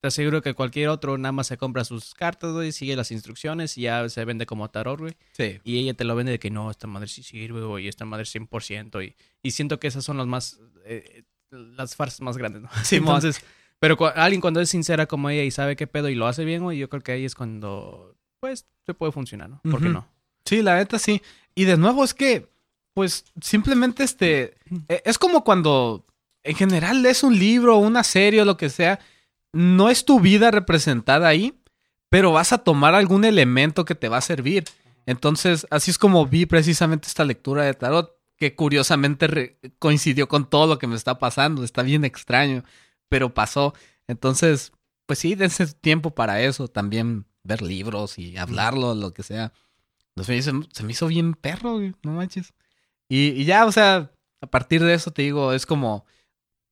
te 0.01 0.09
aseguro 0.09 0.41
que 0.41 0.55
cualquier 0.55 0.89
otro 0.89 1.19
nada 1.19 1.33
más 1.33 1.49
se 1.49 1.59
compra 1.59 1.85
sus 1.85 2.15
cartas, 2.15 2.53
güey, 2.55 2.73
sigue 2.73 2.97
las 2.97 3.11
instrucciones 3.11 3.77
y 3.77 3.83
ya 3.83 4.09
se 4.09 4.25
vende 4.25 4.47
como 4.47 4.71
tarot, 4.71 4.99
güey. 4.99 5.13
Sí. 5.33 5.61
Y 5.63 5.79
ella 5.79 5.93
te 5.93 6.05
lo 6.05 6.17
vende 6.17 6.33
de 6.33 6.39
que 6.39 6.51
no, 6.51 6.71
esta 6.71 6.87
madre 6.87 7.07
sí 7.07 7.23
sirve, 7.23 7.61
güey, 7.67 7.87
esta 7.87 8.07
madre 8.07 8.25
100%. 8.25 9.07
Y, 9.07 9.15
y 9.43 9.51
siento 9.51 9.79
que 9.79 9.89
esas 9.89 10.03
son 10.03 10.17
las 10.17 10.27
más, 10.27 10.59
eh, 10.87 11.25
las 11.51 11.97
farsas 11.97 12.23
más 12.23 12.39
grandes, 12.39 12.63
¿no? 12.63 12.71
Sí, 12.83 12.97
entonces, 12.97 13.45
pero 13.79 13.99
alguien 14.17 14.41
cuando 14.41 14.63
es 14.63 14.71
sincera 14.71 15.05
como 15.05 15.29
ella 15.29 15.45
y 15.45 15.51
sabe 15.51 15.77
qué 15.77 15.87
pedo 15.87 16.09
y 16.09 16.15
lo 16.15 16.27
hace 16.27 16.47
bien, 16.47 16.63
güey, 16.63 16.79
yo 16.79 16.89
creo 16.89 17.03
que 17.03 17.13
ahí 17.13 17.27
es 17.27 17.35
cuando, 17.35 18.17
pues, 18.41 18.67
se 18.87 18.95
puede 18.95 19.13
funcionar, 19.13 19.51
¿no? 19.51 19.61
¿Por 19.71 19.83
qué 19.83 19.91
no? 19.91 20.09
Sí, 20.51 20.63
la 20.63 20.75
neta 20.75 20.99
sí. 20.99 21.23
Y 21.55 21.63
de 21.63 21.77
nuevo 21.77 22.03
es 22.03 22.13
que, 22.13 22.49
pues, 22.93 23.25
simplemente 23.41 24.03
este, 24.03 24.57
e, 24.89 25.01
es 25.05 25.17
como 25.17 25.45
cuando 25.45 26.05
en 26.43 26.57
general 26.57 27.03
lees 27.03 27.23
un 27.23 27.39
libro, 27.39 27.77
una 27.77 28.03
serie 28.03 28.43
o 28.43 28.45
lo 28.45 28.57
que 28.57 28.69
sea 28.69 28.99
no 29.53 29.91
es 29.91 30.05
tu 30.05 30.19
vida 30.19 30.51
representada 30.51 31.29
ahí, 31.29 31.55
pero 32.09 32.33
vas 32.33 32.53
a 32.53 32.59
tomar 32.59 32.97
algún 32.97 33.25
elemento 33.25 33.85
que 33.85 33.95
te 33.95 34.09
va 34.09 34.17
a 34.17 34.23
servir. 34.23 34.65
Entonces, 35.07 35.69
así 35.71 35.93
es 35.93 35.99
como 35.99 36.27
vi 36.27 36.47
precisamente 36.47 37.07
esta 37.07 37.25
lectura 37.25 37.63
de 37.63 37.75
tarot, 37.75 38.13
que 38.37 38.57
curiosamente 38.57 39.57
coincidió 39.79 40.27
con 40.27 40.51
todo 40.51 40.67
lo 40.67 40.79
que 40.81 40.89
me 40.89 40.97
está 40.97 41.21
pasando. 41.21 41.63
Está 41.63 41.83
bien 41.83 42.05
extraño, 42.05 42.65
pero 43.09 43.35
pasó. 43.35 43.73
Entonces, 44.09 44.73
pues 45.07 45.21
sí, 45.21 45.37
dense 45.37 45.65
tiempo 45.75 46.13
para 46.13 46.41
eso. 46.43 46.67
También 46.67 47.27
ver 47.45 47.63
libros 47.63 48.19
y 48.19 48.37
hablarlo, 48.37 48.97
lo 48.97 49.13
que 49.13 49.23
sea. 49.23 49.53
Se 50.17 50.33
me 50.83 50.93
hizo, 50.93 51.07
bien 51.07 51.35
perro, 51.35 51.81
no 52.03 52.13
manches. 52.13 52.53
y 53.09 53.45
ya, 53.45 53.65
o 53.65 53.73
sea, 53.73 54.13
a 54.41 54.47
partir 54.47 54.83
de 54.83 54.95
eso 54.95 55.11
te 55.11 55.23
digo, 55.23 55.53
es 55.53 55.67
como 55.67 56.05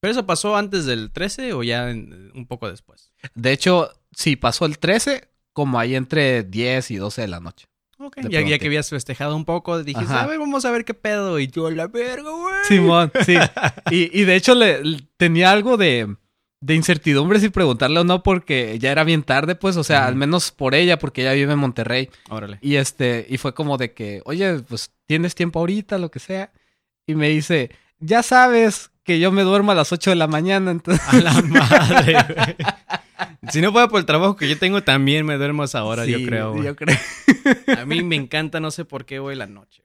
¿Pero 0.01 0.12
eso 0.12 0.27
pasó 0.27 0.57
antes 0.57 0.87
del 0.87 1.11
13 1.11 1.53
o 1.55 1.62
ya 1.62 1.87
un 1.87 2.46
poco 2.46 2.70
después? 2.70 3.12
De 3.35 3.53
hecho, 3.53 3.90
sí, 4.12 4.37
pasó 4.37 4.64
el 4.64 4.79
13, 4.79 5.29
como 5.53 5.79
ahí 5.79 5.96
entre 5.96 6.44
10 6.44 6.92
y 6.92 6.96
12 6.96 7.22
de 7.22 7.29
la 7.29 7.40
noche. 7.40 7.66
Ok, 7.98 8.18
ya, 8.29 8.59
que 8.59 8.66
habías 8.66 8.88
festejado 8.90 9.35
un 9.35 9.44
poco, 9.44 9.83
dijiste, 9.83 10.14
a 10.14 10.27
ver, 10.27 10.38
vamos 10.38 10.64
a 10.64 10.70
ver 10.70 10.85
qué 10.85 10.94
pedo. 10.94 11.40
Y 11.40 11.48
yo, 11.48 11.68
la 11.70 11.88
verga, 11.88 12.31
güey. 12.31 12.64
Simón, 12.64 13.11
sí. 13.27 13.37
y, 13.90 14.22
de 14.22 14.37
hecho, 14.37 14.55
le, 14.55 15.01
tenía 15.16 15.51
algo 15.51 15.77
de, 15.77 16.16
de 16.61 16.75
incertidumbre 16.75 17.40
si 17.40 17.51
preguntarle 17.51 18.01
o 18.01 18.05
no, 18.05 18.23
porque 18.23 18.79
ya 18.79 18.90
era 18.90 19.05
bien 19.05 19.23
tarde, 19.23 19.55
pues, 19.55 19.77
o 19.77 19.85
sea, 19.85 20.07
al 20.07 20.16
menos 20.16 20.51
por 20.51 20.75
ella, 20.75 20.99
porque 20.99 21.23
ella 21.23 21.33
vive 21.33 21.53
en 21.53 21.59
Monterrey. 21.59 22.11
Órale. 22.31 22.59
Y 22.61 22.77
este, 22.77 23.27
y 23.29 23.38
fue 23.38 23.55
como 23.55 23.79
de 23.79 23.92
que, 23.92 24.23
oye, 24.25 24.61
pues, 24.61 24.92
¿tienes 25.07 25.35
tiempo 25.35 25.61
ahorita, 25.61 25.99
lo 25.99 26.11
que 26.11 26.18
sea? 26.18 26.53
Y 27.07 27.14
me 27.14 27.29
dice, 27.29 27.71
ya 28.01 28.23
sabes 28.23 28.90
que 29.05 29.21
yo 29.21 29.33
me 29.33 29.42
duermo 29.42 29.73
a 29.73 29.75
las 29.75 29.92
8 29.92 30.11
de 30.11 30.16
la 30.16 30.27
mañana, 30.27 30.71
entonces... 30.71 31.03
A 31.09 31.16
la 31.16 31.42
madre, 31.42 32.16
güey. 32.35 32.57
Si 33.51 33.61
no 33.61 33.73
fuera 33.73 33.88
por 33.88 34.01
el 34.01 34.07
trabajo 34.07 34.37
que 34.37 34.49
yo 34.49 34.59
tengo, 34.59 34.83
también 34.83 35.25
me 35.25 35.37
duermo 35.37 35.62
a 35.62 35.64
esa 35.64 35.85
hora, 35.85 36.05
yo 36.05 36.18
creo. 36.25 36.62
Yo 36.62 36.77
creo. 36.77 36.97
A 37.77 37.85
mí 37.85 38.03
me 38.03 38.16
encanta, 38.16 38.61
no 38.61 38.71
sé 38.71 38.85
por 38.85 39.05
qué, 39.05 39.18
güey, 39.18 39.37
la 39.37 39.47
noche. 39.47 39.83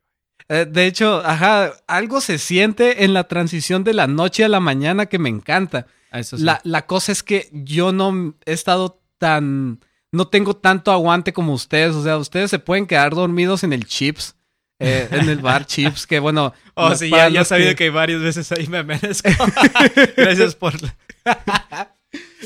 Eh, 0.50 0.66
de 0.70 0.86
hecho, 0.86 1.22
ajá, 1.26 1.72
algo 1.88 2.20
se 2.20 2.38
siente 2.38 3.06
en 3.06 3.14
la 3.14 3.26
transición 3.26 3.84
de 3.84 3.94
la 3.94 4.08
noche 4.08 4.44
a 4.44 4.50
la 4.50 4.60
mañana 4.60 5.06
que 5.06 5.20
me 5.20 5.30
encanta. 5.30 5.88
Eso 6.14 6.38
sí. 6.38 6.44
La, 6.44 6.62
la 6.64 6.86
cosa 6.86 7.12
es 7.12 7.24
que 7.24 7.50
yo 7.52 7.92
no 7.92 8.36
he 8.46 8.54
estado 8.54 9.02
tan... 9.18 9.80
No 10.12 10.28
tengo 10.28 10.56
tanto 10.56 10.92
aguante 10.92 11.34
como 11.34 11.54
ustedes. 11.54 11.96
O 11.96 12.04
sea, 12.04 12.18
ustedes 12.18 12.50
se 12.52 12.60
pueden 12.60 12.86
quedar 12.86 13.14
dormidos 13.16 13.64
en 13.64 13.74
el 13.74 13.86
Chips. 13.86 14.36
eh, 14.80 15.08
en 15.12 15.28
el 15.28 15.40
bar 15.40 15.66
Chips, 15.68 16.06
que 16.08 16.20
bueno... 16.20 16.54
Oh, 16.76 16.94
sí, 16.96 17.10
ya, 17.10 17.30
ya 17.30 17.42
he 17.42 17.46
sabido 17.46 17.76
que... 17.76 17.90
varias 17.90 18.22
veces 18.22 18.52
ahí 18.52 18.68
me 18.68 18.78
amanezco. 18.80 19.30
Gracias 20.18 20.56
por... 20.56 20.74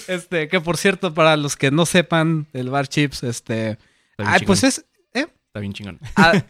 Este, 0.08 0.48
que 0.48 0.62
por 0.62 0.78
cierto, 0.78 1.14
para 1.14 1.36
los 1.36 1.58
que 1.58 1.72
no 1.72 1.86
sepan, 1.86 2.48
el 2.54 2.70
bar 2.70 2.88
Chips, 2.88 3.24
este... 3.24 3.78
Ay, 4.18 4.42
pues 4.46 4.64
es... 4.64 4.86
eh, 5.14 5.28
Está 5.48 5.60
bien 5.60 5.74
chingón. 5.74 6.00
ah, 6.16 6.42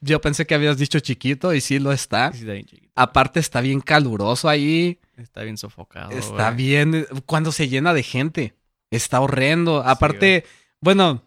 yo 0.00 0.20
pensé 0.20 0.46
que 0.46 0.54
habías 0.54 0.78
dicho 0.78 1.00
chiquito 1.00 1.54
y 1.54 1.60
sí 1.60 1.78
lo 1.78 1.92
está. 1.92 2.32
Sí, 2.32 2.40
está 2.40 2.52
bien 2.52 2.66
chiquito. 2.66 2.92
Aparte 2.94 3.40
está 3.40 3.60
bien 3.60 3.80
caluroso 3.80 4.48
ahí. 4.48 4.98
Está 5.16 5.42
bien 5.42 5.56
sofocado. 5.56 6.10
Está 6.10 6.50
bien. 6.50 7.06
Cuando 7.26 7.52
se 7.52 7.68
llena 7.68 7.94
de 7.94 8.02
gente. 8.02 8.54
Está 8.90 9.20
horrendo. 9.20 9.82
Aparte, 9.84 10.44
bueno, 10.80 11.22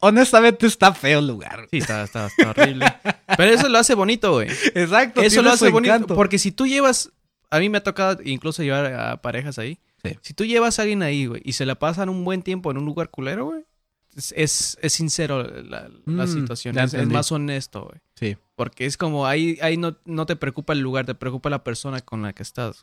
honestamente 0.00 0.66
está 0.66 0.92
feo 0.92 1.20
el 1.20 1.26
lugar. 1.26 1.66
Sí, 1.70 1.78
está, 1.78 2.04
está, 2.04 2.26
está 2.26 2.50
horrible. 2.50 2.86
Pero 3.36 3.52
eso 3.52 3.68
lo 3.68 3.78
hace 3.78 3.94
bonito, 3.94 4.32
güey. 4.32 4.48
Exacto. 4.74 5.22
Eso 5.22 5.42
lo 5.42 5.50
hace 5.50 5.70
bonito. 5.70 5.94
encanto. 5.94 6.14
Porque 6.14 6.38
si 6.38 6.52
tú 6.52 6.66
llevas. 6.66 7.12
A 7.50 7.60
mí 7.60 7.70
me 7.70 7.78
ha 7.78 7.82
tocado 7.82 8.20
incluso 8.24 8.62
llevar 8.62 8.92
a 8.92 9.22
parejas 9.22 9.58
ahí. 9.58 9.78
Sí. 10.02 10.18
Si 10.20 10.34
tú 10.34 10.44
llevas 10.44 10.78
a 10.78 10.82
alguien 10.82 11.02
ahí, 11.02 11.26
güey, 11.26 11.40
y 11.44 11.54
se 11.54 11.64
la 11.64 11.76
pasan 11.76 12.10
un 12.10 12.24
buen 12.24 12.42
tiempo 12.42 12.70
en 12.70 12.76
un 12.76 12.84
lugar 12.84 13.08
culero, 13.10 13.46
güey. 13.46 13.64
Es, 14.18 14.34
es, 14.36 14.78
es 14.82 14.92
sincero 14.92 15.42
la, 15.44 15.88
la 16.06 16.26
Mm, 16.26 16.28
situación. 16.28 16.76
Es, 16.78 16.92
más 17.06 17.30
honesto, 17.32 17.84
güey. 17.84 18.00
Sí. 18.16 18.36
Porque 18.56 18.84
es 18.86 18.96
como 18.96 19.26
ahí, 19.26 19.56
ahí 19.62 19.76
no, 19.76 19.96
no 20.04 20.26
te 20.26 20.34
preocupa 20.34 20.72
el 20.72 20.80
lugar, 20.80 21.06
te 21.06 21.14
preocupa 21.14 21.48
la 21.48 21.62
persona 21.62 22.00
con 22.00 22.22
la 22.22 22.32
que 22.32 22.42
estás. 22.42 22.82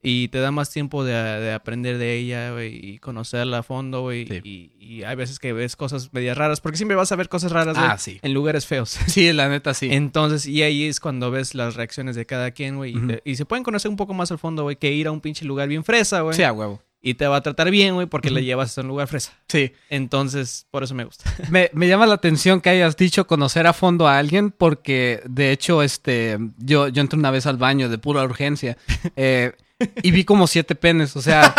Y 0.00 0.28
te 0.28 0.38
da 0.38 0.52
más 0.52 0.70
tiempo 0.70 1.02
de, 1.04 1.12
de 1.12 1.52
aprender 1.52 1.98
de 1.98 2.16
ella, 2.16 2.52
güey, 2.52 2.76
y 2.76 2.98
conocerla 3.00 3.58
a 3.58 3.62
fondo, 3.64 4.02
güey. 4.02 4.28
Sí. 4.28 4.40
Y, 4.44 4.72
y 4.78 5.02
hay 5.02 5.16
veces 5.16 5.40
que 5.40 5.52
ves 5.52 5.74
cosas 5.74 6.12
medias 6.12 6.38
raras, 6.38 6.60
porque 6.60 6.76
siempre 6.76 6.94
vas 6.96 7.10
a 7.10 7.16
ver 7.16 7.28
cosas 7.28 7.50
raras, 7.50 7.76
güey, 7.76 7.90
Ah, 7.90 7.98
sí. 7.98 8.20
en 8.22 8.32
lugares 8.32 8.64
feos. 8.66 8.90
Sí, 9.08 9.32
la 9.32 9.48
neta 9.48 9.74
sí. 9.74 9.88
Entonces, 9.90 10.46
y 10.46 10.62
ahí 10.62 10.84
es 10.84 11.00
cuando 11.00 11.32
ves 11.32 11.56
las 11.56 11.74
reacciones 11.74 12.14
de 12.14 12.24
cada 12.24 12.52
quien, 12.52 12.76
güey. 12.76 12.94
y 12.96 13.32
y, 13.32 13.34
se 13.34 13.44
pueden 13.44 13.64
conocer 13.64 13.90
un 13.90 13.96
poco 13.96 14.14
más 14.14 14.30
al 14.30 14.38
fondo, 14.38 14.62
güey, 14.62 14.76
que 14.76 14.92
ir 14.92 15.08
a 15.08 15.10
un 15.10 15.20
pinche 15.20 15.44
lugar 15.44 15.66
bien 15.68 15.82
fresa, 15.82 16.20
güey. 16.20 16.36
Sí, 16.36 16.44
a 16.44 16.52
huevo. 16.52 16.80
Y 17.00 17.14
te 17.14 17.26
va 17.28 17.36
a 17.36 17.42
tratar 17.42 17.70
bien, 17.70 17.94
güey, 17.94 18.06
porque 18.06 18.30
le 18.30 18.44
llevas 18.44 18.76
a 18.76 18.80
un 18.80 18.88
lugar 18.88 19.06
fresa. 19.06 19.32
Sí. 19.46 19.72
Entonces, 19.88 20.66
por 20.70 20.82
eso 20.82 20.94
me 20.94 21.04
gusta. 21.04 21.32
Me, 21.50 21.70
me 21.72 21.86
llama 21.86 22.06
la 22.06 22.14
atención 22.14 22.60
que 22.60 22.70
hayas 22.70 22.96
dicho 22.96 23.26
conocer 23.26 23.66
a 23.66 23.72
fondo 23.72 24.08
a 24.08 24.18
alguien 24.18 24.50
porque, 24.50 25.22
de 25.24 25.52
hecho, 25.52 25.82
este, 25.82 26.38
yo, 26.58 26.88
yo 26.88 27.00
entré 27.00 27.18
una 27.18 27.30
vez 27.30 27.46
al 27.46 27.56
baño 27.56 27.88
de 27.88 27.98
pura 27.98 28.24
urgencia 28.24 28.76
eh, 29.14 29.52
y 30.02 30.10
vi 30.10 30.24
como 30.24 30.48
siete 30.48 30.74
penes. 30.74 31.14
O 31.14 31.22
sea, 31.22 31.54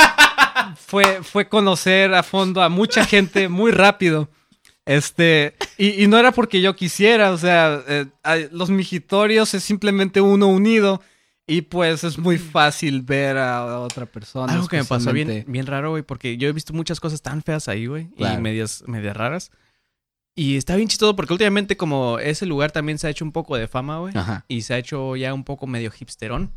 fue, 0.76 1.24
fue 1.24 1.48
conocer 1.48 2.14
a 2.14 2.24
fondo 2.24 2.62
a 2.62 2.68
mucha 2.68 3.06
gente 3.06 3.48
muy 3.48 3.72
rápido. 3.72 4.30
Este, 4.86 5.56
y, 5.78 6.04
y 6.04 6.08
no 6.08 6.18
era 6.18 6.32
porque 6.32 6.62
yo 6.62 6.76
quisiera, 6.76 7.32
o 7.32 7.38
sea, 7.38 7.82
eh, 7.88 8.08
los 8.52 8.70
mijitorios 8.70 9.54
es 9.54 9.64
simplemente 9.64 10.20
uno 10.20 10.48
unido 10.48 11.02
y 11.50 11.64
pues 11.64 12.04
es 12.04 12.20
muy 12.20 12.38
fácil 12.38 13.02
ver 13.02 13.38
a, 13.38 13.80
otra 13.80 14.06
persona. 14.06 14.54
Algo 14.54 14.68
que 14.68 14.78
me 14.78 14.86
pasó 14.86 15.12
bien, 15.12 15.46
bien 15.48 15.66
raro, 15.66 15.90
güey, 15.90 16.04
porque 16.04 16.38
yo 16.38 16.48
he 16.48 16.54
visto 16.54 16.74
muchas 16.74 17.00
cosas 17.00 17.24
tan 17.24 17.42
feas 17.42 17.68
ahí, 17.68 17.88
güey, 17.88 18.08
Claro. 18.12 18.40
y 18.40 18.44
medias, 18.44 18.84
medias 18.86 19.18
raras. 19.18 19.52
Y 20.36 20.58
está 20.58 20.76
bien 20.76 20.88
chistoso 20.88 21.16
porque 21.16 21.34
últimamente 21.34 21.76
como 21.76 22.20
ese 22.20 22.46
lugar 22.46 22.72
también 22.72 23.00
se 23.00 23.08
ha 23.08 23.10
hecho 23.10 23.26
un 23.26 23.32
poco 23.32 23.58
de 23.58 23.68
fama, 23.68 23.98
güey, 23.98 24.14
y 24.48 24.62
se 24.62 24.76
ha 24.76 24.78
hecho 24.78 25.16
ya 25.16 25.34
un 25.34 25.44
poco 25.44 25.66
medio 25.66 25.92
hipsterón. 25.92 26.54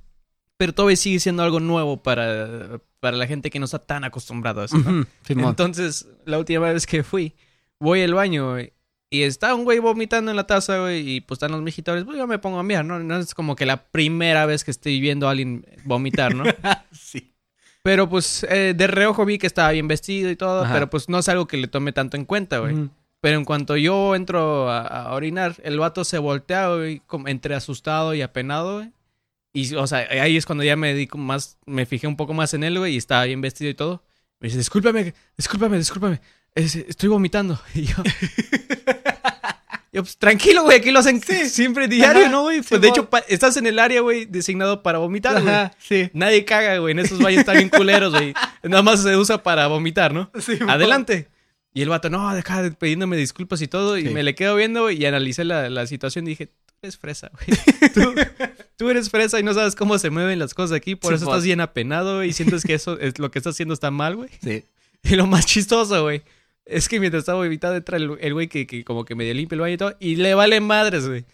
Pero 0.59 0.75
todavía 0.75 0.97
sigue 0.97 1.19
siendo 1.19 1.43
algo 1.43 1.59
nuevo 1.59 2.03
para, 2.03 2.79
para 3.01 3.17
la 3.17 3.27
gente 3.27 3.49
que 3.49 3.59
no 3.59 3.65
está 3.65 3.79
tan 3.79 4.05
acostumbrada 4.05 4.63
a 4.63 4.65
eso, 4.67 4.77
¿no? 4.77 5.01
Ujú, 5.01 5.07
Simón. 5.27 5.49
Entonces, 5.49 6.07
la 6.27 6.39
última 6.39 6.71
vez 6.71 6.87
que 6.87 7.03
fui, 7.03 7.35
voy 7.81 8.03
al 8.03 8.15
baño, 8.15 8.53
güey. 8.53 8.75
Y 9.13 9.25
está 9.25 9.55
un 9.55 9.65
güey 9.65 9.79
vomitando 9.79 10.31
en 10.31 10.39
la 10.39 10.47
taza, 10.47 10.79
güey, 10.79 11.07
y 11.07 11.21
pues 11.21 11.37
están 11.37 11.53
los 11.53 11.61
mijitores, 11.61 12.05
pues 12.05 12.17
yo 12.17 12.27
me 12.27 12.39
pongo 12.39 12.59
a 12.59 12.63
mirar, 12.63 12.87
¿no? 12.87 12.99
No 12.99 13.19
es 13.19 13.35
como 13.35 13.57
que 13.57 13.67
la 13.67 13.85
primera 13.85 14.47
vez 14.47 14.65
que 14.65 14.71
estoy 14.71 15.03
viendo 15.03 15.29
a 15.29 15.33
alguien 15.33 15.67
vomitar, 15.85 16.35
¿no? 16.35 16.45
sí. 16.93 17.35
pero 17.83 18.09
pues 18.09 18.47
eh, 18.49 18.73
de 18.75 18.87
reojo 18.87 19.27
vi 19.27 19.37
que 19.37 19.47
estaba 19.47 19.71
bien 19.71 19.87
vestido 19.87 20.31
y 20.31 20.37
todo, 20.37 20.65
Ajá. 20.65 20.73
pero 20.73 20.89
pues 20.89 21.11
no 21.11 21.19
es 21.19 21.29
algo 21.29 21.47
que 21.47 21.59
le 21.59 21.69
tome 21.69 21.93
tanto 21.93 22.17
en 22.17 22.25
cuenta, 22.25 22.61
güey. 22.61 22.89
Pero 23.21 23.37
en 23.37 23.45
cuanto 23.45 23.77
yo 23.77 24.15
entro 24.15 24.71
a, 24.71 24.81
a 24.81 25.13
orinar, 25.13 25.57
el 25.63 25.79
vato 25.79 26.05
se 26.05 26.17
voltea, 26.17 26.75
güey, 26.75 27.01
como 27.07 27.29
entre 27.29 27.55
asustado 27.55 28.15
y 28.15 28.23
apenado, 28.23 28.77
güey. 28.79 28.93
Y, 29.53 29.75
o 29.75 29.87
sea, 29.87 30.09
ahí 30.11 30.39
es 30.39 30.47
cuando 30.47 30.65
ya 30.65 30.75
me 30.75 30.95
di 30.95 31.07
más, 31.17 31.59
me 31.67 31.85
fijé 31.85 32.07
un 32.07 32.17
poco 32.17 32.33
más 32.33 32.55
en 32.55 32.65
él, 32.65 32.79
güey, 32.79 32.95
y 32.95 32.97
estaba 32.97 33.25
bien 33.25 33.43
vestido 33.43 33.71
y 33.71 33.75
todo. 33.75 34.03
Me 34.41 34.49
dice, 34.49 34.57
discúlpame, 34.57 35.13
discúlpame, 35.37 35.77
discúlpame, 35.77 36.21
estoy 36.55 37.09
vomitando. 37.09 37.61
Y 37.75 37.83
yo, 37.87 37.97
yo, 39.93 40.03
pues 40.03 40.17
tranquilo, 40.17 40.63
güey, 40.63 40.79
aquí 40.79 40.91
lo 40.91 41.01
hacen 41.01 41.21
siempre 41.51 41.87
diario, 41.87 42.23
Ajá, 42.23 42.31
¿no, 42.31 42.43
güey? 42.43 42.63
Pues 42.63 42.81
de 42.81 42.89
hecho, 42.89 43.09
estás 43.29 43.59
en 43.59 43.67
el 43.67 43.79
área, 43.79 44.01
güey, 44.01 44.25
designado 44.25 44.83
para 44.83 44.97
vomitar, 44.99 45.35
güey. 45.43 45.55
Ajá, 45.55 45.73
sí. 45.79 46.09
Nadie 46.15 46.47
caga, 46.47 46.79
güey, 46.79 46.93
en 46.93 47.01
esos 47.01 47.19
baños 47.19 47.41
están 47.41 47.57
bien 47.59 47.69
culeros, 47.69 48.13
güey. 48.15 48.33
Nada 48.63 48.83
más 48.83 49.03
se 49.03 49.15
usa 49.19 49.43
para 49.43 49.67
vomitar, 49.67 50.15
¿no? 50.15 50.31
Simón. 50.41 50.71
Adelante. 50.71 51.29
Y 51.75 51.83
el 51.83 51.91
vato, 51.91 52.09
no, 52.09 52.35
deja 52.35 52.63
de 52.63 52.71
pidiéndome 52.73 53.19
disculpas 53.19 53.61
y 53.61 53.69
todo. 53.69 53.99
Y 53.99 54.05
Sí. 54.07 54.11
me 54.11 54.23
le 54.23 54.35
quedo 54.35 54.57
viendo 54.57 54.83
güey, 54.83 54.97
y 55.01 55.05
analicé 55.05 55.45
la, 55.45 55.69
la 55.69 55.87
situación 55.87 56.27
y 56.27 56.31
dije, 56.31 56.47
tú 56.47 56.53
eres 56.83 56.97
fresa, 56.97 57.31
güey. 57.33 57.59
Tú, 57.95 58.15
tú 58.77 58.89
eres 58.91 59.11
fresa 59.11 59.39
y 59.41 59.43
no 59.43 59.53
sabes 59.53 59.75
cómo 59.75 59.99
se 59.99 60.09
mueven 60.09 60.39
las 60.39 60.55
cosas 60.55 60.75
aquí. 60.75 60.95
Por 60.97 61.13
Sí, 61.13 61.17
eso 61.17 61.25
estás 61.27 61.45
bien 61.45 61.61
apenado 61.61 62.17
güey, 62.17 62.31
y 62.31 62.33
sientes 62.33 62.63
que 62.65 62.73
eso 62.73 62.99
es 62.99 63.19
lo 63.19 63.31
que 63.31 63.39
estás 63.39 63.55
haciendo 63.57 63.75
está 63.75 63.91
mal, 63.91 64.17
güey. 64.17 64.31
Sí. 64.43 64.65
Y 65.03 65.17
lo 65.17 65.27
más 65.27 65.45
chistoso, 65.47 66.03
güey, 66.03 66.23
es 66.65 66.89
que 66.89 67.01
mientras 67.01 67.23
estaba 67.23 67.45
evitando 67.45 67.77
entra 67.77 67.97
el 67.97 68.17
el 68.21 68.33
güey 68.35 68.49
que, 68.49 68.67
que 68.67 68.85
como 68.85 69.05
que 69.05 69.15
medio 69.15 69.35
limpia 69.35 69.55
el 69.57 69.61
baño 69.61 69.75
y 69.75 69.79
todo. 69.79 69.97
Y 70.01 70.17
le 70.17 70.35
vale 70.35 70.61
madres, 70.61 71.09
güey. 71.09 71.25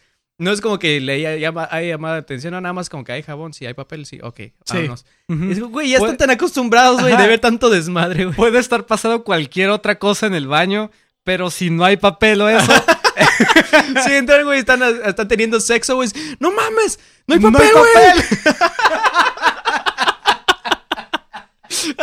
No 0.41 0.53
es 0.53 0.61
como 0.61 0.79
que 0.79 1.01
le 1.01 1.15
haya, 1.15 1.35
llama, 1.37 1.67
haya 1.69 1.89
llamado 1.89 2.15
la 2.15 2.21
atención, 2.21 2.53
no, 2.53 2.61
nada 2.61 2.73
más 2.73 2.89
como 2.89 3.03
que 3.03 3.11
hay 3.11 3.25
jabón, 3.25 3.53
sí, 3.53 3.67
hay 3.67 3.75
papel, 3.75 4.07
sí, 4.07 4.21
ok, 4.23 4.41
vámonos. 4.73 5.05
Ujú. 5.29 5.45
Es, 5.51 5.59
güey, 5.61 5.91
ya 5.91 5.99
Puede- 5.99 6.13
están 6.13 6.29
tan 6.29 6.37
acostumbrados, 6.37 7.01
güey, 7.01 7.17
de 7.17 7.27
ver 7.27 7.41
tanto 7.41 7.69
desmadre, 7.71 8.25
güey. 8.27 8.37
Puede 8.37 8.61
estar 8.61 8.87
pasando 8.87 9.25
cualquier 9.25 9.71
otra 9.71 9.99
cosa 9.99 10.27
en 10.29 10.35
el 10.37 10.47
baño, 10.47 10.93
pero 11.25 11.51
si 11.51 11.71
no 11.71 11.85
hay 11.85 11.97
papel 11.97 12.41
o 12.41 12.49
eso, 12.49 12.71
Sí, 14.07 14.13
entran, 14.13 14.45
güey, 14.45 14.61
están, 14.61 14.81
están 15.05 15.27
teniendo 15.27 15.59
sexo, 15.61 15.97
güey. 15.97 16.09
No 16.39 16.53
mames, 16.53 17.01
no 17.27 17.35
hay 17.35 17.41
papel, 17.41 17.69
güey. 17.73 18.25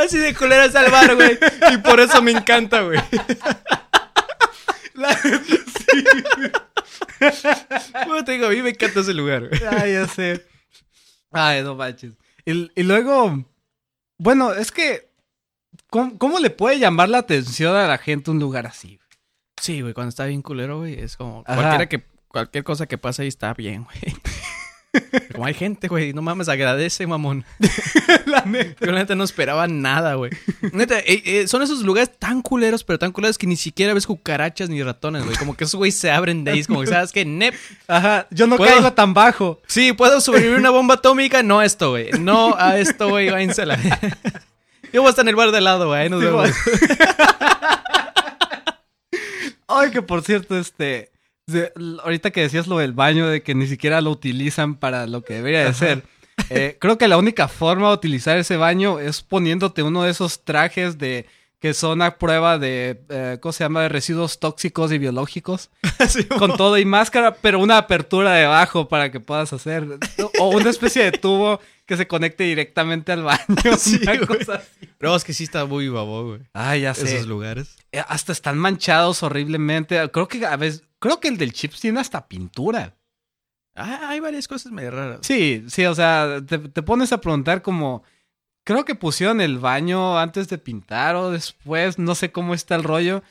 Así 0.05 0.17
de 0.17 0.33
culera 0.35 0.65
el 0.65 0.91
bar, 0.91 1.15
güey. 1.15 1.37
Y 1.73 1.77
por 1.77 1.99
eso 1.99 2.21
me 2.21 2.31
encanta, 2.31 2.81
güey. 2.81 2.99
Bueno, 8.05 8.23
te 8.23 8.33
digo, 8.33 8.47
a 8.47 8.49
mí 8.49 8.61
me 8.61 8.69
encanta 8.69 8.99
ese 8.99 9.13
lugar, 9.13 9.47
güey. 9.47 9.61
Ay, 9.65 9.93
ya 9.93 10.07
sé. 10.07 10.45
Ay, 11.31 11.63
no 11.63 11.75
manches. 11.75 12.13
Y, 12.45 12.71
y 12.75 12.83
luego, 12.83 13.43
bueno, 14.17 14.53
es 14.53 14.71
que, 14.71 15.09
¿cómo, 15.89 16.17
cómo 16.17 16.39
le 16.39 16.49
puede 16.49 16.79
llamar 16.79 17.09
la 17.09 17.19
atención 17.19 17.75
a 17.75 17.87
la 17.87 17.97
gente 17.97 18.31
un 18.31 18.39
lugar 18.39 18.67
así? 18.67 18.99
Sí, 19.59 19.81
güey, 19.81 19.93
cuando 19.93 20.09
está 20.09 20.25
bien 20.25 20.41
culero, 20.41 20.79
güey, 20.79 20.99
es 20.99 21.17
como 21.17 21.43
Ajá. 21.47 21.55
cualquiera 21.55 21.89
que 21.89 22.05
cualquier 22.27 22.63
cosa 22.63 22.85
que 22.85 22.97
pasa 22.97 23.23
ahí 23.23 23.27
está 23.29 23.53
bien, 23.53 23.85
güey. 23.85 24.15
Como 25.33 25.45
hay 25.45 25.53
gente, 25.53 25.87
güey, 25.87 26.13
no 26.13 26.21
mames, 26.21 26.49
agradece, 26.49 27.05
mamón. 27.07 27.43
la 28.25 28.41
neta. 28.45 28.85
Yo 28.85 28.91
la 28.91 28.99
neta 28.99 29.15
no 29.15 29.23
esperaba 29.23 29.67
nada, 29.67 30.15
güey. 30.15 30.31
Neta, 30.71 30.99
eh, 30.99 31.21
eh, 31.25 31.47
son 31.47 31.61
esos 31.61 31.81
lugares 31.81 32.11
tan 32.17 32.41
culeros, 32.41 32.83
pero 32.83 32.97
tan 32.99 33.11
culeros 33.11 33.37
que 33.37 33.47
ni 33.47 33.55
siquiera 33.57 33.93
ves 33.93 34.07
cucarachas 34.07 34.69
ni 34.69 34.81
ratones, 34.83 35.23
güey. 35.25 35.35
Como 35.37 35.55
que 35.55 35.63
esos 35.65 35.75
güeyes 35.75 35.95
se 35.95 36.11
abren 36.11 36.43
de 36.43 36.51
ahí, 36.51 36.63
como 36.63 36.81
que 36.81 36.87
sabes 36.87 37.11
que 37.11 37.25
nep. 37.25 37.55
Ajá, 37.87 38.27
yo 38.31 38.47
no 38.47 38.57
¿Puedo? 38.57 38.71
caigo 38.71 38.93
tan 38.93 39.13
bajo. 39.13 39.61
Sí, 39.67 39.93
puedo 39.93 40.21
sobrevivir 40.21 40.55
a 40.55 40.59
una 40.59 40.69
bomba 40.71 40.95
atómica, 40.95 41.43
no 41.43 41.59
a 41.59 41.65
esto, 41.65 41.91
güey. 41.91 42.11
No 42.19 42.55
a 42.57 42.77
esto, 42.77 43.09
güey, 43.09 43.29
váyanse 43.29 43.63
a 43.63 43.65
la- 43.67 43.79
Yo 44.93 45.01
voy 45.01 45.07
a 45.07 45.09
estar 45.09 45.23
en 45.25 45.29
el 45.29 45.35
bar 45.35 45.51
de 45.51 45.61
lado, 45.61 45.87
güey. 45.87 46.01
ahí 46.03 46.09
Nos 46.09 46.21
Sí, 46.21 46.25
vemos. 46.25 46.49
Ay, 49.67 49.91
que 49.91 50.01
por 50.01 50.21
cierto, 50.23 50.57
este. 50.57 51.11
De- 51.47 51.71
ahorita 52.03 52.31
que 52.31 52.41
decías 52.41 52.67
lo 52.67 52.77
del 52.79 52.93
baño, 52.93 53.27
de 53.27 53.41
que 53.43 53.55
ni 53.55 53.67
siquiera 53.67 54.01
lo 54.01 54.11
utilizan 54.11 54.75
para 54.75 55.07
lo 55.07 55.23
que 55.23 55.35
debería 55.35 55.65
de 55.65 55.73
ser. 55.73 56.03
eh, 56.49 56.77
creo 56.81 56.97
que 56.97 57.07
la 57.07 57.17
única 57.17 57.47
forma 57.47 57.87
de 57.89 57.93
utilizar 57.93 58.37
ese 58.37 58.57
baño 58.57 58.99
es 58.99 59.21
poniéndote 59.21 59.83
uno 59.83 60.03
de 60.03 60.11
esos 60.11 60.43
trajes 60.43 60.97
de 60.97 61.25
que 61.59 61.73
son 61.73 62.01
a 62.03 62.17
prueba 62.19 62.59
de, 62.59 63.01
eh, 63.09 63.37
¿cómo 63.41 63.51
se 63.53 63.63
llama? 63.63 63.81
De 63.83 63.89
residuos 63.89 64.39
tóxicos 64.39 64.91
y 64.91 64.97
biológicos. 64.97 65.69
Sí, 66.09 66.25
Con 66.25 66.55
todo 66.57 66.77
y 66.77 66.85
máscara, 66.85 67.35
pero 67.35 67.59
una 67.59 67.77
apertura 67.77 68.33
debajo 68.33 68.87
para 68.89 69.11
que 69.11 69.19
puedas 69.19 69.51
hacer. 69.53 69.87
O 70.39 70.49
una 70.49 70.69
especie 70.69 71.03
de 71.05 71.13
tubo 71.13 71.59
que 71.87 71.95
se 71.97 72.05
conecte 72.05 72.43
directamente 72.43 73.11
al 73.13 73.23
baño. 73.23 73.39
Sí, 73.79 73.99
una 74.03 74.19
cosa 74.27 74.55
así. 74.55 74.89
Pero 74.99 75.15
es 75.15 75.23
que 75.23 75.33
sí 75.33 75.45
está 75.45 75.65
muy 75.65 75.87
babo, 75.89 76.27
güey. 76.27 76.41
Ay, 76.53 76.81
ya 76.81 76.93
sé. 76.93 77.15
Esos 77.15 77.25
lugares. 77.27 77.75
Eh, 77.91 78.03
Hasta 78.07 78.31
están 78.33 78.57
manchados 78.59 79.23
horriblemente. 79.23 80.07
Creo 80.11 80.27
que 80.27 80.45
a 80.45 80.57
veces, 80.57 80.83
creo 80.99 81.19
que 81.19 81.27
el 81.27 81.37
del 81.37 81.53
chips 81.53 81.79
tiene 81.79 81.99
hasta 81.99 82.27
pintura. 82.27 82.95
Ah, 83.75 84.09
hay 84.09 84.19
varias 84.19 84.47
cosas 84.47 84.71
medio 84.71 84.91
raras. 84.91 85.19
Sí, 85.21 85.65
sí, 85.67 85.85
o 85.85 85.93
sea, 85.93 86.41
te, 86.45 86.59
te 86.59 86.83
pones 86.83 87.11
a 87.11 87.21
preguntar 87.21 87.61
como... 87.61 88.03
Creo 88.63 88.83
que 88.83 88.95
pusieron 88.95 89.41
el 89.41 89.59
baño 89.59 90.17
antes 90.17 90.47
de 90.47 90.57
pintar 90.57 91.15
o 91.15 91.29
después, 91.29 91.99
no 91.99 92.15
sé 92.15 92.31
cómo 92.31 92.55
está 92.55 92.73
el 92.75 92.83
rollo, 92.83 93.21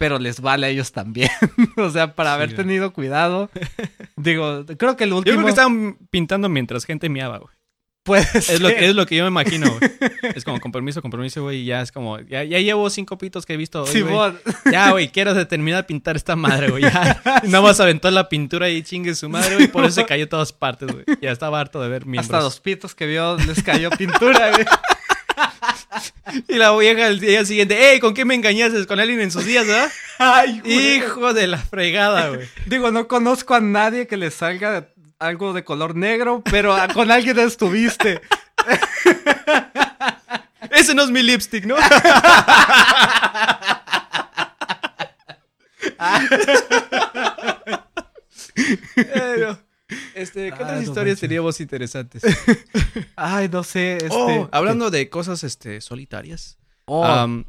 pero 0.00 0.18
les 0.18 0.40
vale 0.40 0.66
a 0.66 0.70
ellos 0.70 0.92
también. 0.92 1.28
o 1.76 1.90
sea, 1.90 2.14
para 2.16 2.34
haber 2.34 2.56
tenido 2.56 2.92
cuidado. 2.92 3.50
Digo, 4.16 4.64
creo 4.78 4.96
que 4.96 5.04
el 5.04 5.10
Yo 5.10 5.18
último 5.18 5.36
creo 5.36 5.44
que 5.44 5.50
estaban 5.50 5.98
pintando 6.10 6.48
mientras 6.48 6.86
gente 6.86 7.08
miaba, 7.10 7.38
güey. 7.38 7.54
Puede 8.02 8.22
Es 8.34 8.60
lo, 8.60 8.68
ser. 8.68 8.82
es 8.84 8.94
lo 8.94 9.06
que 9.06 9.16
yo 9.16 9.24
me 9.24 9.28
imagino, 9.28 9.70
güey. 9.70 9.90
Es 10.34 10.44
como, 10.44 10.60
con 10.60 10.72
permiso, 10.72 11.02
con 11.02 11.10
permiso, 11.10 11.42
güey, 11.42 11.58
y 11.60 11.64
ya 11.66 11.82
es 11.82 11.92
como, 11.92 12.18
ya, 12.20 12.44
ya 12.44 12.58
llevo 12.58 12.88
cinco 12.90 13.18
pitos 13.18 13.46
que 13.46 13.54
he 13.54 13.56
visto 13.56 13.82
hoy, 13.82 13.90
güey. 13.90 14.04
Simón. 14.04 14.40
Ya, 14.70 14.90
güey, 14.90 15.08
quiero 15.10 15.46
terminar 15.46 15.82
de 15.82 15.84
pintar 15.86 16.16
esta 16.16 16.36
madre, 16.36 16.70
güey. 16.70 16.82
Ya, 16.82 17.22
Y 17.44 17.48
nada 17.48 17.62
más 17.62 17.80
aventó 17.80 18.10
la 18.10 18.28
pintura 18.28 18.68
y 18.68 18.82
chingue 18.82 19.14
su 19.14 19.28
madre, 19.28 19.54
güey, 19.56 19.68
por 19.68 19.84
eso 19.84 19.96
se 19.96 20.06
cayó 20.06 20.24
a 20.24 20.28
todas 20.28 20.52
partes, 20.52 20.90
güey. 20.92 21.04
Ya 21.20 21.30
estaba 21.30 21.60
harto 21.60 21.80
de 21.80 21.88
ver 21.88 22.06
miembros. 22.06 22.26
Hasta 22.26 22.42
los 22.44 22.60
pitos 22.60 22.94
que 22.94 23.06
vio 23.06 23.36
les 23.36 23.62
cayó 23.62 23.90
pintura, 23.90 24.50
güey. 24.50 24.64
Y 26.48 26.54
la 26.56 26.76
vieja 26.76 27.06
al 27.06 27.18
día 27.18 27.44
siguiente, 27.44 27.92
¡Ey! 27.92 27.98
¿Con 28.00 28.14
qué 28.14 28.24
me 28.24 28.34
engañaste? 28.34 28.86
¿Con 28.86 29.00
alguien 29.00 29.20
en 29.20 29.30
sus 29.30 29.44
días, 29.44 29.66
verdad? 29.66 29.90
Ay, 30.18 30.60
güey. 30.60 30.96
Hijo 30.96 31.34
de 31.34 31.46
la 31.48 31.58
fregada, 31.58 32.28
güey. 32.28 32.46
Digo, 32.66 32.90
no 32.90 33.08
conozco 33.08 33.54
a 33.54 33.60
nadie 33.60 34.06
que 34.06 34.16
le 34.16 34.30
salga 34.30 34.88
algo 35.20 35.52
de 35.52 35.64
color 35.64 35.94
negro, 35.94 36.42
pero 36.50 36.74
con 36.94 37.10
alguien 37.10 37.38
estuviste. 37.38 38.20
Ese 40.70 40.94
no 40.94 41.02
es 41.02 41.10
mi 41.10 41.22
lipstick, 41.22 41.66
¿no? 41.66 41.76
No. 49.38 49.58
Este, 50.14 50.48
¿qué 50.48 50.54
otras 50.54 50.74
no 50.76 50.82
historias 50.82 51.14
manches. 51.14 51.20
teníamos 51.20 51.60
interesantes? 51.60 52.22
Ay, 53.16 53.48
no 53.48 53.64
sé. 53.64 53.96
Este, 53.96 54.08
Oh, 54.12 54.48
hablando 54.52 54.90
de 54.90 55.08
cosas 55.08 55.42
este, 55.42 55.80
solitarias. 55.80 56.58
Oh, 56.84 57.04
Am, 57.04 57.44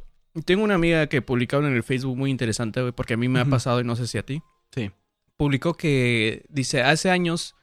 tengo 0.46 0.64
una 0.64 0.76
amiga 0.76 1.08
que 1.08 1.22
publicaron 1.22 1.68
en 1.68 1.76
el 1.76 1.84
Facebook 1.84 2.18
muy 2.18 2.32
interesante, 2.32 2.82
güey, 2.82 2.94
porque 2.94 3.14
a 3.14 3.18
mí 3.18 3.28
me 3.28 3.40
ha 3.40 3.46
pasado 3.46 3.80
y 3.80 3.84
no 3.84 3.96
sé 3.96 4.08
si 4.08 4.18
a 4.18 4.26
ti. 4.26 4.42
sí. 4.74 4.92
Publicó 5.38 5.74
que 5.74 6.46
dice 6.50 6.84
hace 6.84 7.10
años 7.10 7.56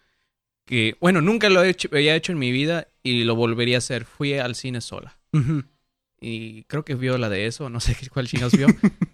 que, 0.68 0.96
bueno, 1.00 1.20
nunca 1.22 1.48
lo 1.48 1.64
he 1.64 1.70
hecho, 1.70 1.88
había 1.90 2.14
hecho 2.14 2.30
en 2.30 2.38
mi 2.38 2.52
vida 2.52 2.88
y 3.02 3.24
lo 3.24 3.34
volvería 3.34 3.76
a 3.76 3.78
hacer. 3.78 4.04
Fui 4.04 4.34
al 4.34 4.54
cine 4.54 4.80
sola. 4.80 5.18
Y 6.20 6.64
creo 6.64 6.84
que 6.84 6.94
vio 6.94 7.16
la 7.16 7.28
de 7.28 7.46
eso, 7.46 7.70
no 7.70 7.80
sé 7.80 7.96
cuál 8.12 8.28
chinos 8.28 8.52
vio. 8.52 8.66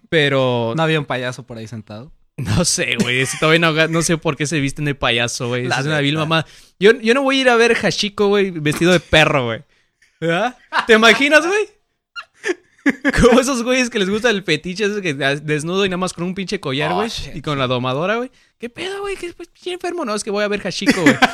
pero 0.09 0.73
No 0.75 0.83
había 0.83 0.99
un 0.99 1.05
payaso 1.05 1.43
por 1.47 1.57
ahí 1.57 1.67
sentado. 1.67 2.11
no 2.37 2.65
sé, 2.65 2.97
güey. 2.99 3.23
Todavía 3.39 3.59
no, 3.59 3.87
no 3.87 4.01
sé 4.01 4.17
por 4.17 4.35
qué 4.35 4.45
se 4.45 4.59
visten 4.59 4.85
de 4.85 4.95
payaso, 4.95 5.47
güey. 5.47 5.65
Es 5.67 5.85
una 5.85 5.99
vil 6.01 6.17
mamá. 6.17 6.45
Yo, 6.79 6.91
yo 6.99 7.13
no 7.13 7.23
voy 7.23 7.37
a 7.37 7.41
ir 7.41 7.49
a 7.49 7.55
ver 7.55 7.73
Hashiko, 7.75 8.27
güey, 8.27 8.51
vestido 8.51 8.91
de 8.91 8.99
perro, 8.99 9.45
güey. 9.45 9.61
¿Verdad? 10.19 10.57
¿Te 10.87 10.93
imaginas, 10.93 11.45
güey? 11.47 11.74
Como 13.21 13.39
esos 13.39 13.63
güeyes 13.63 13.89
que 13.89 13.99
les 13.99 14.09
gusta 14.09 14.29
el 14.29 14.43
fetiche, 14.43 14.85
esos 14.85 15.01
que 15.01 15.13
desnudo 15.13 15.85
y 15.85 15.89
nada 15.89 15.97
más 15.97 16.13
con 16.13 16.23
un 16.23 16.35
pinche 16.35 16.59
collar, 16.59 16.91
Oh, 16.91 16.95
güey. 16.95 17.09
y 17.33 17.41
con 17.41 17.57
la 17.57 17.67
domadora, 17.67 18.17
güey. 18.17 18.31
¿Qué 18.59 18.69
pedo, 18.69 19.01
güey? 19.01 19.15
¿Qué 19.15 19.33
pues, 19.33 19.49
enfermo? 19.65 20.05
No, 20.05 20.13
es 20.15 20.23
que 20.23 20.31
voy 20.31 20.43
a 20.43 20.47
ver 20.47 20.61
Hashiko, 20.61 21.01
güey. 21.01 21.15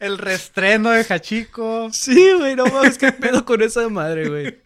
El 0.00 0.16
restreno 0.16 0.90
de 0.90 1.04
Hachiko. 1.08 1.90
sí, 1.92 2.32
güey, 2.38 2.56
no 2.56 2.64
mames, 2.66 2.96
¿qué 2.96 3.12
pedo 3.12 3.44
con 3.44 3.60
esa 3.60 3.86
madre, 3.90 4.28
güey? 4.30 4.58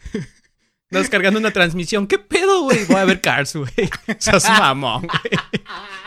Estás 0.99 1.11
cargando 1.11 1.41
una 1.41 1.51
transmisión. 1.51 2.07
¿Qué 2.07 2.19
pedo, 2.19 2.63
güey? 2.63 2.85
Voy 2.85 2.97
a 2.97 3.05
ver 3.05 3.21
Cars, 3.21 3.57
güey. 3.57 3.73
Sos 4.19 4.45
mamón, 4.45 5.03
güey. 5.03 5.41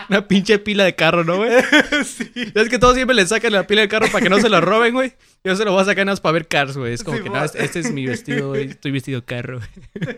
Una 0.10 0.28
pinche 0.28 0.60
pila 0.60 0.86
de 0.86 0.96
carro, 0.96 1.24
¿no, 1.24 1.38
güey? 1.38 1.52
sí. 2.06 2.32
Es 2.56 2.70
que 2.70 2.80
todos 2.80 2.96
siempre 2.96 3.16
le 3.16 3.28
sacan 3.28 3.52
la 3.52 3.68
pila 3.68 3.82
de 3.82 3.90
carro 3.90 4.08
para 4.12 4.24
que 4.24 4.30
no 4.30 4.40
se 4.40 4.50
lo 4.50 4.62
roben, 4.62 4.94
güey. 4.94 5.14
Yo 5.44 5.56
se 5.56 5.66
lo 5.66 5.74
voy 5.74 5.82
a 5.82 5.86
sacar 5.86 6.06
nada 6.06 6.14
más 6.14 6.22
para 6.22 6.34
ver 6.34 6.48
Cars, 6.48 6.78
güey. 6.78 6.94
Es 6.94 7.04
como 7.04 7.18
Sí, 7.18 7.24
que, 7.24 7.30
no, 7.30 7.44
este, 7.44 7.64
este 7.64 7.80
es 7.80 7.92
mi 7.92 8.06
vestido, 8.06 8.50
güey. 8.50 8.70
Estoy 8.70 8.92
vestido 8.92 9.26
carro, 9.26 9.60
güey. 9.60 10.16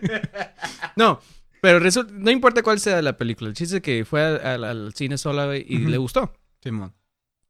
No, 0.96 1.20
pero 1.60 1.78
resulta, 1.78 2.12
no 2.16 2.30
importa 2.30 2.62
cuál 2.62 2.78
sea 2.78 3.02
la 3.02 3.16
película. 3.16 3.50
El 3.50 3.56
chiste 3.56 3.76
es 3.76 3.82
que 3.82 4.04
fue 4.04 4.22
al, 4.22 4.92
cine 4.94 5.18
sola, 5.18 5.46
güey, 5.46 5.64
y 5.68 5.78
le 5.78 5.98
gustó. 5.98 6.32
Simón. 6.62 6.94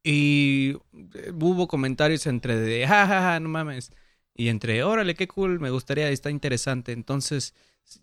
Y 0.02 0.76
eh, 1.14 1.32
hubo 1.32 1.68
comentarios 1.68 2.26
entre 2.26 2.56
de, 2.56 2.86
ja, 2.86 3.06
ja, 3.06 3.20
ja, 3.20 3.40
no 3.40 3.48
mames. 3.48 3.92
Y 4.40 4.48
entre, 4.48 4.82
órale, 4.84 5.14
qué 5.14 5.28
cool, 5.28 5.60
me 5.60 5.70
gustaría, 5.70 6.08
está 6.08 6.30
interesante. 6.30 6.92
Entonces, 6.92 7.54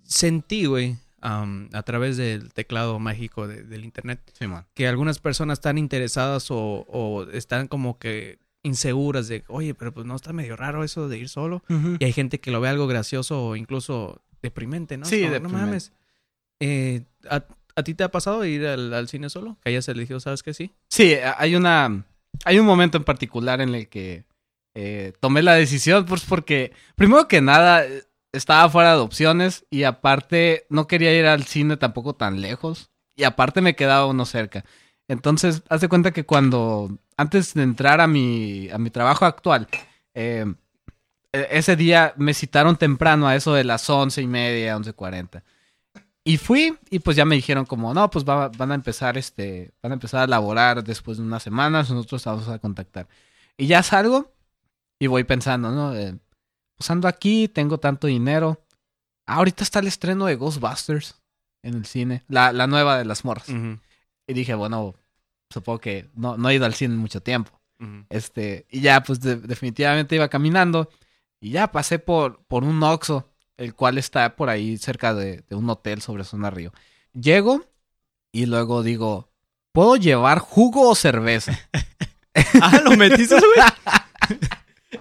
sentí, 0.04 0.66
güey, 0.66 0.98
am, 1.22 1.70
a 1.74 1.84
través 1.84 2.18
del 2.18 2.54
teclado 2.54 3.00
mágico 3.00 3.48
de- 3.48 3.64
del 3.64 3.84
internet, 3.86 4.20
Simón. 4.38 4.66
que 4.74 4.88
algunas 4.88 5.20
personas 5.20 5.58
están 5.60 5.78
interesadas 5.78 6.52
o, 6.52 6.86
o 6.88 7.24
están 7.32 7.68
como 7.68 7.98
que 7.98 8.38
inseguras 8.64 9.28
de, 9.28 9.44
oye, 9.48 9.74
pero 9.74 9.94
pues 9.94 10.06
no 10.06 10.16
está 10.16 10.34
medio 10.34 10.56
raro 10.56 10.84
eso 10.84 11.08
de 11.10 11.18
ir 11.18 11.30
solo. 11.30 11.64
Y 12.00 12.04
hay 12.04 12.12
gente 12.14 12.40
que 12.40 12.52
lo 12.52 12.60
ve 12.62 12.70
algo 12.70 12.86
gracioso 12.88 13.44
o 13.44 13.56
incluso 13.56 14.22
deprimente, 14.42 14.98
¿no? 14.98 15.06
Sí, 15.06 15.22
como, 15.22 15.34
deprimente. 15.34 15.58
No 15.60 15.66
mames. 15.66 15.92
Eh, 16.60 17.04
¿a, 17.30 17.46
a 17.76 17.84
ti 17.84 17.94
te 17.94 18.04
ha 18.04 18.12
pasado 18.12 18.44
ir 18.46 18.66
al, 18.68 18.94
al 18.94 19.08
cine 19.08 19.30
solo? 19.30 19.58
Que 19.64 19.70
hayas 19.70 19.88
elegido, 19.88 20.20
¿sabes 20.20 20.44
que 20.44 20.54
sí? 20.54 20.72
Sí, 20.90 21.16
hay 21.38 21.56
una. 21.56 22.04
Hay 22.46 22.60
un 22.60 22.66
momento 22.66 22.98
en 22.98 23.04
particular 23.06 23.62
en 23.62 23.74
el 23.74 23.88
que 23.88 24.26
eh, 24.80 25.14
tomé 25.20 25.42
la 25.42 25.54
decisión, 25.56 26.06
pues 26.06 26.24
porque, 26.24 26.72
primero 26.96 27.28
que 27.28 27.42
nada, 27.42 27.84
estaba 28.32 28.70
fuera 28.70 28.94
de 28.94 29.00
opciones 29.00 29.66
y 29.72 29.84
aparte 29.84 30.68
no 30.70 30.86
quería 30.86 31.18
ir 31.18 31.26
al 31.26 31.46
cine 31.46 31.78
tampoco 31.78 32.14
tan 32.14 32.42
lejos 32.42 32.92
y 33.16 33.24
aparte 33.24 33.62
me 33.62 33.76
quedaba 33.76 34.06
uno 34.06 34.26
cerca. 34.26 34.64
Entonces, 35.08 35.64
haz 35.70 35.82
de 35.82 35.90
cuenta 35.90 36.12
que 36.12 36.26
cuando, 36.26 36.96
antes 37.18 37.56
de 37.56 37.64
entrar 37.64 38.02
a 38.02 38.08
mi, 38.08 38.70
a 38.70 38.78
mi 38.78 38.92
trabajo 38.92 39.26
actual, 39.26 39.68
eh, 40.14 40.46
e- 41.34 41.48
ese 41.52 41.76
día 41.76 42.14
me 42.18 42.36
citaron 42.36 42.76
temprano 42.76 43.28
a 43.28 43.36
eso 43.36 43.54
de 43.56 43.64
las 43.64 43.90
once 43.90 44.22
y 44.22 44.28
media, 44.28 44.76
once 44.78 44.94
cuarenta. 44.94 45.44
Y 46.24 46.38
fui 46.38 46.78
y 46.92 47.00
pues 47.00 47.18
ya 47.18 47.26
me 47.26 47.36
dijeron 47.36 47.66
como, 47.66 47.94
no, 47.96 48.10
pues 48.12 48.26
va- 48.26 48.50
van 48.50 48.72
a 48.72 48.76
empezar 48.76 49.18
este, 49.18 49.72
van 49.82 49.94
a 49.94 49.96
empezar 49.96 50.22
a 50.22 50.28
laborar 50.28 50.84
después 50.84 51.18
de 51.18 51.24
unas 51.24 51.42
semanas, 51.42 51.90
nosotros 51.90 52.24
vamos 52.26 52.48
a 52.50 52.60
contactar. 52.60 53.08
Y 53.58 53.66
ya 53.68 53.82
salgo 53.82 54.34
y 55.00 55.08
voy 55.08 55.24
pensando, 55.24 55.72
¿no? 55.72 55.96
Eh, 55.96 56.16
pues 56.76 56.90
ando 56.92 57.08
aquí, 57.08 57.48
tengo 57.48 57.80
tanto 57.80 58.08
dinero. 58.08 58.64
Ah, 59.26 59.36
ahorita 59.36 59.64
está 59.64 59.80
el 59.80 59.88
estreno 59.88 60.26
de 60.26 60.36
Ghostbusters 60.36 61.16
en 61.64 61.74
el 61.76 61.86
cine, 61.86 62.24
la, 62.28 62.52
la 62.54 62.68
nueva 62.68 62.98
de 62.98 63.06
las 63.06 63.26
morras. 63.26 63.50
Y 64.28 64.34
dije, 64.34 64.54
bueno, 64.54 64.96
supongo 65.50 65.80
que 65.80 66.10
no, 66.14 66.38
no 66.38 66.50
he 66.50 66.56
ido 66.56 66.66
al 66.66 66.74
cine 66.74 66.94
en 66.94 67.00
mucho 67.00 67.22
tiempo. 67.22 67.52
Este, 68.10 68.66
y 68.70 68.82
ya, 68.82 69.04
pues 69.04 69.20
de- 69.22 69.36
definitivamente 69.38 70.16
iba 70.16 70.30
caminando 70.30 70.90
y 71.40 71.52
ya 71.52 71.72
pasé 71.72 72.00
por, 72.00 72.44
por 72.46 72.64
un 72.64 72.82
Oxxo, 72.82 73.30
el 73.58 73.74
cual 73.76 73.98
está 73.98 74.36
por 74.36 74.50
ahí 74.50 74.78
cerca 74.78 75.14
de, 75.14 75.44
de 75.50 75.56
un 75.56 75.70
hotel 75.70 76.02
sobre 76.02 76.24
zona 76.24 76.50
río. 76.50 76.72
Llego 77.14 77.66
y 78.32 78.46
luego 78.46 78.82
digo, 78.84 79.30
¿puedo 79.72 79.96
llevar 79.96 80.40
jugo 80.40 80.90
o 80.90 80.96
cerveza? 80.96 81.58
Ah, 82.62 82.80
¿lo 82.84 82.96
metiste, 82.96 83.34
güey? 83.36 84.40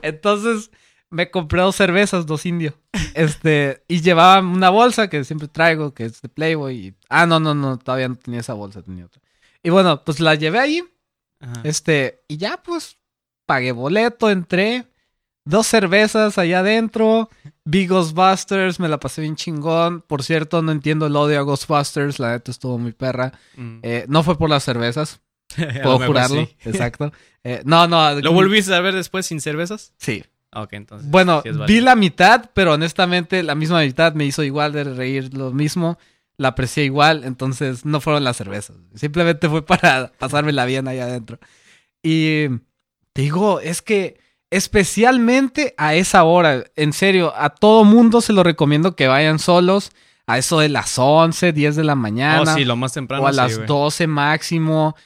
Entonces 0.02 0.70
me 1.10 1.30
compré 1.30 1.60
dos 1.62 1.76
cervezas, 1.76 2.26
dos 2.26 2.44
indios. 2.46 2.74
Este, 3.14 3.84
y 3.88 4.00
llevaba 4.02 4.40
una 4.40 4.70
bolsa 4.70 5.08
que 5.08 5.24
siempre 5.24 5.48
traigo, 5.48 5.94
que 5.94 6.04
es 6.06 6.20
de 6.20 6.28
Playboy. 6.28 6.74
y- 6.88 6.94
Ah, 7.08 7.26
no, 7.26 7.38
no, 7.40 7.54
no, 7.54 7.78
todavía 7.78 8.08
no 8.08 8.16
tenía 8.16 8.40
esa 8.40 8.54
bolsa, 8.54 8.82
tenía 8.82 9.06
otra. 9.06 9.22
Y 9.62 9.70
bueno, 9.70 10.04
pues 10.04 10.20
la 10.20 10.34
llevé 10.34 10.58
ahí 10.58 10.82
Ajá. 11.40 11.60
Este, 11.64 12.22
y 12.28 12.38
ya 12.38 12.62
pues 12.62 12.96
pagué 13.44 13.72
boleto, 13.72 14.30
entré, 14.30 14.86
dos 15.44 15.66
cervezas 15.66 16.38
allá 16.38 16.60
adentro, 16.60 17.28
vi 17.64 17.86
Ghostbusters, 17.86 18.80
me 18.80 18.88
la 18.88 18.98
pasé 18.98 19.20
bien 19.20 19.36
chingón. 19.36 20.00
Por 20.00 20.22
cierto, 20.22 20.62
no 20.62 20.72
entiendo 20.72 21.06
el 21.06 21.14
odio 21.14 21.38
a 21.38 21.42
Ghostbusters, 21.42 22.18
la 22.18 22.30
neta 22.32 22.50
estuvo 22.50 22.78
muy 22.78 22.92
perra. 22.92 23.32
Mm. 23.56 23.78
Eh, 23.82 24.06
no 24.08 24.22
fue 24.22 24.38
por 24.38 24.48
las 24.50 24.64
cervezas, 24.64 25.20
puedo 25.82 25.98
jurarlo, 25.98 26.44
sí. 26.46 26.56
exacto. 26.64 27.12
Eh, 27.44 27.62
no, 27.64 27.86
no. 27.86 28.12
¿Lo 28.20 28.32
volviste 28.32 28.74
a 28.74 28.80
ver 28.80 28.94
después 28.94 29.26
sin 29.26 29.40
cervezas? 29.40 29.92
Sí. 29.98 30.24
Ok, 30.52 30.72
entonces. 30.72 31.10
Bueno, 31.10 31.42
sí 31.42 31.50
vi 31.66 31.80
la 31.80 31.96
mitad, 31.96 32.50
pero 32.54 32.72
honestamente 32.74 33.42
la 33.42 33.54
misma 33.54 33.80
mitad 33.80 34.14
me 34.14 34.24
hizo 34.24 34.42
igual 34.42 34.72
de 34.72 34.84
reír 34.84 35.34
lo 35.34 35.52
mismo. 35.52 35.98
La 36.38 36.48
aprecié 36.48 36.84
igual, 36.84 37.24
entonces 37.24 37.84
no 37.84 38.00
fueron 38.00 38.24
las 38.24 38.36
cervezas. 38.36 38.76
Simplemente 38.94 39.48
fue 39.48 39.64
para 39.64 40.12
pasármela 40.18 40.64
bien 40.64 40.88
ahí 40.88 40.98
adentro. 40.98 41.38
Y 42.02 42.48
te 43.12 43.22
digo, 43.22 43.60
es 43.60 43.82
que 43.82 44.18
especialmente 44.50 45.74
a 45.76 45.94
esa 45.94 46.24
hora, 46.24 46.64
en 46.76 46.92
serio, 46.92 47.32
a 47.36 47.50
todo 47.50 47.84
mundo 47.84 48.20
se 48.20 48.32
lo 48.32 48.42
recomiendo 48.42 48.94
que 48.94 49.08
vayan 49.08 49.38
solos 49.38 49.90
a 50.26 50.38
eso 50.38 50.60
de 50.60 50.68
las 50.68 50.98
11, 50.98 51.52
10 51.52 51.76
de 51.76 51.84
la 51.84 51.94
mañana 51.94 52.42
Oh, 52.42 52.54
sí, 52.54 52.64
lo 52.64 52.76
más 52.76 52.92
temprano. 52.92 53.22
o 53.24 53.26
a 53.26 53.30
sí, 53.32 53.36
las 53.36 53.56
güey. 53.56 53.66
12 53.66 54.06
máximo 54.06 54.96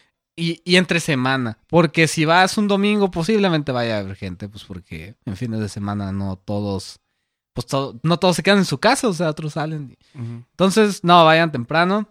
y, 0.41 0.63
y 0.65 0.77
entre 0.77 1.01
semana. 1.01 1.59
Porque 1.69 2.09
si 2.09 2.25
vas 2.25 2.57
un 2.59 2.69
domingo, 2.69 3.11
posiblemente 3.11 3.73
vaya 3.73 3.97
a 3.97 4.01
haber 4.01 4.17
gente, 4.17 4.49
pues 4.49 4.65
porque 4.65 5.17
en 5.27 5.37
fines 5.37 5.61
de 5.61 5.69
semana 5.69 6.13
no 6.13 6.37
todos, 6.37 7.01
pues 7.53 7.67
to- 7.67 7.99
no 8.03 8.19
todos 8.19 8.37
se 8.37 8.43
quedan 8.43 8.59
en 8.59 8.65
su 8.65 8.79
casa, 8.79 9.09
o 9.09 9.13
sea, 9.13 9.29
otros 9.31 9.53
salen. 9.55 9.97
Entonces, 10.15 11.05
no, 11.05 11.25
vayan 11.25 11.53
temprano 11.53 12.09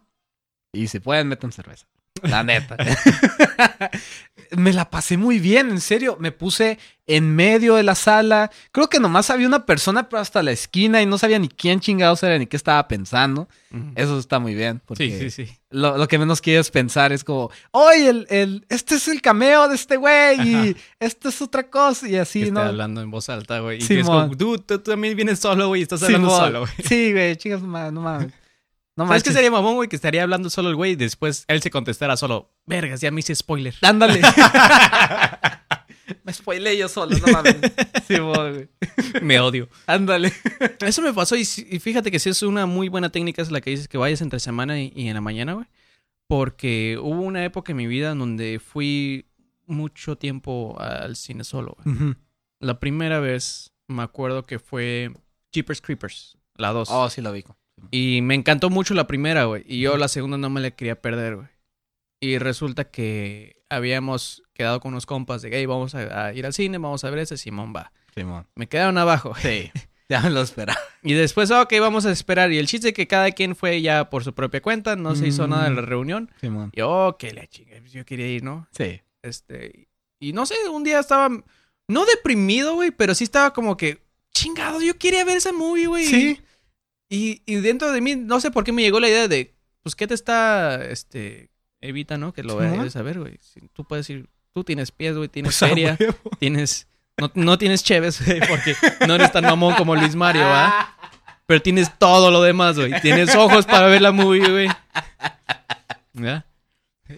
y 0.73 0.87
si 0.87 0.99
pueden, 0.99 1.27
metan 1.27 1.51
cerveza. 1.51 1.87
La 2.21 2.43
neta. 2.43 2.75
me 4.51 4.73
la 4.73 4.89
pasé 4.89 5.17
muy 5.17 5.39
bien, 5.39 5.69
en 5.69 5.81
serio. 5.81 6.17
Me 6.19 6.31
puse 6.31 6.79
en 7.07 7.35
medio 7.35 7.75
de 7.75 7.83
la 7.83 7.95
sala. 7.95 8.51
Creo 8.71 8.87
que 8.87 8.99
nomás 8.99 9.29
había 9.29 9.47
una 9.47 9.65
persona, 9.65 10.09
pero 10.09 10.21
hasta 10.21 10.43
la 10.43 10.51
esquina 10.51 11.01
y 11.01 11.05
no 11.05 11.17
sabía 11.17 11.39
ni 11.39 11.49
quién 11.49 11.79
chingados 11.79 12.21
era 12.23 12.37
ni 12.37 12.45
qué 12.45 12.55
estaba 12.55 12.87
pensando. 12.87 13.47
Eso 13.95 14.17
está 14.19 14.39
muy 14.39 14.55
bien. 14.55 14.81
Porque 14.85 15.09
Sí, 15.09 15.29
sí, 15.29 15.45
sí. 15.45 15.53
Lo, 15.71 15.97
lo 15.97 16.07
que 16.07 16.17
menos 16.17 16.41
quieres 16.41 16.71
pensar 16.71 17.11
es 17.11 17.23
como, 17.23 17.51
oye, 17.71 18.09
el, 18.09 18.27
el, 18.29 18.65
este 18.69 18.95
es 18.95 19.07
el 19.07 19.21
cameo 19.21 19.67
de 19.67 19.75
este 19.75 19.97
güey 19.97 20.39
y 20.41 20.77
esto 20.99 21.29
es 21.29 21.41
otra 21.41 21.69
cosa 21.69 22.07
y 22.07 22.15
así, 22.15 22.45
que 22.45 22.51
¿no? 22.51 22.59
está 22.59 22.69
hablando 22.69 23.01
en 23.01 23.11
voz 23.11 23.29
alta, 23.29 23.59
güey. 23.59 23.83
Y 23.83 23.87
que 23.87 23.99
es 23.99 24.05
como, 24.05 24.35
tú, 24.35 24.57
tú, 24.57 24.79
también 24.79 25.15
vienes 25.15 25.39
solo, 25.39 25.67
güey, 25.67 25.81
y 25.81 25.83
estás 25.83 26.01
hablando 26.03 26.29
Simón. 26.29 26.45
solo, 26.45 26.59
güey. 26.61 26.71
Sí, 26.83 27.11
güey, 27.11 27.35
chingas, 27.35 27.61
no 27.61 28.01
mames. 28.01 28.33
No 28.99 29.07
¿Sabes 29.07 29.23
qué 29.23 29.31
sería 29.31 29.49
mamón, 29.49 29.75
güey? 29.75 29.87
Que 29.87 29.95
estaría 29.95 30.23
hablando 30.23 30.49
solo 30.49 30.67
el 30.67 30.75
güey 30.75 30.91
y 30.91 30.95
después 30.97 31.45
él 31.47 31.61
se 31.61 31.71
contestara 31.71 32.17
solo, 32.17 32.51
vergas, 32.65 32.99
ya 32.99 33.11
me 33.11 33.21
hice 33.21 33.33
spoiler. 33.33 33.73
Ándale. 33.81 34.19
me 36.25 36.33
spoilé 36.33 36.77
yo 36.77 36.89
solo, 36.89 37.17
no 37.17 37.27
mames. 37.31 37.55
Sí, 38.05 38.17
güey. 38.17 38.67
me 39.21 39.39
odio. 39.39 39.69
Ándale. 39.87 40.33
Eso 40.81 41.01
me 41.01 41.13
pasó 41.13 41.37
y, 41.37 41.45
fíjate 41.45 42.11
que 42.11 42.19
sí 42.19 42.29
es 42.29 42.43
una 42.43 42.65
muy 42.65 42.89
buena 42.89 43.09
técnica, 43.09 43.41
es 43.41 43.51
la 43.51 43.61
que 43.61 43.69
dices 43.69 43.87
que 43.87 43.97
vayas 43.97 44.19
entre 44.19 44.41
semana 44.41 44.81
y, 44.81 44.91
y 44.93 45.07
en 45.07 45.13
la 45.13 45.21
mañana, 45.21 45.53
güey. 45.53 45.67
Porque 46.27 46.99
hubo 47.01 47.21
una 47.21 47.45
época 47.45 47.71
en 47.71 47.77
mi 47.77 47.87
vida 47.87 48.11
en 48.11 48.19
donde 48.19 48.59
fui 48.59 49.27
mucho 49.65 50.17
tiempo 50.17 50.75
al 50.77 51.15
cine 51.15 51.45
solo, 51.45 51.77
güey. 51.85 52.15
La 52.59 52.81
primera 52.81 53.21
vez 53.21 53.71
me 53.87 54.03
acuerdo 54.03 54.43
que 54.43 54.59
fue 54.59 55.13
Jeepers 55.53 55.79
Creepers, 55.79 56.37
la 56.55 56.73
2. 56.73 56.89
Oh, 56.91 57.09
sí 57.09 57.21
lo 57.21 57.31
vi. 57.31 57.45
Y 57.91 58.21
me 58.21 58.35
encantó 58.35 58.69
mucho 58.69 58.93
la 58.93 59.07
primera, 59.07 59.45
güey. 59.45 59.63
Y 59.67 59.79
yo 59.79 59.97
la 59.97 60.07
segunda 60.07 60.37
no 60.37 60.49
me 60.49 60.61
la 60.61 60.71
quería 60.71 61.01
perder, 61.01 61.35
güey. 61.37 61.47
Y 62.21 62.37
resulta 62.37 62.83
que 62.85 63.61
habíamos 63.69 64.43
quedado 64.53 64.79
con 64.79 64.91
unos 64.93 65.05
compas 65.05 65.41
de, 65.41 65.49
hey, 65.53 65.65
vamos 65.65 65.95
a, 65.95 66.25
a 66.27 66.33
ir 66.33 66.45
al 66.45 66.53
cine, 66.53 66.77
vamos 66.77 67.03
a 67.03 67.09
ver 67.09 67.19
ese 67.19 67.37
Simón 67.37 67.73
va. 67.75 67.91
Simón. 68.13 68.45
Me 68.55 68.67
quedaron 68.67 68.97
abajo. 68.97 69.33
Sí. 69.41 69.71
Ya 70.11 70.21
me 70.21 70.31
lo 70.31 70.41
esperaba. 70.41 70.79
Y 71.03 71.13
después, 71.13 71.51
ok, 71.51 71.71
vamos 71.79 72.07
a 72.07 72.11
esperar. 72.11 72.51
Y 72.51 72.57
el 72.57 72.65
chiste 72.65 72.87
es 72.87 72.93
que 72.95 73.05
cada 73.05 73.29
quien 73.31 73.55
fue 73.55 73.79
ya 73.83 74.09
por 74.09 74.23
su 74.23 74.33
propia 74.33 74.59
cuenta, 74.59 74.95
no 74.95 75.15
se 75.15 75.27
hizo 75.27 75.45
Mm. 75.45 75.49
nada 75.51 75.69
de 75.69 75.75
la 75.75 75.81
reunión. 75.83 76.31
Simón. 76.41 76.71
Y 76.75 76.81
oh, 76.81 77.15
que 77.19 77.31
la 77.31 77.45
chinga, 77.45 77.75
pues 77.79 77.91
yo 77.91 78.03
quería 78.07 78.27
ir, 78.27 78.41
¿no? 78.43 78.67
Sí. 78.71 79.01
Este, 79.21 79.87
y 80.19 80.33
no 80.33 80.47
sé, 80.47 80.55
un 80.73 80.83
día 80.83 80.99
estaba, 80.99 81.29
no 81.87 82.05
deprimido, 82.07 82.73
güey, 82.73 82.89
pero 82.89 83.13
sí 83.13 83.23
estaba 83.23 83.53
como 83.53 83.77
que, 83.77 84.01
chingado, 84.33 84.81
yo 84.81 84.97
quería 84.97 85.23
ver 85.25 85.37
esa 85.37 85.51
movie, 85.51 85.85
güey. 85.85 86.05
Sí. 86.07 86.39
Y, 87.09 87.41
y 87.45 87.55
dentro 87.55 87.91
de 87.91 88.01
mí, 88.01 88.15
no 88.15 88.39
sé 88.39 88.51
por 88.51 88.63
qué 88.63 88.71
me 88.71 88.81
llegó 88.83 88.99
la 88.99 89.09
idea 89.09 89.27
de, 89.27 89.55
pues, 89.81 89.95
¿qué 89.95 90.05
te 90.07 90.13
está, 90.13 90.75
este, 90.85 91.49
evita, 91.81 92.17
¿no? 92.17 92.33
Que 92.33 92.43
lo 92.43 92.55
vayas 92.55 92.95
a 92.95 93.01
ver, 93.01 93.19
güey. 93.19 93.37
Si 93.41 93.61
tú 93.73 93.83
puedes 93.85 94.07
ir, 94.09 94.29
tú 94.53 94.63
tienes 94.63 94.91
pies, 94.91 95.15
güey, 95.15 95.27
tienes 95.27 95.57
Pues, 95.57 95.69
feria, 95.69 95.97
tienes, 96.39 96.87
no, 97.17 97.31
no 97.33 97.57
tienes 97.57 97.83
cheves, 97.83 98.23
güey, 98.25 98.39
porque 98.47 98.75
no 99.07 99.15
eres 99.15 99.31
tan 99.31 99.43
mamón 99.43 99.73
como 99.75 99.95
Luis 99.95 100.15
Mario, 100.15 100.43
¿va? 100.43 100.95
Pero 101.47 101.61
tienes 101.63 101.97
todo 101.97 102.29
lo 102.29 102.43
demás, 102.43 102.77
güey. 102.77 102.93
Tienes 103.01 103.33
ojos 103.35 103.65
para 103.65 103.87
ver 103.87 104.03
la 104.03 104.11
movie, 104.11 104.47
güey. 104.51 104.69
¿Ya? 106.13 106.45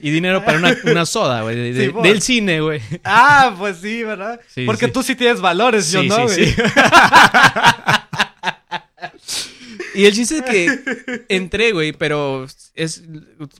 Y 0.01 0.10
dinero 0.10 0.45
para 0.45 0.58
una, 0.58 0.73
una 0.86 1.06
soda, 1.06 1.41
güey, 1.41 1.73
de- 1.73 1.91
del 1.91 2.21
cine, 2.21 2.62
güey. 2.62 2.80
Ah, 3.04 3.54
pues 3.60 3.80
sí, 3.82 4.04
¿verdad? 4.04 4.39
Sí, 4.47 4.65
Porque 4.65 4.86
sí. 4.86 4.91
tú 4.93 5.04
sí 5.04 5.15
tienes 5.17 5.41
valores, 5.41 5.91
yo 5.91 6.01
no, 6.04 6.30
sí, 6.30 6.43
güey. 6.43 6.56
Y 9.95 10.06
el 10.06 10.13
chiste 10.13 10.38
es 10.38 10.41
que 10.43 11.25
entré, 11.30 11.71
güey, 11.73 11.91
pero 11.93 12.45
es 12.75 13.04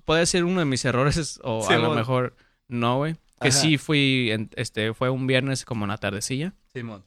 puede 0.06 0.26
ser 0.26 0.44
uno 0.46 0.60
de 0.60 0.65
mis 0.65 0.84
errores 0.86 1.39
o 1.44 1.65
Sí, 1.67 1.74
a 1.74 1.78
lo 1.78 1.89
mon. 1.89 1.98
mejor 1.98 2.36
no, 2.67 2.98
güey. 2.98 3.15
Que 3.41 3.48
Ajá. 3.50 3.58
sí 3.60 3.78
fui, 3.78 4.30
en- 4.32 4.50
este, 4.56 4.94
fue 4.94 5.10
un 5.10 5.26
viernes 5.28 5.65
como 5.65 5.86
en 5.86 5.89
la 5.89 5.98
tardecilla. 5.98 6.54
Simón. 6.74 7.04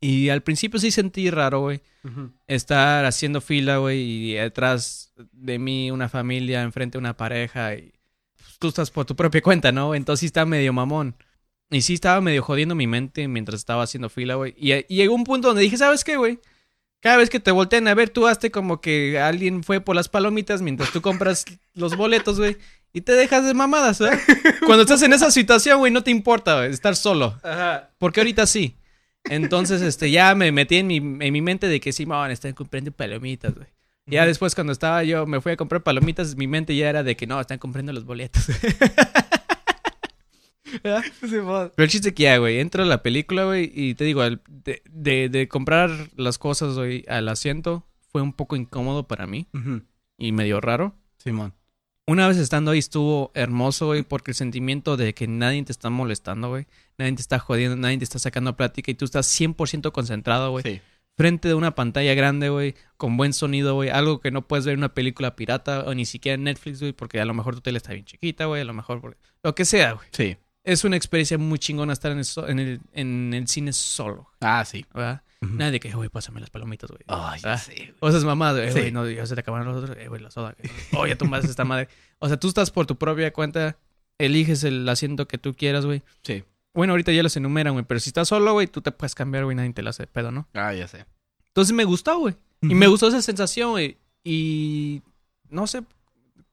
Y 0.00 0.28
al 0.28 0.42
principio 0.42 0.78
sí 0.78 0.90
sentí 0.90 1.30
raro, 1.30 1.60
güey, 1.60 1.80
estar 2.46 3.04
haciendo 3.04 3.40
fila, 3.40 3.78
güey, 3.78 3.98
y 4.00 4.32
detrás 4.34 5.12
de 5.32 5.58
mí 5.58 5.90
una 5.90 6.08
familia, 6.08 6.62
enfrente 6.62 6.98
una 6.98 7.16
pareja 7.16 7.74
y 7.74 7.92
tú 8.58 8.68
estás 8.68 8.90
por 8.90 9.06
tu 9.06 9.16
propia 9.16 9.42
cuenta, 9.42 9.72
¿no? 9.72 9.94
Entonces 9.94 10.20
sí 10.20 10.26
está 10.26 10.44
medio 10.46 10.72
mamón. 10.72 11.16
Y 11.70 11.80
sí 11.80 11.94
estaba 11.94 12.20
medio 12.20 12.42
jodiendo 12.42 12.74
mi 12.76 12.86
mente 12.86 13.26
mientras 13.26 13.58
estaba 13.58 13.82
haciendo 13.82 14.08
fila, 14.08 14.36
güey. 14.36 14.54
Y, 14.56 14.72
y 14.74 14.84
llegó 14.96 15.14
un 15.14 15.24
punto 15.24 15.48
donde 15.48 15.62
dije, 15.62 15.76
¿sabes 15.76 16.04
qué, 16.04 16.16
güey? 16.16 16.38
Cada 17.00 17.18
vez 17.18 17.30
que 17.30 17.40
te 17.40 17.50
voltean 17.50 17.86
a 17.88 17.94
ver, 17.94 18.10
tú 18.10 18.26
hazte 18.26 18.50
como 18.50 18.80
que 18.80 19.18
alguien 19.20 19.62
fue 19.62 19.80
por 19.80 19.94
las 19.94 20.08
palomitas 20.08 20.62
mientras 20.62 20.90
tú 20.92 21.02
compras 21.02 21.44
los 21.74 21.96
boletos, 21.96 22.38
güey. 22.38 22.56
Y 22.92 23.02
te 23.02 23.12
dejas 23.12 23.44
de 23.44 23.54
mamadas, 23.54 24.00
¿eh? 24.00 24.18
Cuando 24.66 24.82
estás 24.82 25.02
en 25.02 25.12
esa 25.12 25.30
situación, 25.30 25.78
güey, 25.78 25.92
no 25.92 26.02
te 26.02 26.10
importa, 26.10 26.56
güey, 26.56 26.70
estar 26.70 26.96
solo. 26.96 27.38
Ajá. 27.42 27.90
Porque 27.98 28.20
ahorita 28.20 28.46
sí. 28.46 28.76
Entonces, 29.24 29.82
este, 29.82 30.10
ya 30.10 30.34
me 30.34 30.50
metí 30.52 30.76
en 30.76 30.86
mi, 30.86 30.96
en 30.96 31.32
mi 31.32 31.42
mente 31.42 31.68
de 31.68 31.80
que 31.80 31.92
sí, 31.92 32.06
man, 32.06 32.30
están 32.30 32.54
comprando 32.54 32.90
palomitas, 32.92 33.54
güey. 33.54 33.66
Ya 34.06 34.24
después, 34.24 34.54
cuando 34.54 34.72
estaba 34.72 35.02
yo, 35.02 35.26
me 35.26 35.40
fui 35.40 35.52
a 35.52 35.56
comprar 35.56 35.82
palomitas, 35.82 36.36
mi 36.36 36.46
mente 36.46 36.76
ya 36.76 36.88
era 36.88 37.02
de 37.02 37.16
que 37.16 37.26
no, 37.26 37.40
están 37.40 37.58
comprando 37.58 37.92
los 37.92 38.04
boletos. 38.04 38.46
Pero 41.76 41.84
el 41.84 41.88
chiste 41.90 42.14
que 42.14 42.24
ya, 42.24 42.38
güey, 42.38 42.60
entro 42.60 42.82
a 42.82 42.86
la 42.86 43.02
película, 43.02 43.44
güey, 43.44 43.70
y 43.74 43.94
te 43.94 44.04
digo, 44.04 44.22
el- 44.24 44.40
de, 44.48 44.82
de, 44.90 45.28
de 45.28 45.48
comprar 45.48 45.90
las 46.16 46.38
cosas, 46.38 46.74
güey, 46.76 47.04
al 47.08 47.28
asiento, 47.28 47.86
fue 48.12 48.22
un 48.22 48.32
poco 48.32 48.56
incómodo 48.56 49.06
para 49.06 49.26
mí 49.26 49.46
y 50.18 50.32
medio 50.32 50.60
raro. 50.60 50.94
Simón. 51.18 51.54
Una 52.08 52.28
vez 52.28 52.36
estando 52.36 52.70
ahí 52.70 52.78
estuvo 52.78 53.32
hermoso, 53.34 53.86
güey, 53.86 54.02
porque 54.04 54.30
el 54.30 54.36
sentimiento 54.36 54.96
de 54.96 55.12
que 55.12 55.26
nadie 55.26 55.62
te 55.64 55.72
está 55.72 55.90
molestando, 55.90 56.48
güey, 56.48 56.66
nadie 56.98 57.12
te 57.14 57.20
está 57.22 57.38
jodiendo, 57.40 57.76
nadie 57.76 57.98
te 57.98 58.04
está 58.04 58.20
sacando 58.20 58.56
plática 58.56 58.90
y 58.92 58.94
tú 58.94 59.04
estás 59.04 59.26
100% 59.26 59.90
concentrado, 59.90 60.52
güey, 60.52 60.62
Sí. 60.62 60.80
frente 61.16 61.48
de 61.48 61.54
una 61.54 61.74
pantalla 61.74 62.14
grande, 62.14 62.48
güey, 62.48 62.76
con 62.96 63.16
buen 63.16 63.32
sonido, 63.32 63.74
güey, 63.74 63.88
algo 63.90 64.20
que 64.20 64.30
no 64.30 64.46
puedes 64.46 64.64
ver 64.64 64.74
en 64.74 64.80
una 64.80 64.94
película 64.94 65.34
pirata 65.34 65.80
o 65.84 65.94
ni 65.94 66.06
siquiera 66.06 66.34
en 66.36 66.44
Netflix, 66.44 66.78
güey, 66.78 66.92
porque 66.92 67.20
a 67.20 67.24
lo 67.24 67.34
mejor 67.34 67.56
tu 67.56 67.60
tele 67.62 67.78
está 67.78 67.92
bien 67.92 68.04
chiquita, 68.04 68.44
güey, 68.44 68.60
a 68.62 68.64
lo 68.64 68.72
mejor, 68.72 69.16
lo 69.42 69.54
que 69.56 69.64
sea, 69.64 69.94
güey. 69.94 70.06
Sí. 70.12 70.36
Es 70.66 70.84
una 70.84 70.96
experiencia 70.96 71.38
muy 71.38 71.58
chingona 71.58 71.92
estar 71.92 72.10
en 72.12 72.18
el, 72.18 72.24
so- 72.24 72.46
en 72.48 72.58
el, 72.58 72.80
en 72.92 73.32
el 73.32 73.46
cine 73.48 73.72
solo, 73.72 74.30
Ah, 74.40 74.64
sí. 74.64 74.84
¿verdad? 74.92 75.22
Nada 75.40 75.70
de 75.70 75.78
que, 75.80 75.92
güey, 75.92 76.08
pásame 76.08 76.40
las 76.40 76.50
palomitas, 76.50 76.90
güey. 76.90 77.02
Ay, 77.06 77.40
¿verdad? 77.42 77.62
sí. 77.64 77.92
O 78.00 78.08
sea, 78.10 78.18
es 78.18 78.24
mamá, 78.24 78.50
eh, 78.58 78.72
Sí. 78.72 78.78
güey, 78.80 78.90
no, 78.92 79.08
ya 79.08 79.24
se 79.26 79.34
te 79.34 79.40
acabaron 79.42 79.68
los 79.68 79.82
otros, 79.84 79.96
eh, 79.96 80.08
güey, 80.08 80.20
la 80.20 80.30
soda, 80.30 80.54
güey. 80.58 80.70
Oh, 80.92 81.06
ya 81.06 81.16
tumbaste 81.16 81.48
esta 81.48 81.64
madre. 81.64 81.88
O 82.18 82.26
sea, 82.28 82.36
tú 82.38 82.48
estás 82.48 82.70
por 82.70 82.84
tu 82.86 82.96
propia 82.96 83.32
cuenta, 83.32 83.78
eliges 84.18 84.64
el 84.64 84.88
asiento 84.88 85.28
que 85.28 85.38
tú 85.38 85.54
quieras, 85.54 85.86
güey. 85.86 86.02
Sí. 86.24 86.42
Bueno, 86.74 86.94
ahorita 86.94 87.12
ya 87.12 87.22
los 87.22 87.36
enumeran, 87.36 87.74
güey, 87.74 87.84
pero 87.86 88.00
si 88.00 88.10
estás 88.10 88.26
solo, 88.28 88.52
güey, 88.54 88.66
tú 88.66 88.80
te 88.82 88.90
puedes 88.92 89.14
cambiar, 89.14 89.44
güey, 89.44 89.56
nadie 89.56 89.72
te 89.72 89.82
la 89.82 89.90
hace 89.90 90.02
de 90.02 90.06
pedo, 90.08 90.32
¿no? 90.32 90.48
Ah, 90.54 90.74
ya 90.74 90.88
sé. 90.88 91.06
Entonces 91.48 91.72
me 91.74 91.84
gustó, 91.84 92.18
güey. 92.18 92.34
Y 92.62 92.74
me 92.74 92.86
gustó 92.88 93.06
esa 93.08 93.22
sensación, 93.22 93.70
güey. 93.70 93.98
Y 94.24 95.02
no 95.48 95.66
sé 95.68 95.84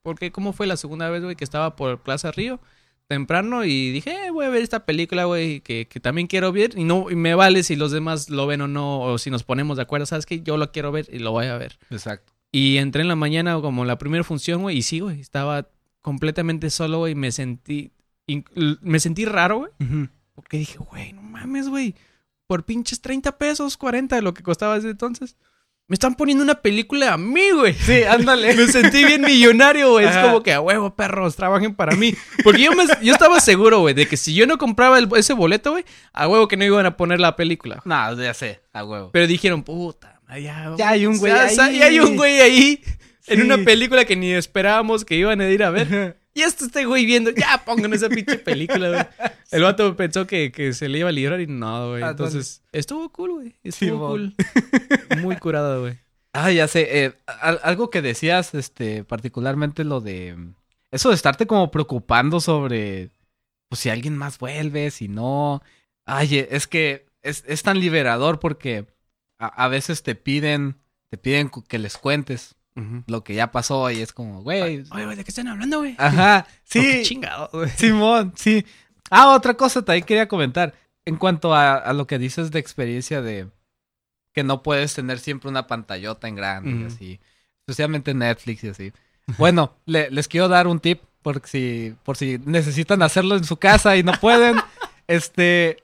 por 0.04 0.20
qué, 0.20 0.32
cómo 0.32 0.54
fue 0.54 0.68
la 0.68 0.78
segunda 0.78 1.10
vez, 1.10 1.24
güey, 1.24 1.36
que 1.36 1.44
estaba 1.44 1.76
por 1.76 2.00
Plaza 2.02 2.32
Río 2.32 2.60
temprano 3.08 3.66
y 3.66 3.92
dije, 3.92 4.28
eh, 4.28 4.32
voy 4.32 4.46
a 4.46 4.50
ver 4.50 4.64
esta 4.64 4.86
película, 4.86 5.26
güey, 5.26 5.62
que, 5.62 5.88
que 5.88 6.00
también 6.00 6.28
quiero 6.28 6.52
ver. 6.52 6.78
Y 6.78 6.84
no 6.84 7.10
y 7.10 7.16
me 7.16 7.36
vale 7.36 7.64
si 7.64 7.76
los 7.76 7.92
demás 7.92 8.30
lo 8.30 8.48
ven 8.48 8.62
o 8.62 8.68
no, 8.68 9.02
o 9.02 9.18
si 9.18 9.30
nos 9.30 9.44
ponemos 9.44 9.78
de 9.78 9.84
acuerdo, 9.84 10.06
¿sabes 10.06 10.26
qué? 10.26 10.42
Yo 10.42 10.58
lo 10.58 10.72
quiero 10.72 10.92
ver 10.92 11.08
y 11.12 11.20
lo 11.20 11.32
voy 11.32 11.48
a 11.48 11.58
ver. 11.58 11.78
Exacto. 11.90 12.34
Y 12.56 12.78
entré 12.78 13.02
en 13.02 13.08
la 13.08 13.16
mañana 13.16 13.60
como 13.62 13.84
la 13.84 13.98
primera 13.98 14.24
función, 14.24 14.62
güey, 14.62 14.78
y 14.78 14.82
sí, 14.84 15.00
güey, 15.00 15.20
estaba 15.20 15.70
completamente 16.02 16.70
solo, 16.70 17.00
güey, 17.00 17.16
me 17.16 17.32
sentí, 17.32 17.92
me 18.82 19.00
sentí 19.00 19.26
raro, 19.26 19.58
güey, 19.58 19.72
porque 20.36 20.58
dije, 20.58 20.78
güey, 20.78 21.14
no 21.14 21.24
mames, 21.24 21.68
güey, 21.68 21.96
por 22.46 22.64
pinches 22.64 23.02
30 23.02 23.40
pesos, 23.40 23.76
40 23.76 24.18
de 24.18 24.22
lo 24.22 24.36
que 24.36 24.44
costaba 24.44 24.76
desde 24.76 24.92
entonces, 24.92 25.36
me 25.88 25.96
están 25.96 26.16
poniendo 26.16 26.44
una 26.44 26.56
película 26.56 27.14
a 27.14 27.18
mí, 27.18 27.52
güey. 27.52 27.74
Sí, 27.74 28.04
ándale. 28.04 28.54
Me 28.56 28.68
sentí 28.68 29.04
bien 29.04 29.22
millonario, 29.22 29.92
güey. 29.92 30.06
Es 30.08 30.18
como 30.18 30.42
que 30.42 30.54
a 30.54 30.62
huevo, 30.62 30.96
perros, 30.96 31.36
trabajen 31.36 31.76
para 31.76 31.96
mí. 31.96 32.16
Porque 32.44 32.64
yo, 32.64 32.72
me, 32.72 32.86
yo 33.02 33.14
estaba 33.14 33.40
seguro, 33.40 33.80
güey, 33.82 33.94
de 33.94 34.08
que 34.08 34.16
si 34.18 34.34
yo 34.34 34.48
no 34.48 34.58
compraba 34.58 34.98
el- 34.98 35.10
ese 35.18 35.34
boleto, 35.34 35.72
güey, 35.72 35.84
a 36.14 36.28
huevo 36.28 36.48
que 36.48 36.58
no 36.58 36.64
iban 36.66 36.86
a 36.86 36.96
poner 36.98 37.20
la 37.20 37.36
película. 37.36 37.82
no, 37.86 38.22
ya 38.22 38.34
sé. 38.34 38.62
A 38.72 38.84
huevo. 38.86 39.10
Pero 39.12 39.28
dijeron, 39.28 39.64
puta, 39.64 40.20
ya, 40.30 40.74
Ya 40.78 40.90
hay 40.90 41.06
un 41.06 41.18
güey 41.20 41.34
ahí. 41.34 41.56
Ya 41.56 41.86
hay 41.86 42.00
un 42.00 42.16
güey 42.16 42.40
ahí 42.42 42.82
en 43.28 43.42
una 43.44 43.58
película 43.58 44.06
que 44.06 44.16
ni 44.16 44.32
esperábamos 44.32 45.06
que 45.06 45.16
iban 45.16 45.42
a 45.42 45.50
ir 45.50 45.64
a 45.64 45.70
ver. 45.70 46.18
Y 46.36 46.42
esto 46.42 46.66
este 46.66 46.86
güey 46.86 47.06
viendo, 47.06 47.30
ya 47.30 47.64
pongan 47.64 47.94
esa 47.94 48.10
pinche 48.10 48.38
película, 48.40 48.90
güey. 48.90 49.30
El 49.52 49.62
vato 49.64 49.96
pensó 49.96 50.26
que, 50.26 50.52
que 50.52 50.74
se 50.74 50.90
le 50.90 51.00
iba 51.00 51.10
a 51.10 51.12
librar 51.12 51.40
y 51.42 51.46
no, 51.48 51.90
güey. 51.92 52.04
Entonces, 52.04 52.64
estuvo 52.72 53.10
cool, 53.12 53.32
güey. 53.34 53.56
Estuvo 53.64 54.18
Sí, 54.18 54.34
cool. 55.12 55.22
Muy 55.22 55.36
curado, 55.38 55.82
güey. 55.82 55.98
Ah, 56.34 56.52
ya 56.52 56.68
sé. 56.68 57.06
eh, 57.06 57.14
al- 57.28 57.60
algo 57.64 57.90
que 57.92 58.02
decías, 58.02 58.56
este, 58.56 59.04
particularmente 59.04 59.84
lo 59.84 60.02
de. 60.02 60.36
Eso 60.92 61.10
de 61.10 61.16
estarte 61.16 61.46
como 61.46 61.70
preocupando 61.70 62.40
sobre. 62.40 63.12
Pues 63.70 63.82
si 63.82 63.90
alguien 63.90 64.18
más 64.18 64.40
vuelve, 64.40 64.90
si 64.90 65.08
no. 65.08 65.62
Ay, 66.06 66.38
eh, 66.40 66.48
es 66.52 66.66
que 66.68 67.06
es, 67.22 67.44
es 67.48 67.62
tan 67.62 67.80
liberador 67.80 68.40
porque 68.40 68.88
a, 69.38 69.46
a 69.66 69.68
veces 69.68 70.02
te 70.02 70.16
piden. 70.16 70.78
Te 71.10 71.18
piden 71.20 71.52
que 71.68 71.78
les 71.78 71.98
cuentes. 72.00 72.56
Lo 73.08 73.24
que 73.24 73.34
ya 73.36 73.52
pasó 73.52 73.90
y 73.92 74.00
es 74.02 74.14
como, 74.14 74.42
güey. 74.42 74.84
Oye, 74.92 75.06
güey, 75.06 75.16
¿de 75.16 75.24
qué 75.24 75.32
están 75.32 75.48
hablando, 75.48 75.80
güey? 75.80 75.96
Ajá, 75.98 76.48
sí. 76.64 76.80
Oh, 76.80 76.82
qué 76.82 77.02
chingado, 77.04 77.50
güey. 77.54 77.70
Simón, 77.72 78.34
sí. 78.36 78.66
Ah, 79.10 79.34
otra 79.36 79.54
cosa 79.56 79.84
también 79.84 80.06
quería 80.06 80.28
comentar. 80.28 80.74
En 81.06 81.18
cuanto 81.18 81.54
a, 81.54 81.76
a 81.76 81.94
lo 81.94 82.08
que 82.08 82.18
dices 82.18 82.50
de 82.52 82.60
experiencia 82.60 83.22
de 83.22 83.48
que 84.34 84.44
no 84.44 84.64
puedes 84.64 84.94
tener 84.96 85.20
siempre 85.20 85.50
una 85.50 85.68
pantallota 85.68 86.28
en 86.28 86.36
grande 86.36 86.72
y 86.72 86.84
así. 86.86 87.20
Especialmente 87.68 88.14
Netflix 88.14 88.64
y 88.64 88.70
así. 88.70 88.94
Bueno, 89.38 89.76
le- 89.86 90.10
les 90.10 90.28
quiero 90.28 90.48
dar 90.48 90.66
un 90.68 90.80
tip 90.80 91.02
por 91.22 91.42
si, 91.46 91.94
por 92.04 92.18
si 92.18 92.40
necesitan 92.46 93.02
hacerlo 93.04 93.36
en 93.36 93.44
su 93.44 93.58
casa 93.58 93.96
y 93.98 94.04
no 94.04 94.14
pueden. 94.14 94.56
este, 95.08 95.78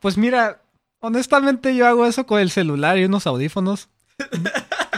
pues 0.00 0.16
mira, 0.16 0.62
honestamente 1.00 1.74
yo 1.74 1.86
hago 1.88 2.06
eso 2.06 2.24
con 2.26 2.40
el 2.40 2.50
celular 2.50 2.98
y 2.98 3.04
unos 3.06 3.26
audífonos. 3.26 3.88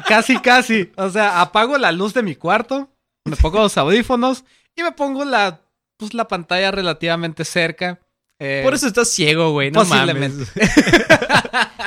Casi, 0.08 0.38
casi. 0.40 0.90
O 0.96 1.10
sea, 1.10 1.40
apago 1.40 1.78
la 1.78 1.92
luz 1.92 2.14
de 2.14 2.22
mi 2.22 2.34
cuarto, 2.36 2.90
me 3.24 3.36
pongo 3.36 3.58
los 3.60 3.76
audífonos 3.76 4.44
y 4.74 4.82
me 4.82 4.92
pongo 4.92 5.24
la, 5.24 5.60
pues, 5.96 6.14
la 6.14 6.28
pantalla 6.28 6.70
relativamente 6.70 7.44
cerca. 7.44 8.00
Eh, 8.38 8.60
Por 8.64 8.74
eso 8.74 8.86
estás 8.86 9.08
ciego, 9.08 9.52
güey. 9.52 9.70
No 9.70 9.80
Posiblemente. 9.80 10.44
mames. 10.54 11.04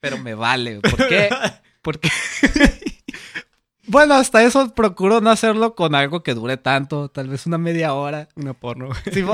Pero 0.00 0.18
me 0.18 0.34
vale. 0.34 0.80
¿Por 0.80 1.08
qué? 1.08 1.28
Porque. 1.82 2.10
bueno, 3.86 4.14
hasta 4.14 4.42
eso 4.42 4.74
procuro 4.74 5.20
no 5.20 5.30
hacerlo 5.30 5.74
con 5.74 5.94
algo 5.94 6.22
que 6.22 6.34
dure 6.34 6.56
tanto. 6.56 7.08
Tal 7.08 7.28
vez 7.28 7.46
una 7.46 7.58
media 7.58 7.94
hora. 7.94 8.28
Una 8.36 8.52
porno, 8.54 8.88
güey. 8.88 8.98
Sí, 9.12 9.24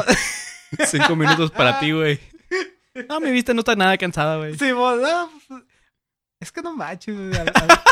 Cinco 0.87 1.17
minutos 1.17 1.51
para 1.51 1.81
ti, 1.81 1.91
güey. 1.93 2.21
No, 3.09 3.21
mi 3.21 3.31
vista 3.33 3.53
no 3.53 3.61
está 3.61 3.75
nada 3.75 3.99
cansada, 3.99 4.37
güey. 4.37 4.57
sí, 4.57 4.73
mo- 4.73 4.95
no, 4.97 5.31
pues, 5.49 5.63
es 6.41 6.51
que 6.53 6.63
no 6.63 6.75
manches. 6.75 7.17
güey. 7.17 7.35
A, 7.37 7.43
a- 7.43 7.85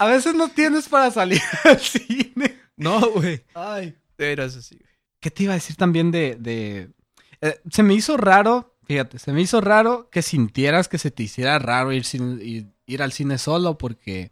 a 0.00 0.06
veces 0.06 0.34
no 0.34 0.48
tienes 0.48 0.88
para 0.88 1.10
salir 1.10 1.40
al 1.64 1.80
cine. 1.80 2.56
No, 2.76 3.00
güey. 3.10 3.44
Ay. 3.54 3.96
De 4.16 4.26
veras 4.28 4.54
así, 4.56 4.76
güey. 4.76 4.88
¿Qué 5.20 5.30
te 5.32 5.42
iba 5.42 5.52
a 5.52 5.56
decir 5.56 5.74
también 5.76 6.10
de... 6.12 6.36
de... 6.38 6.90
eh, 7.40 7.60
se 7.70 7.82
me 7.82 7.94
hizo 7.94 8.16
raro, 8.16 8.76
fíjate, 8.84 9.18
se 9.18 9.32
me 9.32 9.40
hizo 9.40 9.60
raro 9.60 10.08
que 10.10 10.22
sintieras 10.22 10.86
que 10.86 10.98
se 10.98 11.10
te 11.10 11.24
hiciera 11.24 11.58
raro 11.58 11.92
ir, 11.92 12.04
sin- 12.04 12.40
ir, 12.40 12.68
ir 12.86 13.02
al 13.02 13.10
cine 13.12 13.38
solo 13.38 13.76
porque... 13.78 14.30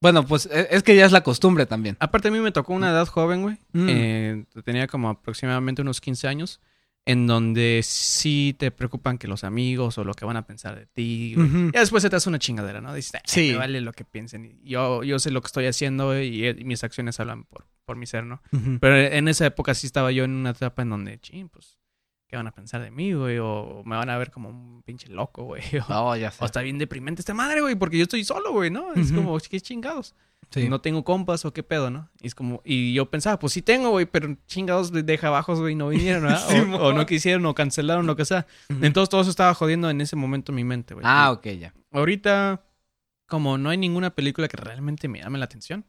Bueno, 0.00 0.26
pues 0.26 0.46
e- 0.52 0.66
es 0.72 0.82
que 0.82 0.96
ya 0.96 1.06
es 1.06 1.12
la 1.12 1.22
costumbre 1.22 1.64
también. 1.66 1.96
Aparte, 2.00 2.28
a 2.28 2.30
mí 2.32 2.40
me 2.40 2.50
tocó 2.52 2.72
una 2.74 2.90
edad 2.90 3.06
joven, 3.06 3.42
güey. 3.42 3.58
Mm. 3.72 3.86
Eh, 3.88 4.44
tenía 4.64 4.88
como 4.88 5.08
aproximadamente 5.08 5.82
unos 5.82 6.00
15 6.00 6.26
años. 6.26 6.60
En 7.06 7.26
donde 7.28 7.80
sí 7.84 8.54
te 8.58 8.70
preocupan 8.72 9.16
que 9.16 9.28
los 9.28 9.44
amigos 9.44 9.96
o 9.96 10.04
lo 10.04 10.12
que 10.12 10.24
van 10.24 10.36
a 10.36 10.46
pensar 10.46 10.74
de 10.76 10.86
ti. 10.86 11.34
güey. 11.36 11.46
Ujú. 11.48 11.70
Ya 11.72 11.80
después 11.80 12.02
se 12.02 12.10
te 12.10 12.16
hace 12.16 12.28
una 12.28 12.38
chingadera, 12.40 12.80
¿no? 12.80 12.92
Dices, 12.92 13.12
"Ay, 13.14 13.20
Sí. 13.24 13.48
me 13.52 13.58
vale 13.58 13.80
lo 13.80 13.92
que 13.92 14.04
piensen. 14.04 14.44
Y 14.44 14.70
Yo, 14.70 15.04
yo 15.04 15.18
sé 15.20 15.30
lo 15.30 15.40
que 15.40 15.46
estoy 15.46 15.66
haciendo 15.66 16.06
güey, 16.06 16.28
y, 16.44 16.48
y 16.48 16.64
mis 16.64 16.82
acciones 16.84 17.18
hablan 17.20 17.44
por, 17.44 17.66
por 17.84 17.96
mi 17.96 18.06
ser, 18.06 18.24
¿no? 18.24 18.42
Pero 18.80 18.96
en 18.96 19.28
esa 19.28 19.46
época 19.46 19.72
sí 19.74 19.86
estaba 19.86 20.10
yo 20.10 20.24
en 20.24 20.32
una 20.32 20.50
etapa 20.50 20.82
en 20.82 20.90
donde, 20.90 21.18
ching, 21.20 21.48
pues, 21.48 21.78
¿qué 22.26 22.34
van 22.36 22.48
a 22.48 22.52
pensar 22.52 22.82
de 22.82 22.90
mí, 22.90 23.12
güey? 23.12 23.38
O 23.38 23.82
me 23.86 23.94
van 23.94 24.10
a 24.10 24.18
ver 24.18 24.32
como 24.32 24.48
un 24.48 24.82
pinche 24.82 25.06
loco, 25.08 25.44
güey. 25.44 25.62
O, 25.78 25.84
No, 25.88 26.16
ya 26.16 26.32
sé. 26.32 26.42
o 26.42 26.46
está 26.46 26.60
bien 26.62 26.76
deprimente 26.78 27.20
esta 27.22 27.34
madre, 27.34 27.60
güey, 27.60 27.76
porque 27.76 27.98
yo 27.98 28.02
estoy 28.02 28.24
solo, 28.24 28.50
güey, 28.50 28.70
¿no? 28.70 28.92
Es 28.94 29.12
Ujú. 29.12 29.22
como, 29.22 29.38
qué 29.38 29.60
chingados. 29.60 30.16
Sí. 30.62 30.68
No 30.68 30.80
tengo 30.80 31.04
compas 31.04 31.44
o 31.44 31.52
qué 31.52 31.62
pedo, 31.62 31.90
¿no? 31.90 32.10
Y 32.20 32.26
es 32.26 32.34
como, 32.34 32.62
y 32.64 32.92
yo 32.94 33.10
pensaba, 33.10 33.38
pues 33.38 33.52
sí 33.52 33.62
tengo, 33.62 33.90
güey, 33.90 34.06
pero 34.06 34.36
chingados 34.46 34.90
de, 34.92 35.02
de 35.02 35.18
abajos, 35.22 35.60
güey, 35.60 35.74
no 35.74 35.88
vinieron, 35.88 36.22
¿verdad? 36.24 36.44
Sí, 36.48 36.56
o, 36.58 36.92
no 36.92 37.06
quisieron, 37.06 37.44
o 37.46 37.54
cancelaron, 37.54 38.06
lo 38.06 38.16
que 38.16 38.24
sea. 38.24 38.46
Entonces 38.68 39.08
todo 39.08 39.20
eso 39.20 39.30
estaba 39.30 39.54
jodiendo 39.54 39.88
en 39.90 40.00
ese 40.00 40.16
momento 40.16 40.52
mi 40.52 40.64
mente, 40.64 40.94
güey. 40.94 41.04
Ah, 41.06 41.30
ok, 41.32 41.46
ya. 41.58 41.74
Ahorita, 41.92 42.62
como 43.26 43.58
no 43.58 43.70
hay 43.70 43.76
ninguna 43.76 44.10
película 44.14 44.46
que 44.48 44.56
realmente 44.56 45.08
me 45.08 45.18
llame 45.20 45.38
la 45.38 45.46
atención, 45.46 45.84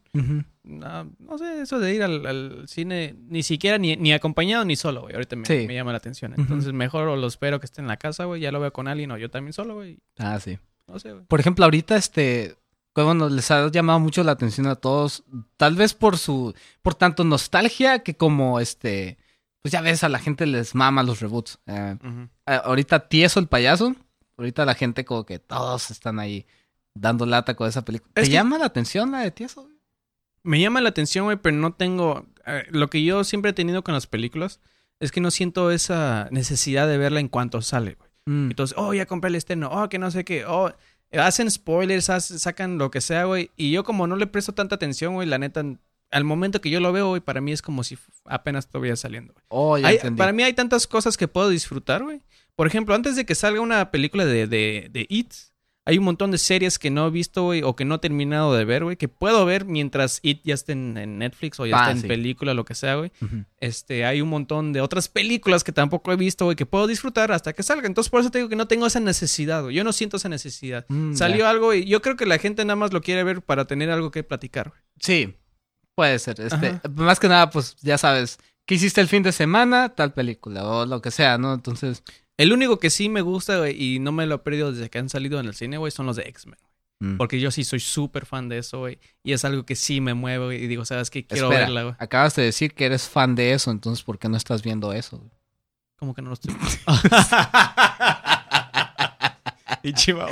no, 0.64 1.10
no 1.18 1.38
sé, 1.38 1.62
eso 1.62 1.78
de 1.78 1.94
ir 1.94 2.02
al, 2.02 2.26
al 2.26 2.64
cine, 2.68 3.14
ni 3.28 3.42
siquiera 3.42 3.78
ni, 3.78 3.96
ni 3.96 4.12
acompañado 4.12 4.64
ni 4.64 4.76
solo, 4.76 5.02
güey. 5.02 5.14
Ahorita 5.14 5.36
me, 5.36 5.46
Sí. 5.46 5.64
me 5.66 5.74
llama 5.74 5.92
la 5.92 5.98
atención. 5.98 6.34
Entonces, 6.36 6.72
mejor 6.72 7.08
o 7.08 7.16
lo 7.16 7.26
espero 7.26 7.58
que 7.60 7.66
esté 7.66 7.80
en 7.80 7.86
la 7.86 7.96
casa, 7.96 8.24
güey. 8.24 8.40
Ya 8.40 8.52
lo 8.52 8.60
veo 8.60 8.72
con 8.72 8.86
alguien 8.88 9.10
o 9.12 9.16
yo 9.18 9.30
también 9.30 9.52
solo, 9.52 9.76
güey. 9.76 9.98
Ah, 10.18 10.38
sí. 10.40 10.58
No 10.86 10.98
sé, 10.98 11.12
güey. 11.12 11.24
Por 11.26 11.40
ejemplo, 11.40 11.64
ahorita, 11.64 11.96
este, 11.96 12.56
pues, 12.98 13.04
bueno, 13.06 13.28
les 13.28 13.48
ha 13.52 13.70
llamado 13.70 14.00
mucho 14.00 14.24
la 14.24 14.32
atención 14.32 14.66
a 14.66 14.74
todos, 14.74 15.22
tal 15.56 15.76
vez 15.76 15.94
por 15.94 16.18
su, 16.18 16.52
por 16.82 16.96
tanto 16.96 17.22
nostalgia 17.22 18.00
que 18.00 18.16
como, 18.16 18.58
este, 18.58 19.18
pues 19.62 19.70
ya 19.70 19.82
ves, 19.82 20.02
a 20.02 20.08
la 20.08 20.18
gente 20.18 20.46
les 20.46 20.74
mama 20.74 21.04
los 21.04 21.20
reboots. 21.20 21.60
Eh, 21.66 21.96
a- 22.44 22.56
ahorita 22.56 23.08
Tieso 23.08 23.38
el 23.38 23.46
payaso, 23.46 23.94
ahorita 24.36 24.64
la 24.64 24.74
gente 24.74 25.04
como 25.04 25.24
que 25.24 25.38
todos 25.38 25.92
están 25.92 26.18
ahí 26.18 26.44
dando 26.92 27.24
lata 27.24 27.54
con 27.54 27.68
esa 27.68 27.84
película. 27.84 28.10
¿Te 28.14 28.22
que- 28.22 28.30
llama 28.30 28.58
la 28.58 28.64
atención 28.66 29.12
la 29.12 29.20
de 29.20 29.30
Tieso? 29.30 29.62
güey? 29.62 29.74
Me 30.42 30.60
llama 30.60 30.80
la 30.80 30.88
atención, 30.88 31.26
güey, 31.26 31.36
pero 31.36 31.56
no 31.56 31.74
tengo. 31.74 32.26
eh, 32.46 32.64
lo 32.70 32.90
que 32.90 33.04
yo 33.04 33.22
siempre 33.22 33.52
he 33.52 33.54
tenido 33.54 33.84
con 33.84 33.94
las 33.94 34.08
películas 34.08 34.58
es 34.98 35.12
que 35.12 35.20
no 35.20 35.30
siento 35.30 35.70
esa 35.70 36.26
necesidad 36.32 36.88
de 36.88 36.98
verla 36.98 37.20
en 37.20 37.28
cuanto 37.28 37.62
sale, 37.62 37.94
güey. 37.94 38.10
Mm. 38.26 38.50
Entonces, 38.50 38.76
oh, 38.76 38.92
ya 38.92 39.06
compré 39.06 39.28
el 39.28 39.36
estreno, 39.36 39.70
oh, 39.70 39.88
que 39.88 40.00
no 40.00 40.10
sé 40.10 40.24
qué, 40.24 40.44
oh, 40.46 40.72
hacen 41.12 41.50
spoilers, 41.50 42.04
sacan 42.06 42.78
lo 42.78 42.90
que 42.90 43.00
sea, 43.00 43.24
güey. 43.24 43.50
Y 43.56 43.70
yo, 43.70 43.84
como 43.84 44.06
no 44.06 44.16
le 44.16 44.26
presto 44.26 44.52
tanta 44.52 44.74
atención, 44.74 45.14
güey, 45.14 45.26
la 45.28 45.38
neta, 45.38 45.62
al 46.10 46.24
momento 46.24 46.60
que 46.60 46.70
yo 46.70 46.80
lo 46.80 46.92
veo, 46.92 47.08
güey, 47.08 47.20
para 47.20 47.40
mí 47.40 47.52
es 47.52 47.62
como 47.62 47.84
si 47.84 47.98
apenas 48.24 48.66
estuviera 48.66 48.96
saliendo, 48.96 49.32
güey. 49.34 49.44
Oh, 49.48 49.78
ya 49.78 49.88
Hay- 49.88 49.96
entendí. 49.96 50.18
para 50.18 50.32
mí 50.32 50.42
hay 50.42 50.52
tantas 50.52 50.86
cosas 50.86 51.16
que 51.16 51.28
puedo 51.28 51.48
disfrutar, 51.48 52.02
güey. 52.02 52.20
Por 52.56 52.66
ejemplo, 52.66 52.94
antes 52.94 53.14
de 53.16 53.24
que 53.24 53.34
salga 53.34 53.60
una 53.60 53.90
película 53.90 54.24
de, 54.26 54.46
de, 54.46 54.88
de 54.90 55.06
It, 55.08 55.32
hay 55.88 55.96
un 55.96 56.04
montón 56.04 56.30
de 56.30 56.36
series 56.38 56.78
que 56.78 56.90
no 56.90 57.06
he 57.06 57.10
visto, 57.10 57.44
güey, 57.44 57.62
o 57.62 57.74
que 57.74 57.86
no 57.86 57.94
he 57.94 57.98
terminado 57.98 58.54
de 58.54 58.64
ver, 58.66 58.84
güey, 58.84 58.96
que 58.96 59.08
puedo 59.08 59.46
ver 59.46 59.64
mientras 59.64 60.20
It 60.22 60.42
ya 60.44 60.52
esté 60.52 60.72
en, 60.72 60.98
en 60.98 61.18
Netflix 61.18 61.58
o 61.60 61.64
ya 61.66 61.76
Ah, 61.78 61.80
esté 61.84 61.92
en 61.92 62.00
sí. 62.02 62.06
película, 62.08 62.52
lo 62.52 62.64
que 62.66 62.74
sea, 62.74 62.96
güey. 62.96 63.10
Este, 63.58 64.04
hay 64.04 64.20
un 64.20 64.28
montón 64.28 64.72
de 64.74 64.82
otras 64.82 65.08
películas 65.08 65.64
que 65.64 65.72
tampoco 65.72 66.12
he 66.12 66.16
visto, 66.16 66.44
güey, 66.44 66.56
que 66.56 66.66
puedo 66.66 66.86
disfrutar 66.86 67.32
hasta 67.32 67.54
que 67.54 67.62
salga. 67.62 67.86
Entonces, 67.86 68.10
por 68.10 68.20
eso 68.20 68.30
te 68.30 68.38
digo 68.38 68.48
que 68.50 68.56
no 68.56 68.68
tengo 68.68 68.86
esa 68.86 69.00
necesidad, 69.00 69.62
güey. 69.62 69.74
Yo 69.74 69.82
no 69.82 69.92
siento 69.94 70.18
esa 70.18 70.28
necesidad. 70.28 70.84
Mm, 70.88 71.14
Salió 71.14 71.48
algo 71.48 71.72
y 71.72 71.86
yo 71.86 72.02
creo 72.02 72.16
que 72.16 72.26
la 72.26 72.38
gente 72.38 72.64
nada 72.66 72.76
más 72.76 72.92
lo 72.92 73.00
quiere 73.00 73.24
ver 73.24 73.40
para 73.40 73.64
tener 73.64 73.90
algo 73.90 74.10
que 74.10 74.22
platicar, 74.22 74.68
güey. 74.68 74.80
Sí, 75.00 75.36
puede 75.94 76.18
ser. 76.18 76.40
Este, 76.40 76.66
Ajá. 76.68 76.82
más 76.96 77.18
que 77.18 77.28
nada, 77.28 77.48
pues 77.48 77.76
ya 77.80 77.96
sabes, 77.96 78.38
¿qué 78.66 78.74
hiciste 78.74 79.00
el 79.00 79.08
fin 79.08 79.22
de 79.22 79.32
semana? 79.32 79.88
Tal 79.94 80.12
película 80.12 80.64
o 80.66 80.84
lo 80.86 81.00
que 81.00 81.10
sea, 81.10 81.38
¿no? 81.38 81.54
Entonces, 81.54 82.02
El 82.38 82.52
único 82.52 82.78
que 82.78 82.88
sí 82.88 83.08
me 83.08 83.20
gusta, 83.20 83.58
güey, 83.58 83.76
y 83.82 83.98
no 83.98 84.12
me 84.12 84.24
lo 84.24 84.36
he 84.36 84.38
perdido 84.38 84.72
desde 84.72 84.88
que 84.88 84.98
han 84.98 85.08
salido 85.08 85.40
en 85.40 85.46
el 85.46 85.54
cine, 85.54 85.76
güey, 85.76 85.90
son 85.90 86.06
los 86.06 86.16
de 86.16 86.22
X-Men. 86.22 86.56
mm. 87.00 87.16
Porque 87.16 87.40
yo 87.40 87.50
sí 87.50 87.64
soy 87.64 87.80
súper 87.80 88.26
fan 88.26 88.48
de 88.48 88.58
eso, 88.58 88.78
güey. 88.78 88.98
Y 89.24 89.32
es 89.32 89.44
algo 89.44 89.66
que 89.66 89.74
sí 89.74 90.00
me 90.00 90.14
mueve, 90.14 90.44
güey. 90.46 90.64
Y 90.64 90.68
digo, 90.68 90.84
¿sabes 90.84 91.10
qué? 91.10 91.26
Quiero 91.26 91.46
Espera, 91.48 91.64
verla, 91.66 91.82
güey. 91.82 91.94
acabas 91.98 92.36
de 92.36 92.44
decir 92.44 92.74
que 92.74 92.86
eres 92.86 93.08
fan 93.08 93.34
de 93.34 93.52
eso, 93.52 93.70
entonces 93.72 94.04
¿por 94.04 94.18
qué 94.18 94.28
no 94.28 94.36
estás 94.36 94.62
viendo 94.62 94.92
eso? 94.92 95.18
güey? 95.18 95.30
Como 95.96 96.14
que 96.14 96.22
no 96.22 96.28
lo 96.28 96.34
estoy. 96.34 96.54
y 99.82 99.92
chivao. 99.94 100.30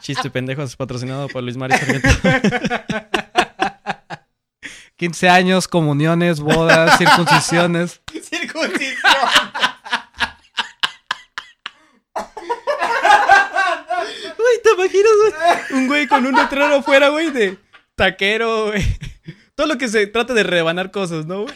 Chiste 0.00 0.30
pendejos 0.30 0.76
patrocinado 0.76 1.28
por 1.28 1.42
Luis 1.42 1.56
Mario 1.56 1.76
Sarmiento. 1.78 2.08
15 5.00 5.30
años, 5.30 5.66
comuniones, 5.66 6.40
bodas, 6.40 6.98
circuncisiones. 6.98 8.02
Circuncisión. 8.22 9.14
Güey, 14.36 14.62
¿te 14.62 14.70
imaginas, 14.72 15.12
güey? 15.70 15.80
Un 15.80 15.86
güey 15.86 16.06
con 16.06 16.26
un 16.26 16.34
letrero 16.34 16.66
afuera, 16.76 17.08
güey, 17.08 17.30
de 17.30 17.56
taquero, 17.94 18.66
güey. 18.66 18.84
Todo 19.54 19.66
lo 19.68 19.78
que 19.78 19.88
se 19.88 20.06
trata 20.06 20.34
de 20.34 20.42
rebanar 20.42 20.90
cosas, 20.90 21.24
¿no, 21.24 21.42
güey? 21.44 21.54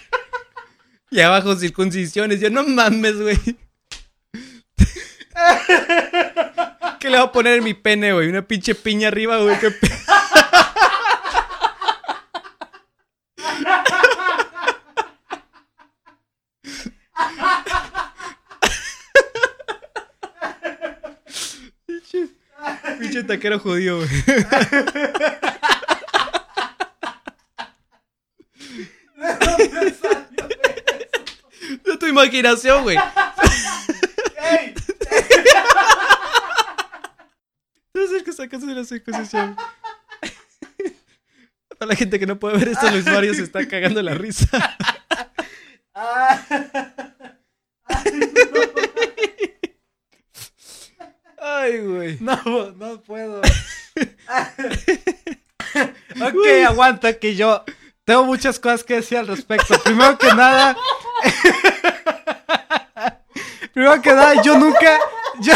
Y 1.11 1.21
abajo 1.21 1.55
circuncisiones. 1.57 2.41
Yo, 2.41 2.49
no 2.51 2.65
mames, 2.65 3.21
güey. 3.21 3.39
¿Qué 6.99 7.11
le 7.11 7.19
voy 7.19 7.27
a 7.27 7.33
poner 7.33 7.59
en 7.59 7.65
mi 7.65 7.75
pene, 7.75 8.15
güey? 8.15 8.29
Una 8.29 8.41
pinche 8.41 8.75
piña 8.75 9.09
arriba, 9.09 9.37
güey. 9.39 9.59
¿Qué 9.59 9.71
pe- 9.71 9.91
Pinche 23.15 23.29
taquero 23.29 23.61
judío, 23.61 23.99
güey. 23.99 24.09
De 31.85 31.97
tu 31.97 32.07
imaginación, 32.07 32.83
güey. 32.83 32.97
No 37.95 38.03
es 38.03 38.11
el 38.11 38.25
que 38.25 38.33
sacas 38.33 38.67
de 38.67 38.75
la 38.75 38.83
circuncisión. 38.83 39.57
Para 41.79 41.91
la 41.91 41.95
gente 41.95 42.19
que 42.19 42.27
no 42.27 42.41
puede 42.41 42.59
ver 42.59 42.71
esto, 42.71 42.91
Luis 42.91 43.07
Mario 43.07 43.33
se 43.35 43.45
está 43.45 43.65
cagando 43.69 44.03
la 44.03 44.15
risa. 44.15 44.77
No, 52.21 52.73
no 52.77 53.01
puedo. 53.01 53.41
ok, 56.21 56.47
aguanta 56.67 57.15
que 57.19 57.35
yo 57.35 57.65
tengo 58.05 58.25
muchas 58.25 58.59
cosas 58.59 58.85
que 58.85 58.95
decir 58.95 59.19
al 59.19 59.27
respecto. 59.27 59.79
Primero 59.83 60.19
que 60.19 60.33
nada. 60.35 60.77
Primero 63.73 64.01
que 64.03 64.13
nada, 64.13 64.43
yo 64.43 64.59
nunca. 64.59 64.99
Yo... 65.41 65.55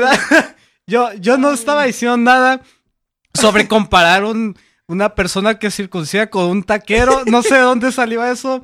Yo, 0.88 1.12
yo 1.14 1.36
no 1.36 1.50
estaba 1.50 1.84
diciendo 1.84 2.16
nada 2.16 2.60
sobre 3.34 3.66
comparar 3.66 4.22
un, 4.22 4.56
una 4.86 5.16
persona 5.16 5.58
que 5.58 5.72
circuncida 5.72 6.30
con 6.30 6.44
un 6.44 6.62
taquero. 6.62 7.24
No 7.26 7.42
sé 7.42 7.56
de 7.56 7.60
dónde 7.62 7.90
salió 7.90 8.24
eso. 8.24 8.62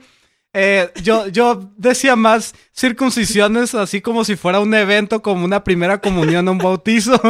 Eh, 0.54 0.92
yo, 1.02 1.26
yo 1.28 1.72
decía 1.76 2.14
más 2.14 2.54
circuncisiones 2.76 3.74
así 3.74 4.00
como 4.00 4.24
si 4.24 4.36
fuera 4.36 4.60
un 4.60 4.72
evento, 4.74 5.20
como 5.20 5.44
una 5.44 5.64
primera 5.64 6.00
comunión 6.00 6.46
o 6.46 6.52
un 6.52 6.58
bautizo. 6.58 7.20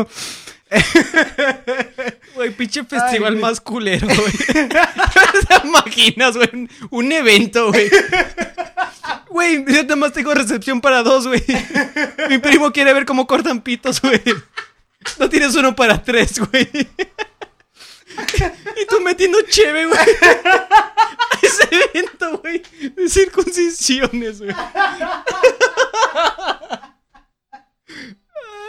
Güey, 2.35 2.51
pinche 2.51 2.83
festival 2.85 3.37
más 3.37 3.61
culero, 3.61 4.07
güey. 4.07 4.69
¿Te 4.69 5.67
imaginas, 5.67 6.37
güey? 6.37 6.69
Un 6.91 7.13
evento, 7.13 7.71
güey. 7.71 7.91
Güey, 9.29 9.65
yo 9.67 9.83
nada 9.83 9.97
más 9.97 10.13
tengo 10.13 10.33
recepción 10.33 10.81
para 10.81 11.03
dos, 11.03 11.27
güey. 11.27 11.43
Mi 12.31 12.39
primo 12.39 12.73
quiere 12.73 12.95
ver 12.95 13.05
cómo 13.05 13.27
cortan 13.27 13.61
pitos, 13.61 14.01
güey. 14.01 14.23
No 15.19 15.29
tienes 15.29 15.55
uno 15.55 15.77
para 15.77 16.03
tres, 16.03 16.39
güey. 16.39 16.69
Y 18.77 18.87
tú 18.89 19.01
metiendo 19.03 19.39
cheve, 19.43 19.87
güey. 19.87 20.01
Ese 21.43 21.69
evento, 21.71 22.39
güey. 22.39 22.63
De 22.95 23.09
circuncisiones, 23.09 24.41
güey. 24.41 24.55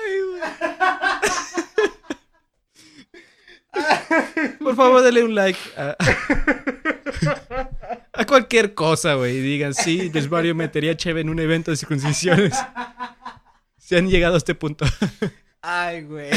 Güey. 0.03 0.41
Por 4.59 4.75
favor, 4.75 5.01
denle 5.01 5.23
un 5.23 5.33
like 5.33 5.59
a, 5.77 5.95
a 8.13 8.25
cualquier 8.25 8.73
cosa, 8.73 9.15
güey. 9.15 9.37
Y 9.37 9.41
digan, 9.41 9.73
sí, 9.73 10.09
Desvario 10.09 10.53
metería 10.55 10.95
cheve 10.95 11.21
en 11.21 11.29
un 11.29 11.39
evento 11.39 11.71
de 11.71 11.77
circuncisiones. 11.77 12.53
Se 13.77 13.97
han 13.97 14.07
llegado 14.09 14.35
a 14.35 14.37
este 14.37 14.55
punto. 14.55 14.85
Ay, 15.61 16.03
güey. 16.03 16.29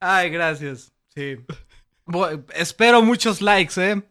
Ay, 0.00 0.30
gracias. 0.30 0.92
Sí. 1.14 1.36
Espero 2.54 3.02
muchos 3.02 3.40
likes, 3.40 3.74
¿eh? 3.80 4.02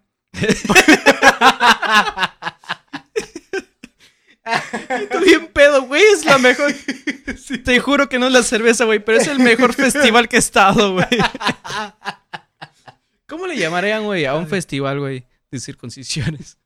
Tú 5.12 5.20
bien 5.24 5.48
pedo, 5.48 5.84
güey. 5.84 6.02
Es 6.14 6.26
la 6.26 6.38
mejor. 6.38 6.74
Te 7.64 7.80
juro 7.80 8.10
que 8.10 8.20
no 8.20 8.28
es 8.28 8.34
la 8.34 8.44
cerveza, 8.44 8.86
güey, 8.86 9.00
pero 9.04 9.20
es 9.20 9.28
el 9.28 9.40
mejor 9.40 9.74
festival 9.74 10.28
que 10.28 10.36
he 10.36 10.40
estado, 10.40 10.94
güey. 10.94 11.08
¿Cómo 13.28 13.48
le 13.48 13.58
llamarían, 13.58 14.04
güey, 14.04 14.26
a 14.26 14.36
un 14.36 14.48
festival, 14.48 15.00
güey, 15.00 15.26
de 15.50 15.60
circuncisiones? 15.60 16.58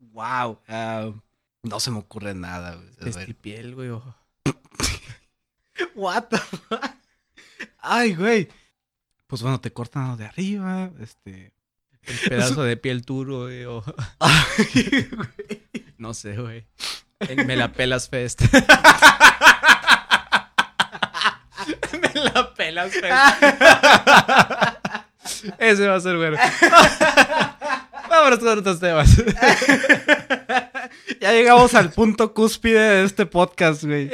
Wow. 0.00 0.60
ah, 0.68 1.10
no 1.62 1.80
se 1.80 1.90
me 1.90 1.98
ocurre 1.98 2.34
nada, 2.34 2.74
güey. 2.74 3.12
Festipiel, 3.12 3.74
güey. 3.74 3.88
o- 3.90 4.14
What 5.94 6.24
the 6.24 6.38
fuck? 6.38 6.84
Ay, 7.78 8.14
güey. 8.14 8.48
Pues 9.28 9.42
bueno, 9.42 9.60
te 9.60 9.72
cortan 9.72 10.08
lo 10.08 10.16
de 10.16 10.26
arriba, 10.26 10.90
este... 11.00 11.52
El 12.02 12.18
pedazo 12.30 12.62
de 12.62 12.76
piel 12.78 13.02
duro, 13.02 13.42
güey. 13.42 13.64
o- 13.64 13.84
Ay, 14.18 15.08
güey. 15.12 15.62
No 15.98 16.14
sé, 16.14 16.36
güey. 16.36 16.64
Me 17.46 17.56
la 17.56 17.72
pelas 17.72 18.08
fest. 18.08 18.40
Me 21.92 22.12
la 22.14 22.54
pelas 22.54 22.92
fest. 22.92 23.14
Ese 25.58 25.88
va 25.88 25.96
a 25.96 26.00
ser 26.00 26.16
bueno. 26.16 26.38
Vámonos 28.08 28.38
con 28.38 28.58
otros 28.58 28.80
temas. 28.80 29.10
Ya 31.20 31.32
llegamos 31.32 31.74
al 31.74 31.90
punto 31.90 32.32
cúspide 32.32 32.78
de 32.78 33.04
este 33.04 33.26
podcast, 33.26 33.84
güey. 33.84 34.10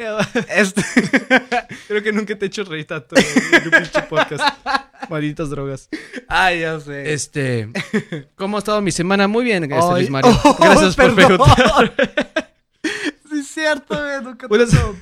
Este... 0.48 0.82
Creo 1.88 2.02
que 2.02 2.12
nunca 2.12 2.36
te 2.36 2.46
he 2.46 2.48
hecho 2.48 2.64
reír 2.64 2.86
tanto 2.86 3.14
en 3.16 3.70
pinche 3.70 4.02
podcast. 4.08 4.42
Malditas 5.10 5.50
drogas. 5.50 5.88
Ay, 6.28 6.60
ya 6.60 6.80
sé. 6.80 7.12
Este. 7.12 7.68
¿Cómo 8.36 8.56
ha 8.56 8.60
estado 8.60 8.80
mi 8.80 8.90
semana? 8.90 9.28
Muy 9.28 9.44
bien, 9.44 9.68
gracias, 9.68 9.92
Ay, 9.92 10.00
Luis 10.02 10.10
Mario. 10.10 10.40
oh, 10.44 10.56
Gracias 10.60 10.96
por 10.96 11.14
preguntar. 11.14 11.94
Sí, 13.30 13.38
es 13.40 13.48
cierto, 13.48 13.94
güey. 13.94 14.22
Nunca 14.22 14.48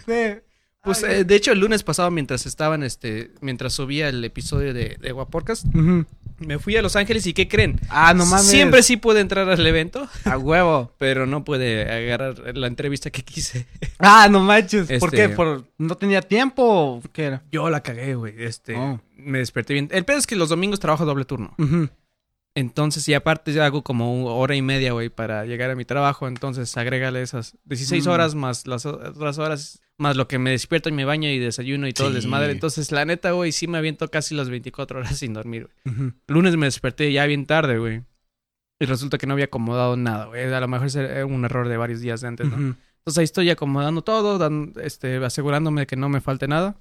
te. 0.07 0.43
Pues, 0.83 1.03
eh, 1.05 1.25
de 1.25 1.35
hecho, 1.37 1.53
el 1.53 1.61
lunes 1.61 1.85
pasado, 1.85 2.11
mientras 2.11 2.45
estaban, 2.45 2.83
este, 2.83 3.31
mientras 3.41 3.73
subía 3.73 4.09
el 4.09 4.25
episodio 4.25 4.75
de, 4.75 4.97
de 5.01 5.13
Guapodcast, 5.13 5.67
Ujú. 5.67 6.07
me 6.41 6.59
fui 6.59 6.77
a 6.77 6.83
Los 6.83 6.97
Ángeles 6.97 7.25
y 7.29 7.35
¿qué 7.35 7.47
creen? 7.47 7.79
Ah, 7.89 8.13
no 8.15 8.27
mames. 8.27 8.47
Siempre 8.49 8.83
sí 8.83 8.97
pude 8.97 9.21
entrar 9.21 9.49
al 9.49 9.65
evento, 9.65 10.09
A 10.25 10.37
huevo. 10.39 10.93
pero 10.99 11.25
no 11.25 11.45
pude 11.45 11.89
agarrar 11.89 12.57
la 12.57 12.67
entrevista 12.67 13.11
que 13.11 13.23
quise. 13.23 13.69
Ah, 14.01 14.27
no 14.29 14.41
manches. 14.41 14.89
¿Por 14.99 15.15
Este- 15.15 15.17
qué? 15.17 15.29
¿Por... 15.29 15.65
¿No 15.79 15.97
tenía 15.97 16.21
tiempo 16.21 17.01
qué 17.13 17.25
era? 17.27 17.43
Yo 17.53 17.71
la 17.71 17.81
cagué, 17.83 18.17
güey. 18.17 18.35
Este, 18.43 18.75
Oh. 18.77 19.01
me 19.17 19.39
desperté 19.39 19.75
bien. 19.75 19.89
El 19.93 20.05
pedo 20.05 20.19
es 20.19 20.27
que 20.27 20.35
los 20.35 20.49
domingos 20.49 20.81
trabajo 20.81 21.05
doble 21.05 21.25
turno. 21.25 21.55
Ujú. 21.59 21.91
Entonces, 22.55 23.09
y 23.09 23.15
aparte 23.15 23.53
ya 23.53 23.65
hago 23.65 23.83
como 23.83 24.27
hora 24.37 24.55
y 24.55 24.61
media, 24.63 24.93
güey, 24.93 25.09
para 25.09 25.47
llegar 25.47 25.71
a 25.71 25.75
mi 25.75 25.85
trabajo. 25.87 26.29
Entonces, 26.29 26.77
agrégale 26.77 27.23
esas 27.23 27.57
16 27.65 28.07
Mm. 28.07 28.11
horas 28.11 28.35
más 28.35 28.67
las 28.67 28.85
otras 28.85 29.39
horas, 29.39 29.81
más 29.97 30.17
lo 30.17 30.29
que 30.29 30.39
me 30.39 30.51
despierto 30.51 30.91
y 30.91 30.93
me 30.93 31.07
baño 31.07 31.31
y 31.31 31.39
desayuno 31.39 31.89
y 31.89 31.93
todo 31.93 32.09
el 32.09 32.15
desmadre. 32.15 32.53
Entonces, 32.53 32.93
la 32.93 33.05
neta, 33.07 33.31
güey, 33.33 33.53
sí 33.53 33.69
me 33.69 33.79
aviento 33.79 34.09
casi 34.09 34.35
las 34.35 34.51
24 34.51 34.99
horas 35.01 35.17
sin 35.19 35.33
dormir, 35.33 35.69
güey. 35.85 36.13
Lunes 36.29 36.57
me 36.57 36.67
desperté 36.67 37.11
ya 37.13 37.25
bien 37.27 37.47
tarde, 37.47 37.79
güey. 37.79 38.03
Y 38.79 38.85
resulta 38.85 39.17
que 39.17 39.27
no 39.27 39.33
había 39.33 39.45
acomodado 39.47 39.97
nada, 39.97 40.27
güey. 40.27 40.53
A 40.53 40.61
lo 40.61 40.69
mejor 40.69 40.89
era 40.97 41.25
un 41.25 41.45
error 41.45 41.69
de 41.69 41.77
varios 41.79 42.01
días 42.01 42.21
de 42.21 42.29
antes, 42.29 42.49
¿no? 42.51 42.57
Entonces 42.57 43.19
ahí 43.19 43.25
estoy 43.25 43.49
acomodando 43.51 44.03
todo, 44.03 44.39
dan- 44.39 44.75
este, 44.83 45.17
asegurándome 45.25 45.83
de 45.83 45.87
que 45.87 45.97
no 45.97 46.09
me 46.09 46.21
falte 46.21 46.49
nada. 46.49 46.77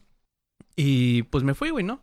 Y 0.76 1.24
pues 1.24 1.44
me 1.44 1.54
fui, 1.54 1.70
güey, 1.70 1.84
¿no? 1.86 2.02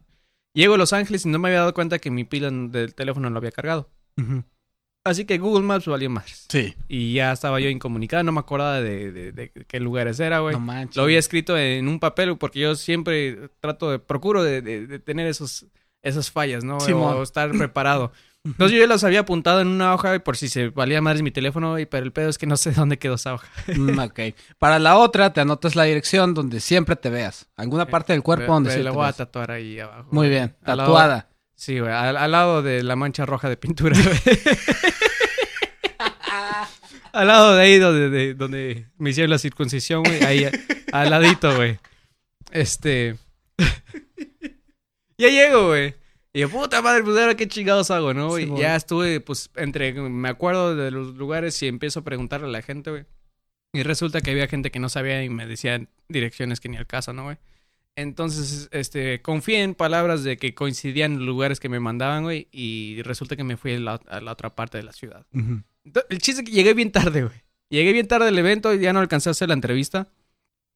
Llego 0.59 0.75
a 0.75 0.79
Los 0.79 0.93
Ángeles 0.93 1.25
y 1.25 1.29
no 1.29 1.39
me 1.39 1.49
había 1.49 1.61
dado 1.61 1.75
cuenta 1.75 1.99
que 1.99 2.11
mi 2.11 2.25
pila 2.25 2.51
del 2.51 2.95
teléfono 2.95 3.29
no 3.29 3.35
lo 3.35 3.39
había 3.39 3.53
cargado. 3.53 3.89
Así 5.05 5.25
que 5.25 5.39
Google 5.39 5.65
Maps 5.65 5.87
valió 5.87 6.11
más. 6.11 6.47
Sí. 6.49 6.75
Y 6.89 7.15
ya 7.15 7.33
estaba 7.33 7.61
yo 7.61 7.69
incomunicado, 7.71 8.25
no 8.25 8.33
me 8.33 8.41
acordaba 8.41 8.81
de, 8.81 9.11
de- 9.13 9.33
de 9.33 9.51
qué 9.67 9.81
lugares 9.81 10.21
era, 10.21 10.41
güey. 10.41 10.55
No 10.55 10.61
manches. 10.61 10.97
lo 10.97 11.05
había 11.05 11.19
escrito 11.19 11.57
en 11.57 11.89
un 11.89 11.99
papel 12.01 12.37
porque 12.37 12.61
yo 12.61 12.75
siempre 12.75 13.49
trato 13.61 13.91
de, 13.91 13.99
procuro 14.01 14.43
de, 14.43 14.61
de- 14.61 14.87
de 14.87 14.99
tener 14.99 15.27
esos, 15.29 15.67
esas 16.03 16.31
fallas, 16.31 16.65
¿no? 16.65 16.81
Simón. 16.81 17.17
o 17.17 17.23
estar 17.23 17.51
preparado. 17.57 18.13
Entonces 18.49 18.77
yo 18.77 18.83
ya 18.83 18.87
los 18.87 19.05
había 19.05 19.21
apuntado 19.21 19.61
en 19.61 19.69
una 19.69 19.95
hoja 19.95 20.09
güey, 20.09 20.21
por 20.21 20.37
si 20.37 20.49
se 20.49 20.69
valía 20.71 21.01
madres 21.01 21.23
mi 21.23 21.31
teléfono, 21.31 21.71
güey, 21.73 21.87
pero 21.87 22.05
el 22.05 22.13
pedo 22.13 22.29
es 22.29 22.39
que 22.39 22.47
no 22.47 22.57
sé 22.57 22.73
dónde 22.77 22.99
quedó 22.99 23.15
esa 23.15 23.35
hoja. 23.35 23.47
Mm, 23.77 23.99
ok. 23.99 24.21
Para 24.59 24.79
la 24.79 24.97
otra, 24.97 25.33
te 25.33 25.41
anotas 25.41 25.77
la 25.77 25.85
dirección 25.85 26.35
donde 26.35 26.61
siempre 26.61 26.97
te 26.97 27.11
veas. 27.11 27.49
Alguna 27.57 27.87
parte 27.87 28.13
del 28.13 28.23
cuerpo 28.23 28.43
Pero- 28.43 28.53
donde 28.55 28.73
sí 28.75 28.83
la 28.83 28.91
voy 28.91 29.07
a 29.07 29.13
tatuar 29.13 29.51
ahí 29.51 29.79
abajo. 29.81 30.09
Muy 30.11 30.29
bien. 30.29 30.55
Al 30.65 30.79
lado- 30.79 30.93
Tatuada. 30.93 31.29
sí, 31.55 31.79
güey. 31.79 31.93
Al, 31.93 32.17
al 32.17 32.31
lado 32.31 32.63
de 32.63 32.83
la 32.83 32.97
mancha 32.97 33.27
roja 33.27 33.49
de 33.49 33.57
pintura, 33.57 33.97
al 37.13 37.27
lado 37.27 37.55
de 37.57 37.63
ahí 37.63 37.79
donde, 37.79 38.11
de- 38.11 38.35
donde 38.35 38.87
me 38.99 39.11
hicieron 39.11 39.31
la 39.31 39.39
circuncisión, 39.39 40.03
güey. 40.03 40.23
Ahí, 40.25 40.49
al 40.93 41.11
ladito, 41.11 41.55
güey. 41.57 41.79
Este. 42.51 43.17
ya 45.19 45.29
llego, 45.29 45.69
güey. 45.69 45.95
Y 46.39 46.43
yo, 46.43 46.49
puta 46.49 46.81
madre, 46.83 47.03
pues 47.03 47.19
ahora 47.19 47.35
qué 47.35 47.49
chingados 47.49 47.91
hago, 47.91 48.15
¿no? 48.15 48.37
Sí, 48.37 48.45
Y 48.45 48.61
ya 48.61 48.77
estuve, 48.77 49.19
pues, 49.21 49.51
entre. 49.57 49.93
Me 49.93 50.29
acuerdo 50.29 50.77
de 50.77 50.93
los 50.93 51.17
lugares 51.17 51.61
y 51.65 51.67
empiezo 51.67 51.99
a 51.99 52.05
preguntarle 52.05 52.47
a 52.47 52.51
la 52.51 52.63
gente, 52.63 52.91
güey. 52.91 53.07
Y 53.73 53.83
resulta 53.83 54.21
que 54.21 54.31
había 54.31 54.47
gente 54.47 54.71
que 54.71 54.79
no 54.79 54.89
sabía 54.89 55.25
y 55.25 55.31
me 55.31 55.49
decían 55.49 55.89
direcciones 56.09 56.61
que 56.61 56.69
ni 56.69 56.77
al 56.77 56.87
caso, 56.87 57.13
¿no, 57.13 57.25
güey? 57.25 57.39
Entonces, 57.97 58.69
este, 58.71 59.21
confié 59.21 59.65
en 59.65 59.75
palabras 59.75 60.23
de 60.23 60.37
que 60.37 60.55
coincidían 60.55 61.19
los 61.19 61.27
lugares 61.27 61.59
que 61.59 61.69
me 61.69 61.81
mandaban, 61.81 62.23
güey, 62.23 62.47
y 62.53 63.03
resulta 63.03 63.35
que 63.35 63.43
me 63.43 63.57
fui 63.57 63.75
a 63.75 63.81
la, 63.81 63.95
a 64.07 64.21
la 64.21 64.31
otra 64.31 64.55
parte 64.55 64.79
de 64.79 64.85
la 64.85 64.93
ciudad. 64.93 65.27
El 65.35 66.19
chiste 66.21 66.43
es 66.43 66.49
que 66.49 66.53
llegué 66.53 66.73
bien 66.73 66.93
tarde, 66.93 67.25
güey. 67.25 67.43
Llegué 67.69 67.93
bien 67.93 68.07
tarde 68.07 68.29
al 68.29 68.39
evento 68.39 68.73
y 68.73 68.79
ya 68.79 68.93
no 68.93 69.01
alcancé 69.01 69.29
a 69.29 69.33
hacer 69.33 69.49
la 69.49 69.55
entrevista. 69.55 70.07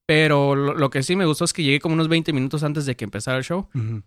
Pero 0.07 0.57
lo, 0.57 0.75
lo 0.75 0.91
que 0.91 1.05
sí 1.05 1.15
me 1.15 1.25
gustó 1.25 1.45
es 1.45 1.53
que 1.53 1.63
llegué 1.63 1.79
como 1.79 1.95
unos 1.95 2.09
20 2.09 2.33
minutos 2.33 2.65
antes 2.65 2.85
de 2.85 2.97
que 2.97 3.05
empezara 3.05 3.39
el 3.39 3.45
show. 3.45 3.69
Ujú. 3.73 4.03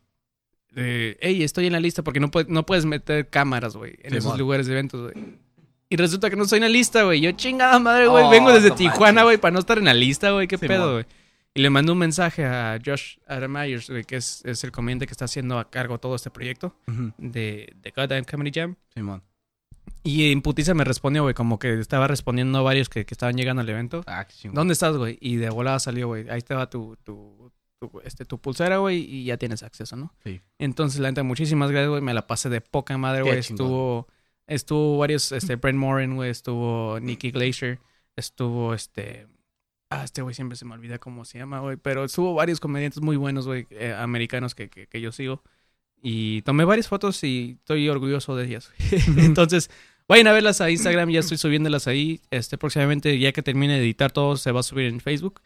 Eh, 0.75 1.17
Ey, 1.21 1.43
estoy 1.43 1.67
en 1.67 1.73
la 1.73 1.79
lista 1.79 2.03
porque 2.03 2.19
no, 2.19 2.29
puede- 2.31 2.51
no 2.51 2.65
puedes 2.65 2.85
meter 2.85 3.29
cámaras, 3.29 3.75
güey, 3.77 3.95
en 4.03 4.11
Sí, 4.11 4.17
esos 4.17 4.37
lugares 4.37 4.67
de 4.67 4.73
eventos, 4.73 5.01
güey. 5.11 5.25
Y 5.89 5.95
resulta 5.97 6.29
que 6.29 6.35
no 6.35 6.43
estoy 6.43 6.57
en 6.57 6.63
la 6.63 6.69
lista, 6.69 7.03
güey. 7.03 7.21
Yo 7.21 7.31
chingada 7.31 7.79
madre, 7.79 8.07
güey. 8.07 8.23
Oh, 8.25 8.29
Vengo 8.29 8.51
desde 8.51 8.69
no 8.69 8.75
Tijuana, 8.75 9.23
güey, 9.23 9.37
para 9.37 9.53
no 9.53 9.59
estar 9.59 9.77
en 9.77 9.85
la 9.85 9.93
lista, 9.93 10.31
güey. 10.31 10.47
¿Qué 10.47 10.57
Sí, 10.57 10.67
pedo, 10.67 10.93
güey? 10.93 11.05
Y 11.53 11.61
le 11.61 11.69
mandé 11.69 11.91
un 11.93 11.97
mensaje 11.99 12.43
a 12.43 12.77
Josh 12.85 13.17
Adam 13.27 13.51
Myers, 13.53 13.89
güey, 13.89 14.03
que 14.03 14.17
es, 14.17 14.41
es 14.45 14.63
el 14.65 14.71
comediante 14.73 15.05
que 15.07 15.11
está 15.13 15.25
haciendo 15.25 15.57
a 15.57 15.69
cargo 15.69 15.99
todo 15.99 16.15
este 16.15 16.29
proyecto 16.29 16.75
de, 17.17 17.71
de 17.81 17.91
Goddamn 17.95 18.25
Comedy 18.25 18.51
Jam. 18.53 18.75
Simón. 18.93 19.23
Y 20.03 20.31
en 20.31 20.41
putiza 20.41 20.73
me 20.73 20.83
respondió, 20.83 21.21
güey, 21.23 21.33
como 21.33 21.57
que 21.59 21.79
estaba 21.79 22.07
respondiendo 22.07 22.57
a 22.59 22.61
varios 22.61 22.89
que, 22.89 23.05
que 23.05 23.13
estaban 23.13 23.37
llegando 23.37 23.61
al 23.61 23.69
evento. 23.69 24.03
Ah. 24.07 24.27
¿Dónde 24.51 24.73
estás, 24.73 24.97
güey? 24.97 25.17
Y 25.21 25.37
de 25.37 25.49
volada 25.49 25.79
salió, 25.79 26.07
güey. 26.07 26.27
Ahí 26.29 26.39
estaba 26.39 26.69
tu, 26.69 26.97
tu, 27.03 27.51
tu, 27.79 28.01
este, 28.03 28.25
tu 28.25 28.39
pulsera, 28.39 28.77
güey, 28.77 28.99
y 28.99 29.25
ya 29.25 29.37
tienes 29.37 29.63
acceso, 29.63 29.95
¿no? 29.95 30.13
Sí. 30.23 30.41
Entonces, 30.59 30.99
la 30.99 31.09
neta, 31.09 31.23
muchísimas 31.23 31.71
gracias, 31.71 31.89
güey. 31.89 32.01
Me 32.01 32.13
la 32.13 32.27
pasé 32.27 32.49
de 32.49 32.61
poca 32.61 32.97
madre, 32.97 33.23
güey. 33.23 33.39
Estuvo, 33.39 34.07
estuvo 34.47 34.97
varios, 34.97 35.31
este, 35.31 35.55
Brent 35.55 35.79
Morin, 35.79 36.15
güey. 36.15 36.29
Estuvo 36.29 36.99
Nicky 36.99 37.31
Glacier. 37.31 37.79
Estuvo, 38.15 38.73
este... 38.73 39.27
Ah, 39.89 40.03
este 40.03 40.23
güey 40.23 40.33
siempre 40.33 40.57
se 40.57 40.65
me 40.65 40.73
olvida 40.73 40.97
cómo 40.97 41.25
se 41.25 41.37
llama, 41.37 41.59
güey. 41.59 41.77
Pero 41.77 42.05
estuvo 42.05 42.33
varios 42.33 42.59
comediantes 42.59 43.01
muy 43.01 43.17
buenos, 43.17 43.45
güey, 43.45 43.67
eh, 43.69 43.93
americanos 43.93 44.55
que, 44.55 44.69
que, 44.69 44.87
que 44.87 44.99
yo 45.01 45.11
sigo. 45.11 45.43
Y 46.01 46.41
tomé 46.43 46.65
varias 46.65 46.87
fotos 46.87 47.23
y 47.23 47.57
estoy 47.59 47.89
orgulloso 47.89 48.35
de 48.35 48.45
ellas. 48.45 48.71
Entonces, 49.17 49.69
vayan 50.07 50.27
a 50.27 50.33
verlas 50.33 50.61
a 50.61 50.69
Instagram. 50.69 51.09
Ya 51.09 51.19
estoy 51.19 51.37
subiéndolas 51.37 51.87
ahí. 51.87 52.21
Este, 52.31 52.57
próximamente, 52.57 53.17
ya 53.19 53.31
que 53.31 53.41
termine 53.41 53.73
de 53.73 53.81
editar 53.81 54.11
todo, 54.11 54.37
se 54.37 54.51
va 54.51 54.59
a 54.59 54.63
subir 54.63 54.85
en 54.85 54.99
Facebook. 54.99 55.41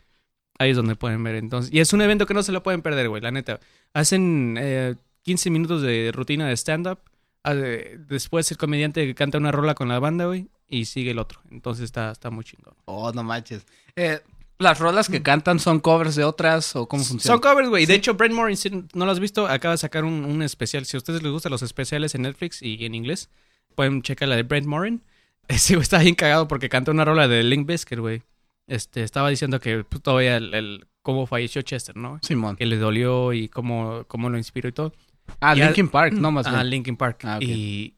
Ahí 0.59 0.71
es 0.71 0.75
donde 0.77 0.95
pueden 0.95 1.23
ver. 1.23 1.35
Entonces, 1.35 1.73
y 1.73 1.79
es 1.79 1.91
un 1.93 2.01
evento 2.01 2.25
que 2.27 2.33
no 2.35 2.43
se 2.43 2.51
lo 2.51 2.61
pueden 2.61 2.81
perder, 2.81 3.09
güey, 3.09 3.21
la 3.21 3.31
neta. 3.31 3.59
Hacen 3.93 4.55
eh, 4.59 4.95
15 5.23 5.49
minutos 5.49 5.81
de 5.81 6.11
rutina 6.13 6.47
de 6.47 6.55
stand-up. 6.55 6.99
Ah, 7.43 7.53
de- 7.55 7.97
Después 8.07 8.51
el 8.51 8.57
comediante 8.57 9.15
canta 9.15 9.37
una 9.37 9.51
rola 9.51 9.73
con 9.73 9.87
la 9.87 9.99
banda, 9.99 10.25
güey, 10.25 10.49
y 10.67 10.85
sigue 10.85 11.11
el 11.11 11.19
otro. 11.19 11.39
Entonces 11.49 11.85
está, 11.85 12.11
está 12.11 12.29
muy 12.29 12.43
chingón. 12.43 12.73
Oh, 12.85 13.11
no 13.13 13.23
manches. 13.23 13.65
Eh, 13.95 14.19
¿Las 14.57 14.77
rolas 14.79 15.07
que 15.07 15.21
cantan 15.23 15.57
son 15.59 15.79
covers 15.79 16.15
de 16.15 16.25
otras 16.25 16.75
o 16.75 16.85
cómo 16.89 17.05
funciona? 17.05 17.33
Son 17.33 17.39
covers, 17.39 17.69
güey. 17.69 17.85
De 17.85 17.95
hecho, 17.95 18.15
Brent 18.15 18.35
Morin, 18.35 18.57
si 18.57 18.69
no 18.69 19.05
lo 19.05 19.11
has 19.11 19.21
visto, 19.21 19.47
acaba 19.47 19.73
de 19.73 19.77
sacar 19.77 20.03
un, 20.03 20.25
un 20.25 20.43
especial. 20.43 20.85
Si 20.85 20.97
a 20.97 20.99
ustedes 20.99 21.23
les 21.23 21.31
gustan 21.31 21.53
los 21.53 21.61
especiales 21.61 22.13
en 22.15 22.23
Netflix 22.23 22.61
y 22.61 22.83
en 22.85 22.93
inglés, 22.93 23.29
pueden 23.75 24.01
checar 24.01 24.27
la 24.27 24.35
de 24.35 24.43
Brent 24.43 24.67
Morin. 24.67 25.01
Ese 25.47 25.75
güey 25.75 25.83
está 25.83 25.99
bien 25.99 26.15
cagado 26.15 26.49
porque 26.49 26.67
canta 26.67 26.91
una 26.91 27.05
rola 27.05 27.29
de 27.29 27.41
Link 27.43 27.65
Biscuit, 27.65 28.01
güey. 28.01 28.21
Este, 28.69 29.03
estaba 29.03 29.29
diciendo 29.29 29.59
que 29.59 29.83
pues, 29.83 30.01
todavía 30.01 30.37
el, 30.37 30.53
el- 30.53 30.85
cómo 31.01 31.25
falleció 31.25 31.61
Chester, 31.61 31.95
¿no? 31.97 32.19
Simón. 32.21 32.55
Que 32.55 32.65
le 32.65 32.77
dolió 32.77 33.33
y 33.33 33.49
cómo, 33.49 34.03
cómo 34.07 34.29
lo 34.29 34.37
inspiró 34.37 34.69
y 34.69 34.71
todo. 34.73 34.93
Ah, 35.41 35.55
Linkin 35.55 35.89
Park, 35.89 36.13
no 36.13 36.31
más 36.31 36.45
Ah. 36.47 36.63
Linkin 36.63 36.95
Park. 36.97 37.21
Ah, 37.23 37.39
y, 37.41 37.95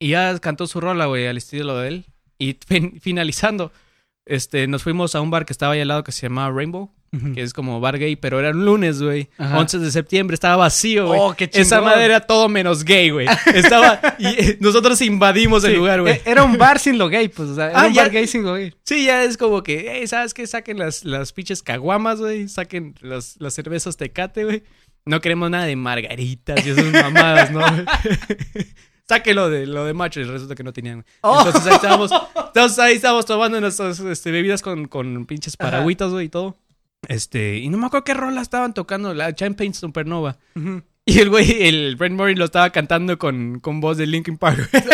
y 0.00 0.08
ya 0.10 0.38
cantó 0.38 0.66
su 0.66 0.80
rola, 0.80 1.06
güey, 1.06 1.26
al 1.26 1.36
estilo 1.36 1.76
de 1.78 1.88
él. 1.88 2.04
Y 2.38 2.54
fin- 2.66 3.00
finalizando, 3.00 3.72
este, 4.26 4.66
nos 4.66 4.82
fuimos 4.82 5.14
a 5.14 5.20
un 5.20 5.30
bar 5.30 5.44
que 5.46 5.52
estaba 5.52 5.72
ahí 5.74 5.80
al 5.80 5.88
lado 5.88 6.04
que 6.04 6.12
se 6.12 6.22
llamaba 6.28 6.50
Rainbow, 6.54 6.90
Que 7.34 7.40
es 7.42 7.54
como 7.54 7.80
bar 7.80 7.98
gay, 7.98 8.16
pero 8.16 8.38
era 8.38 8.50
un 8.50 8.64
lunes, 8.66 9.00
güey. 9.02 9.30
Ajá. 9.38 9.58
11 9.58 9.78
de 9.78 9.90
septiembre, 9.90 10.34
estaba 10.34 10.56
vacío, 10.56 11.06
güey. 11.06 11.18
Oh, 11.22 11.34
qué 11.34 11.48
Esa 11.54 11.80
madre 11.80 12.04
era 12.04 12.20
todo 12.20 12.48
menos 12.50 12.84
gay, 12.84 13.08
güey. 13.10 13.26
Estaba. 13.54 13.98
y 14.18 14.26
eh, 14.26 14.58
nosotros 14.60 15.00
invadimos 15.00 15.64
el 15.64 15.76
lugar, 15.76 16.02
güey. 16.02 16.14
eh, 16.16 16.22
Era 16.26 16.44
un 16.44 16.58
bar 16.58 16.78
sin 16.78 16.98
lo 16.98 17.08
gay, 17.08 17.28
pues. 17.28 17.48
O 17.48 17.54
sea, 17.54 17.70
era 17.70 17.80
Ah, 17.80 17.86
un 17.86 17.94
ya. 17.94 18.02
bar 18.02 18.10
gay 18.12 18.26
sin 18.26 18.42
lo 18.44 18.54
gay. 18.54 18.74
Sí, 18.84 19.06
ya 19.06 19.24
es 19.24 19.36
como 19.38 19.62
que, 19.62 19.90
hey, 19.90 20.06
¿sabes 20.06 20.34
qué? 20.34 20.46
Saquen 20.46 20.78
las, 20.78 21.04
las 21.04 21.32
pinches 21.32 21.62
caguamas, 21.62 22.18
güey. 22.20 22.46
Saquen 22.48 22.94
las, 23.00 23.36
las 23.38 23.54
cervezas 23.54 23.96
tecate, 23.96 24.44
güey. 24.44 24.62
No 25.06 25.22
queremos 25.22 25.50
nada 25.50 25.64
de 25.64 25.76
margaritas 25.76 26.66
y 26.66 26.70
esas 26.70 26.92
mamadas, 26.92 27.50
¿no? 27.50 27.60
Sáquenlo 29.08 29.48
de 29.48 29.66
lo 29.66 29.86
de 29.86 29.94
macho 29.94 30.20
y 30.20 30.24
resulta 30.24 30.54
que 30.54 30.62
no 30.62 30.72
tenían. 30.74 31.04
Oh. 31.22 31.38
Entonces 31.38 31.66
ahí 31.66 31.74
estábamos, 31.76 32.10
entonces 32.48 32.78
ahí 32.78 32.94
estábamos 32.96 33.24
tomando 33.24 33.58
nuestras 33.58 33.98
este, 34.00 34.30
bebidas 34.30 34.60
con, 34.60 34.86
con 34.86 35.24
pinches 35.24 35.56
paragüitas, 35.56 36.10
güey, 36.12 36.26
y 36.26 36.28
todo. 36.28 36.56
Este, 37.06 37.58
y 37.58 37.68
no 37.68 37.78
me 37.78 37.86
acuerdo 37.86 38.04
qué 38.04 38.14
rola 38.14 38.40
estaban 38.40 38.74
tocando, 38.74 39.14
la 39.14 39.34
Champagne 39.34 39.72
Supernova. 39.74 40.38
Y 41.06 41.20
el 41.20 41.30
güey, 41.30 41.62
el 41.68 41.96
Brent 41.96 42.16
Morin 42.16 42.38
lo 42.38 42.44
estaba 42.46 42.70
cantando 42.70 43.18
con, 43.18 43.60
con 43.60 43.80
voz 43.80 43.96
de 43.96 44.06
Linkin 44.06 44.36
Park. 44.36 44.68
güey. 44.72 44.82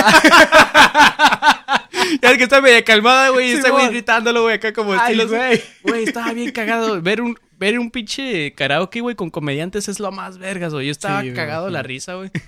ya 2.23 2.31
es 2.31 2.39
que 2.39 2.45
está 2.45 2.61
medio 2.61 2.85
calmada, 2.85 3.31
güey. 3.31 3.51
Y 3.51 3.53
ese 3.55 3.71
güey 3.71 3.89
gritándolo, 3.89 4.43
güey, 4.43 4.55
acá 4.57 4.73
como 4.73 4.93
Ay, 4.93 4.99
estilos. 5.19 5.31
güey. 5.31 5.61
Güey, 5.83 6.05
estaba 6.05 6.33
bien 6.33 6.51
cagado. 6.53 7.01
Ver 7.03 7.21
un, 7.21 7.37
ver 7.59 7.79
un 7.79 7.91
pinche 7.91 8.53
karaoke, 8.55 9.01
güey, 9.01 9.17
con 9.17 9.31
comediantes 9.31 9.89
es 9.89 9.99
lo 9.99 10.13
más 10.13 10.39
vergas, 10.39 10.73
güey. 10.73 10.87
Yo 10.87 10.93
estaba 10.93 11.21
Sí, 11.23 11.29
güey, 11.29 11.37
cagado 11.37 11.67
sí. 11.69 11.73
la 11.73 11.83
risa, 11.83 12.15
güey. 12.15 12.31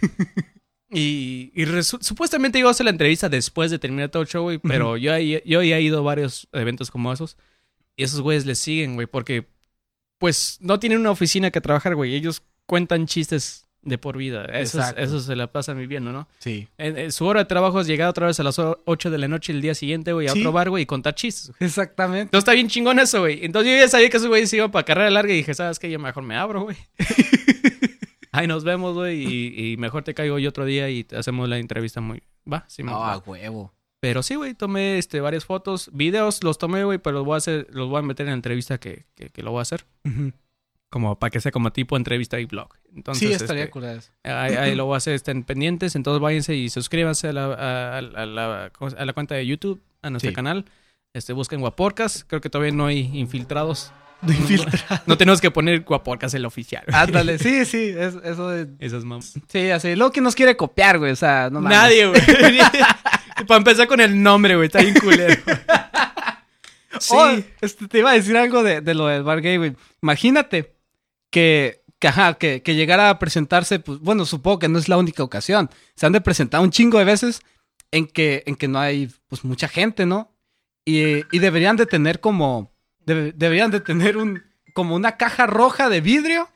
Y, 0.89 1.51
y 1.57 1.67
supuestamente 1.83 2.61
iba 2.61 2.69
a 2.69 2.71
hacer 2.71 2.85
la 2.85 2.91
entrevista 2.91 3.29
después 3.29 3.73
de 3.73 3.79
terminar 3.81 4.09
todo 4.09 4.23
el 4.23 4.29
show, 4.29 4.45
güey. 4.45 4.59
Pero 4.59 4.97
yo, 4.97 5.13
ahí- 5.13 5.43
yo 5.45 5.61
ya 5.61 5.79
he 5.79 5.83
ido 5.83 5.99
a 5.99 6.03
varios 6.03 6.47
eventos 6.53 6.93
como 6.93 7.13
esos. 7.13 7.37
Y 7.97 8.05
esos 8.05 8.21
güeyes 8.21 8.47
les 8.47 8.59
siguen, 8.59 8.95
güey, 8.95 9.07
porque 9.07 9.47
pues 10.19 10.59
no 10.61 10.79
tienen 10.79 10.99
una 11.01 11.11
oficina 11.11 11.51
que 11.51 11.61
trabajar, 11.61 11.95
güey. 11.95 12.15
Ellos 12.15 12.43
cuentan 12.67 13.07
chistes 13.07 13.67
de 13.83 13.99
por 13.99 14.17
vida. 14.17 14.45
Eso, 14.47 14.81
es- 14.81 14.95
eso 14.97 15.21
se 15.21 15.37
la 15.37 15.53
pasan 15.53 15.79
viviendo, 15.79 16.11
¿no? 16.13 16.27
Sí. 16.41 16.67
En- 16.77 16.99
en 16.99 17.13
su 17.13 17.25
hora 17.25 17.41
de 17.41 17.45
trabajo 17.47 17.81
es 17.81 17.87
llegar 17.87 18.09
otra 18.09 18.27
vez 18.27 18.41
a 18.41 18.43
las 18.43 18.59
8 18.59 19.11
de 19.11 19.19
la 19.19 19.29
noche 19.29 19.53
el 19.53 19.61
día 19.63 19.75
siguiente, 19.75 20.13
güey, 20.13 20.27
a 20.27 20.33
Sí. 20.33 20.41
otro 20.41 20.51
bar, 20.53 20.71
güey, 20.71 20.83
y 20.83 20.87
contar 20.87 21.15
chistes. 21.15 21.53
Exactamente. 21.61 22.23
Entonces 22.23 22.41
está 22.41 22.53
bien 22.53 22.69
chingón 22.69 22.99
eso, 22.99 23.21
güey. 23.21 23.45
Entonces 23.45 23.73
yo 23.73 23.79
ya 23.79 23.89
sabía 23.89 24.11
que 24.11 24.17
esos 24.17 24.29
güeyes 24.29 24.53
iban 24.53 24.71
para 24.73 24.85
carrera 24.85 25.11
larga 25.11 25.33
y 25.33 25.37
dije, 25.37 25.55
¿sabes 25.55 25.79
qué? 25.79 25.89
Yo 25.91 25.99
mejor 25.99 26.23
me 26.25 26.37
abro, 26.37 26.63
güey. 26.65 26.77
Ahí 28.33 28.47
nos 28.47 28.65
vemos, 28.65 28.95
güey, 28.95 29.23
y, 29.23 29.73
y 29.73 29.77
mejor 29.79 30.03
te 30.03 30.13
caigo 30.13 30.39
yo 30.39 30.49
otro 30.51 30.65
día 30.67 30.91
y 30.91 31.05
te 31.05 31.17
hacemos 31.17 31.49
la 31.49 31.59
entrevista 31.59 32.01
muy... 32.01 32.23
Va, 32.51 32.65
sí, 32.69 32.83
me 32.83 32.91
No, 32.93 32.99
va. 33.01 33.15
a 33.15 33.19
huevo. 33.19 33.73
Pero 34.01 34.23
sí, 34.23 34.35
güey, 34.35 34.55
tomé 34.55 34.99
este, 34.99 35.21
varias 35.21 35.45
fotos, 35.45 35.91
videos 35.93 36.45
los 36.45 36.59
tomé, 36.59 36.85
güey, 36.85 36.99
pero 36.99 37.19
los 37.19 37.25
voy 37.27 37.35
a 37.35 37.39
hacer, 37.39 37.67
los 37.71 37.89
voy 37.89 37.99
a 37.99 38.03
meter 38.03 38.27
en 38.27 38.31
la 38.33 38.37
entrevista 38.37 38.79
que, 38.79 39.07
que, 39.15 39.31
que 39.31 39.43
lo 39.43 39.51
voy 39.53 39.61
a 39.61 39.63
hacer. 39.63 39.85
Como 40.91 41.19
para 41.19 41.31
que 41.31 41.41
sea 41.41 41.51
como 41.51 41.73
tipo 41.73 41.97
entrevista 41.97 42.39
y 42.39 42.45
blog. 42.45 42.69
Entonces, 42.95 43.29
sí, 43.29 43.35
estaría 43.35 43.65
este, 43.65 43.73
curada. 43.73 44.01
Ahí, 44.23 44.55
ahí 44.55 44.75
lo 44.75 44.87
voy 44.87 44.95
a 44.95 44.99
hacer, 44.99 45.15
estén 45.15 45.43
pendientes. 45.43 45.97
Entonces 45.97 46.21
váyanse 46.21 46.55
y 46.55 46.69
suscríbanse 46.71 47.29
a 47.29 47.33
la, 47.33 47.45
a, 47.47 47.95
a- 47.95 47.99
a 47.99 48.27
la, 48.27 48.71
¿cómo 48.79 48.91
se- 48.91 48.97
a 48.97 49.05
la 49.05 49.13
cuenta 49.13 49.35
de 49.35 49.45
YouTube, 49.47 49.83
a 50.03 50.11
nuestro 50.11 50.31
Sí. 50.31 50.35
canal. 50.35 50.65
Este, 51.13 51.33
busquen 51.33 51.61
Guaporcas. 51.61 52.25
Creo 52.29 52.41
que 52.41 52.51
todavía 52.51 52.73
no 52.73 52.87
hay 52.87 53.11
infiltrados. 53.19 53.93
No 55.07 55.17
tenemos 55.19 55.41
que 55.41 55.51
poner 55.51 55.83
Guaporcas 55.83 56.35
el 56.35 56.45
oficial. 56.47 56.85
Ándale, 56.93 57.39
sí, 57.41 57.65
sí, 57.65 57.95
es- 57.97 58.17
eso 58.25 58.49
de... 58.49 58.69
Esas 58.79 59.05
mamas. 59.05 59.35
Sí, 59.49 59.71
así. 59.71 59.95
Luego 59.95 60.13
que 60.13 60.21
nos 60.21 60.35
quiere 60.35 60.57
copiar, 60.57 60.99
güey, 60.99 61.13
o 61.13 61.17
sea, 61.17 61.49
no 61.51 61.61
mames. 61.61 61.79
Nadie, 61.79 62.07
güey. 62.07 62.21
Para 63.47 63.59
empezar 63.59 63.87
con 63.87 64.01
el 64.01 64.23
nombre, 64.23 64.57
güey. 64.57 64.67
Está 64.67 64.81
bien 64.81 64.95
culero. 64.95 65.35
Sí. 66.99 67.15
Oh, 67.15 67.31
este, 67.61 67.89
te 67.89 67.99
iba 67.99 68.11
a 68.11 68.15
decir 68.15 68.35
algo 68.39 68.63
de, 68.63 68.81
de 68.81 68.95
lo 68.95 69.07
del 69.09 69.23
bar 69.23 69.43
gay, 69.43 69.59
güey. 69.59 69.77
Imagínate 70.01 70.75
que, 71.31 71.83
que, 71.99 72.09
ajá, 72.09 72.35
que, 72.39 72.63
que 72.63 72.75
llegara 72.75 73.11
a 73.11 73.19
presentarse, 73.19 73.81
pues, 73.81 73.99
bueno, 74.01 74.25
supongo 74.25 74.61
que 74.61 74.69
no 74.69 74.79
es 74.79 74.89
la 74.89 74.97
única 74.97 75.23
ocasión. 75.23 75.69
Se 75.95 76.07
han 76.07 76.13
de 76.13 76.23
presentar 76.23 76.63
un 76.63 76.71
chingo 76.71 76.99
de 76.99 77.05
veces 77.05 77.43
en 77.91 78.07
que, 78.07 78.45
en 78.47 78.57
que 78.57 78.67
no 78.67 78.79
hay, 78.79 79.11
pues, 79.29 79.45
mucha 79.45 79.69
gente, 79.69 80.07
¿no? 80.07 80.33
Y, 80.87 81.17
y 81.37 81.39
deberían 81.39 81.77
de 81.77 81.85
tener 81.85 82.21
como, 82.21 82.73
debe- 83.07 83.33
deberían 83.35 83.71
de 83.71 83.81
tener 83.81 84.17
un, 84.17 84.43
como 84.75 84.95
una 84.95 85.17
caja 85.17 85.47
roja 85.47 85.89
de 85.89 86.01
vidrio 86.01 86.49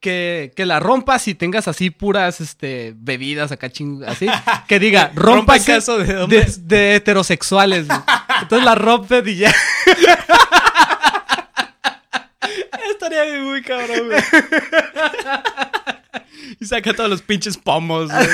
que, 0.00 0.52
que 0.56 0.66
la 0.66 0.80
rompas 0.80 1.26
y 1.28 1.34
tengas 1.34 1.66
así 1.68 1.88
puras, 1.90 2.40
este, 2.40 2.92
bebidas 2.96 3.52
acá 3.52 3.70
ching, 3.70 4.02
así. 4.04 4.26
Que 4.68 4.78
diga, 4.78 5.10
Rompa 5.14 5.58
caso 5.60 5.96
de 5.98 6.26
de, 6.26 6.52
de 6.60 6.94
heterosexuales. 6.96 7.86
güey. 7.86 8.00
Entonces 8.42 8.64
la 8.64 8.74
rompe 8.74 9.22
y 9.26 9.36
ya. 9.36 9.52
Estaría 12.90 13.40
muy 13.42 13.62
cabrón, 13.62 14.08
güey. 14.08 14.20
Y 16.60 16.66
saca 16.66 16.92
todos 16.94 17.10
los 17.10 17.22
pinches 17.22 17.56
pomos, 17.56 18.10
güey. 18.12 18.28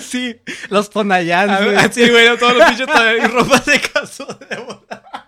sí, 0.00 0.36
los 0.70 0.88
Tonayans, 0.88 1.62
güey. 1.64 1.76
Así, 1.76 2.08
güey, 2.08 2.38
todos 2.38 2.56
los 2.56 2.66
pinches 2.68 2.88
y 2.88 3.26
ropa 3.26 3.58
de 3.58 3.80
caso 3.80 4.26
de 4.48 4.56
boda. 4.56 5.21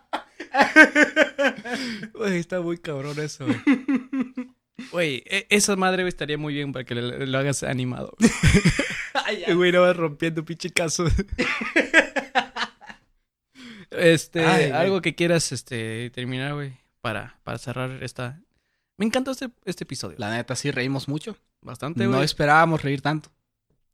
Güey, 2.15 2.39
está 2.39 2.61
muy 2.61 2.79
cabrón 2.79 3.19
eso, 3.19 3.47
güey. 3.47 3.59
Güey, 4.93 5.23
e- 5.27 5.47
esa 5.51 5.77
madre, 5.77 6.03
güey, 6.03 6.09
estaría 6.09 6.39
muy 6.39 6.55
bien 6.55 6.73
para 6.73 6.85
que 6.85 6.95
lo, 6.95 7.27
lo 7.27 7.39
hagas 7.39 7.63
animado. 7.63 8.17
Güey, 9.55 9.73
no 9.73 9.83
vas 9.83 9.97
rompiendo 9.97 10.45
pinche 10.45 10.71
caso. 10.71 11.07
Este, 13.91 14.45
Ay, 14.45 14.71
algo 14.71 15.01
que 15.01 15.15
quieras, 15.15 15.53
este, 15.53 16.11
terminar, 16.11 16.55
güey, 16.55 16.77
para, 17.01 17.39
para 17.45 17.59
cerrar 17.59 18.03
esta... 18.03 18.41
Me 18.97 19.07
encantó 19.07 19.31
este, 19.31 19.51
este 19.65 19.85
episodio. 19.85 20.17
La 20.19 20.31
neta, 20.31 20.57
sí 20.57 20.71
reímos 20.71 21.09
mucho. 21.09 21.37
Bastante, 21.63 22.07
No 22.07 22.23
esperábamos 22.23 22.83
reír 22.83 23.01
tanto. 23.01 23.31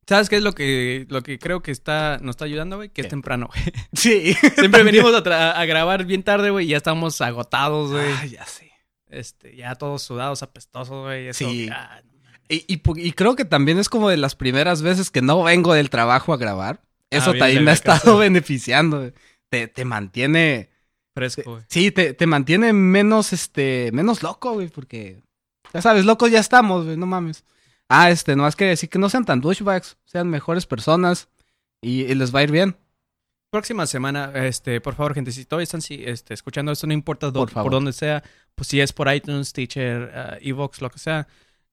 ¿Sabes 0.06 0.28
qué 0.28 0.36
es 0.36 0.42
lo 0.42 0.52
que, 0.52 1.06
lo 1.08 1.22
que 1.22 1.38
creo 1.38 1.60
que 1.62 1.70
está, 1.70 2.18
nos 2.20 2.34
está 2.34 2.44
ayudando, 2.44 2.76
güey? 2.76 2.88
Que 2.88 3.02
es 3.02 3.08
temprano, 3.08 3.48
güey. 3.48 3.62
Sí. 3.92 4.34
Siempre 4.56 4.82
venimos 4.82 5.12
a, 5.14 5.64
grabar 5.66 6.04
bien 6.04 6.22
tarde, 6.22 6.50
güey, 6.50 6.66
y 6.66 6.70
ya 6.70 6.76
estamos 6.78 7.20
agotados, 7.20 7.92
güey. 7.92 8.12
Ay, 8.20 8.30
ya 8.30 8.44
sé. 8.46 8.70
Este, 9.08 9.56
ya 9.56 9.74
todos 9.76 10.02
sudados, 10.02 10.42
apestosos, 10.42 11.04
güey. 11.04 11.28
Eso, 11.28 11.38
Sí. 11.48 11.68
ah, 11.72 12.00
Y, 12.48 12.64
y 12.68 13.12
creo 13.12 13.36
que 13.36 13.44
también 13.44 13.78
es 13.78 13.88
como 13.88 14.08
de 14.08 14.16
las 14.16 14.34
primeras 14.34 14.82
veces 14.82 15.10
que 15.10 15.22
no 15.22 15.42
vengo 15.44 15.74
del 15.74 15.90
trabajo 15.90 16.32
a 16.32 16.36
grabar. 16.36 16.82
Eso 17.10 17.30
Ah, 17.30 17.32
bien 17.32 17.38
también 17.40 17.64
me 17.64 17.70
ha 17.72 17.76
casa. 17.76 17.96
estado 17.96 18.18
beneficiando. 18.18 18.98
güey. 18.98 19.12
Te, 19.48 19.66
te 19.68 19.84
mantiene 19.84 20.70
Fresco, 21.14 21.42
güey. 21.52 21.62
Sí, 21.68 21.90
te, 21.90 22.14
te 22.14 22.26
mantiene 22.26 22.72
menos, 22.72 23.32
este, 23.32 23.90
menos 23.92 24.22
loco, 24.22 24.52
güey, 24.52 24.68
porque, 24.68 25.20
ya 25.74 25.82
sabes, 25.82 26.04
locos 26.04 26.30
ya 26.30 26.38
estamos, 26.38 26.84
güey, 26.84 26.96
no 26.96 27.06
mames. 27.06 27.44
Ah, 27.92 28.08
este, 28.10 28.36
no 28.36 28.44
más 28.44 28.54
que 28.54 28.66
decir 28.66 28.88
que 28.88 29.00
no 29.00 29.10
sean 29.10 29.24
tan 29.24 29.40
douchebags, 29.40 29.98
sean 30.04 30.30
mejores 30.30 30.64
personas 30.64 31.28
y, 31.82 32.02
y 32.02 32.14
les 32.14 32.32
va 32.32 32.38
a 32.38 32.42
ir 32.44 32.52
bien. 32.52 32.76
Próxima 33.50 33.84
semana, 33.86 34.30
este, 34.36 34.80
por 34.80 34.94
favor, 34.94 35.12
gente, 35.12 35.32
si 35.32 35.44
todavía 35.44 35.64
están 35.64 35.82
sí, 35.82 36.00
este, 36.06 36.34
escuchando 36.34 36.70
esto, 36.70 36.86
no 36.86 36.92
importa 36.92 37.32
Por 37.32 37.52
por, 37.52 37.92
sea, 37.92 38.22
pues 38.54 38.68
si 38.68 38.80
es 38.80 38.92
por 38.92 39.12
iTunes, 39.12 39.52
Teacher, 39.52 40.02
uh, 40.02 40.48
Evox, 40.48 40.80
lo 40.80 40.88
que 40.88 41.00
sea, 41.00 41.26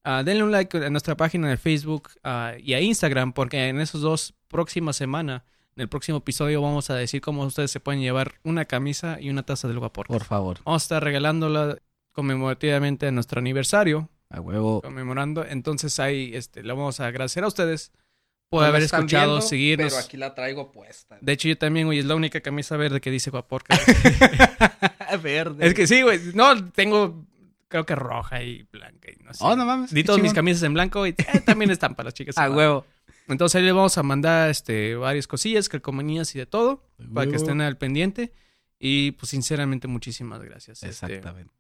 ah, 0.04 0.24
denle 0.24 0.44
un 0.44 0.52
like 0.52 0.76
a 0.76 0.90
nuestra 0.90 1.16
página 1.16 1.50
de 1.50 1.58
Facebook 1.58 2.10
ah, 2.24 2.54
y 2.58 2.74
a 2.74 2.82
Instagram, 2.82 3.32
porque 3.34 3.68
en 3.68 3.80
esos 3.80 4.02
dos 4.02 4.34
próximas 4.48 4.96
semana, 4.96 5.46
en 5.76 5.84
el 5.84 5.88
próximo 5.88 6.18
episodio, 6.18 6.64
vamos 6.64 6.90
a 6.90 6.96
decir 6.96 7.22
cómo 7.22 7.44
ustedes 7.44 7.70
se 7.70 7.80
pueden 7.80 8.02
llevar 8.02 8.34
una 8.44 8.66
camisa 8.66 9.22
y 9.22 9.30
una 9.30 9.44
taza 9.44 9.68
del 9.68 9.78
vapor. 9.78 10.08
Por 10.08 10.24
favor. 10.24 10.58
Vamos 10.66 10.82
a 10.82 10.86
estar 10.86 11.04
regalándola 11.04 11.78
conmemorativamente 12.12 13.06
a 13.06 13.12
nuestro 13.12 13.38
aniversario, 13.38 14.10
A 14.30 14.42
huevo. 14.42 14.82
conmemorando. 14.82 15.46
Entonces 15.46 16.00
ahí, 16.00 16.32
este, 16.34 16.64
le 16.64 16.74
vamos 16.74 17.00
a 17.00 17.08
agradecer 17.08 17.44
a 17.44 17.48
ustedes 17.48 17.92
por 18.50 18.62
No 18.62 18.68
haber 18.68 18.84
escuchado, 18.84 19.34
viendo, 19.34 19.42
seguirnos. 19.42 19.94
Pero 19.94 20.06
aquí 20.06 20.18
la 20.18 20.34
traigo 20.34 20.72
puesta. 20.72 21.18
De 21.22 21.34
hecho, 21.34 21.48
yo 21.48 21.58
también, 21.58 21.88
güey, 21.88 22.00
es 22.00 22.06
la 22.06 22.16
única 22.16 22.42
camisa 22.42 22.78
verde 22.78 23.02
que 23.02 23.12
dice 23.12 23.30
Guaporca. 23.30 23.78
Verde. 25.24 25.68
es 25.68 25.74
que 25.74 25.88
sí, 25.88 26.02
güey. 26.02 26.20
No, 26.34 26.72
tengo, 26.72 27.26
creo 27.68 27.86
que 27.86 27.96
roja 27.96 28.44
y 28.44 28.64
blanca 28.72 29.10
y 29.12 29.24
no 29.24 29.34
sé. 29.34 29.40
Oh, 29.44 29.56
no 29.56 29.66
mames. 29.66 29.94
Di 29.94 30.04
todas 30.04 30.22
mis 30.22 30.34
camisas 30.34 30.64
en 30.64 30.74
blanco 30.74 31.08
y 31.08 31.12
eh, 31.12 31.42
también 31.46 31.72
están 31.72 31.96
para 31.96 32.08
las 32.08 32.14
chicas. 32.14 32.38
A 32.38 32.50
huevo. 32.50 32.86
Entonces 33.28 33.56
ahí 33.56 33.64
les 33.64 33.74
vamos 33.74 33.98
a 33.98 34.04
mandar 34.04 34.50
este, 34.50 34.96
varias 34.96 35.28
cosillas, 35.28 35.68
calcomanías 35.68 36.34
y 36.36 36.40
de 36.40 36.46
todo, 36.46 36.84
para 37.14 37.30
que 37.30 37.36
estén 37.36 37.60
al 37.60 37.78
pendiente. 37.78 38.32
Y 38.80 39.12
pues 39.12 39.32
sinceramente, 39.32 39.88
muchísimas 39.88 40.42
gracias. 40.42 40.84
Este, 40.84 41.08
Exactamente. 41.08 41.54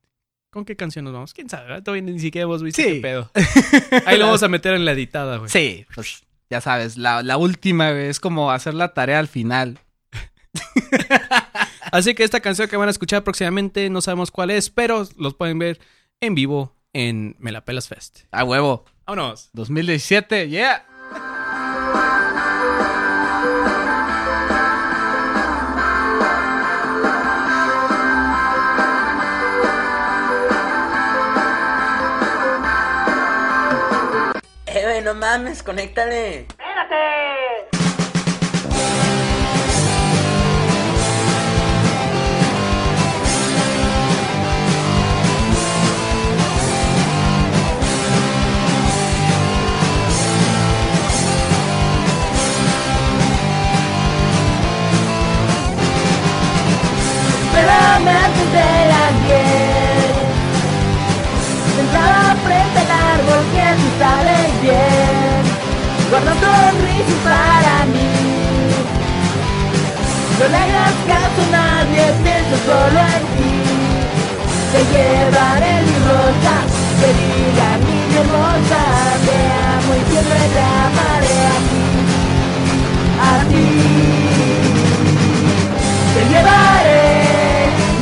¿Con 0.57 0.65
qué 0.65 0.75
canción 0.75 1.05
nos 1.05 1.13
vamos? 1.13 1.35
¿Quién 1.35 1.47
sabe? 1.51 1.83
Todavía 1.83 2.01
ni 2.11 2.19
siquiera 2.19 2.45
hemos 2.45 2.63
visto 2.63 2.81
Sí. 2.81 2.93
qué 2.93 2.99
pedo. 2.99 3.29
Ahí 4.07 4.17
lo 4.17 4.25
vamos 4.25 4.41
a 4.41 4.47
meter 4.47 4.73
en 4.73 4.85
la 4.85 4.93
editada, 4.93 5.37
güey. 5.37 5.51
Sí, 5.51 5.85
pues 5.93 6.23
ya 6.49 6.61
sabes, 6.61 6.97
la, 6.97 7.21
la 7.21 7.37
última, 7.37 7.91
güey, 7.91 8.07
es 8.07 8.19
como 8.19 8.49
hacer 8.49 8.73
la 8.73 8.91
tarea 8.95 9.19
al 9.19 9.27
final. 9.27 9.77
Así 11.91 12.15
que 12.15 12.23
esta 12.23 12.39
canción 12.39 12.67
que 12.67 12.75
van 12.75 12.87
a 12.87 12.91
escuchar 12.91 13.23
próximamente, 13.23 13.87
no 13.91 14.01
sabemos 14.01 14.31
cuál 14.31 14.49
es, 14.49 14.71
pero 14.71 15.07
los 15.17 15.35
pueden 15.35 15.59
ver 15.59 15.79
en 16.21 16.33
vivo 16.33 16.75
en 16.91 17.35
Me 17.37 17.51
la 17.51 17.63
Pelas 17.63 17.87
Fest. 17.87 18.21
A 18.31 18.43
huevo. 18.43 18.83
Vámonos. 19.05 19.51
2017, 19.53 20.49
yeah. 20.49 20.87
No 35.07 35.13
mames, 35.13 35.63
conéctale. 35.63 36.45
Espérame 36.49 37.26
Guarda 66.17 66.33
sonrisa 66.33 67.15
para 67.23 67.85
mí. 67.93 68.09
No 70.39 70.45
le 70.47 70.57
hagas 70.57 70.97
caso 71.05 71.41
nadie, 71.51 72.03
pienso 72.23 72.55
solo 72.65 72.99
en 73.15 73.23
ti. 73.37 73.53
Te 74.71 74.79
llevaré 74.93 75.73
mi 75.85 75.97
rosa, 76.09 76.55
que 76.99 77.09
diga 77.19 77.69
niña 77.85 78.19
hermosa 78.21 78.81
Te 79.27 79.37
amo 79.75 79.91
y 79.93 80.01
siempre 80.09 80.41
te 80.55 80.63
amaré 80.85 81.37
a 81.37 81.57
ti. 81.69 81.85
A 83.21 83.33
te 86.13 86.21
llevaré 86.31 87.05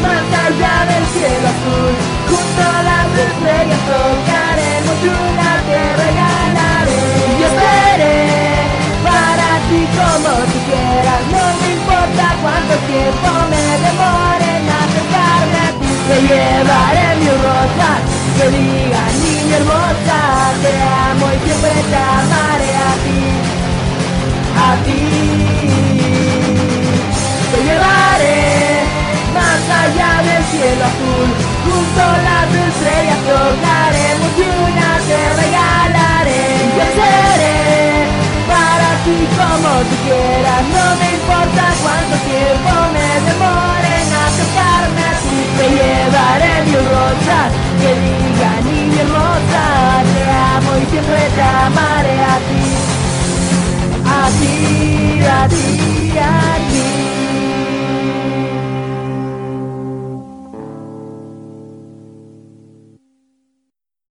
más 0.01 0.25
allá 0.45 0.75
del 0.91 1.05
cielo 1.15 1.47
azul. 1.53 1.93
Junto 2.29 2.61
a 2.63 2.79
las 2.89 3.07
estrellas 3.27 3.81
tocaremos 3.91 4.97
una 5.03 5.49
yo 5.67 6.54
seré 7.75 8.17
para 9.03 9.49
ti 9.67 9.81
como 9.99 10.31
tú 10.51 10.57
quieras. 10.69 11.21
No 11.33 11.43
me 11.59 11.67
importa 11.77 12.25
cuánto 12.43 12.75
tiempo 12.91 13.29
me 13.51 13.65
demore 13.85 14.49
en 14.59 14.65
acercarme 14.83 15.59
a 15.67 15.71
ti. 15.79 15.91
Te 16.07 16.17
llevaré 16.29 17.07
mi 17.21 17.29
rosa. 17.45 17.91
Que 18.35 18.49
diga 18.49 19.03
niña 19.23 19.55
hermosa 19.59 20.19
Te 20.61 20.71
amo 21.07 21.25
y 21.35 21.37
siempre 21.45 21.75
te 21.91 21.99
amaré 22.19 22.71
a 22.89 22.93
ti. 23.03 23.21
A 24.67 24.71
ti. 24.85 25.03
Te 27.51 27.57
llevaré 27.67 28.39
más 29.37 29.63
allá 29.83 30.11
del 30.27 30.43
cielo 30.51 30.83
azul. 30.91 31.29
Junto 31.65 32.01
a 32.01 32.17
las 32.27 32.49
estrellas 32.67 33.21
tocaremos 33.29 34.31
y 34.37 34.47
una 34.65 34.89
te 35.07 35.19
regalaré 35.41 37.24
así 39.05 39.27
como 39.37 39.69
tú 39.89 39.95
quieras 40.03 40.61
No 40.73 40.85
me 40.99 41.11
importa 41.13 41.63
cuánto 41.83 42.15
tiempo 42.25 42.71
me 42.93 43.09
demore 43.27 43.91
en 44.01 44.13
aceptarme 44.25 45.03
así 45.13 45.39
Te 45.57 45.65
llevaré 45.77 46.53
mi 46.65 46.75
rosas 46.75 47.49
que 47.79 47.91
diga 48.01 48.51
y 48.61 48.85
mi 48.89 48.99
hermosa 48.99 49.63
Te 50.13 50.23
amo 50.55 50.71
y 50.81 50.85
siempre 50.89 51.29
te 51.35 51.41
amaré 51.41 52.19
a 52.19 52.37
ti. 52.47 52.65
A 54.07 54.29
ti, 54.39 55.19
a 55.21 55.47
ti, 55.47 56.17
a 56.17 56.55
ti. 56.69 57.24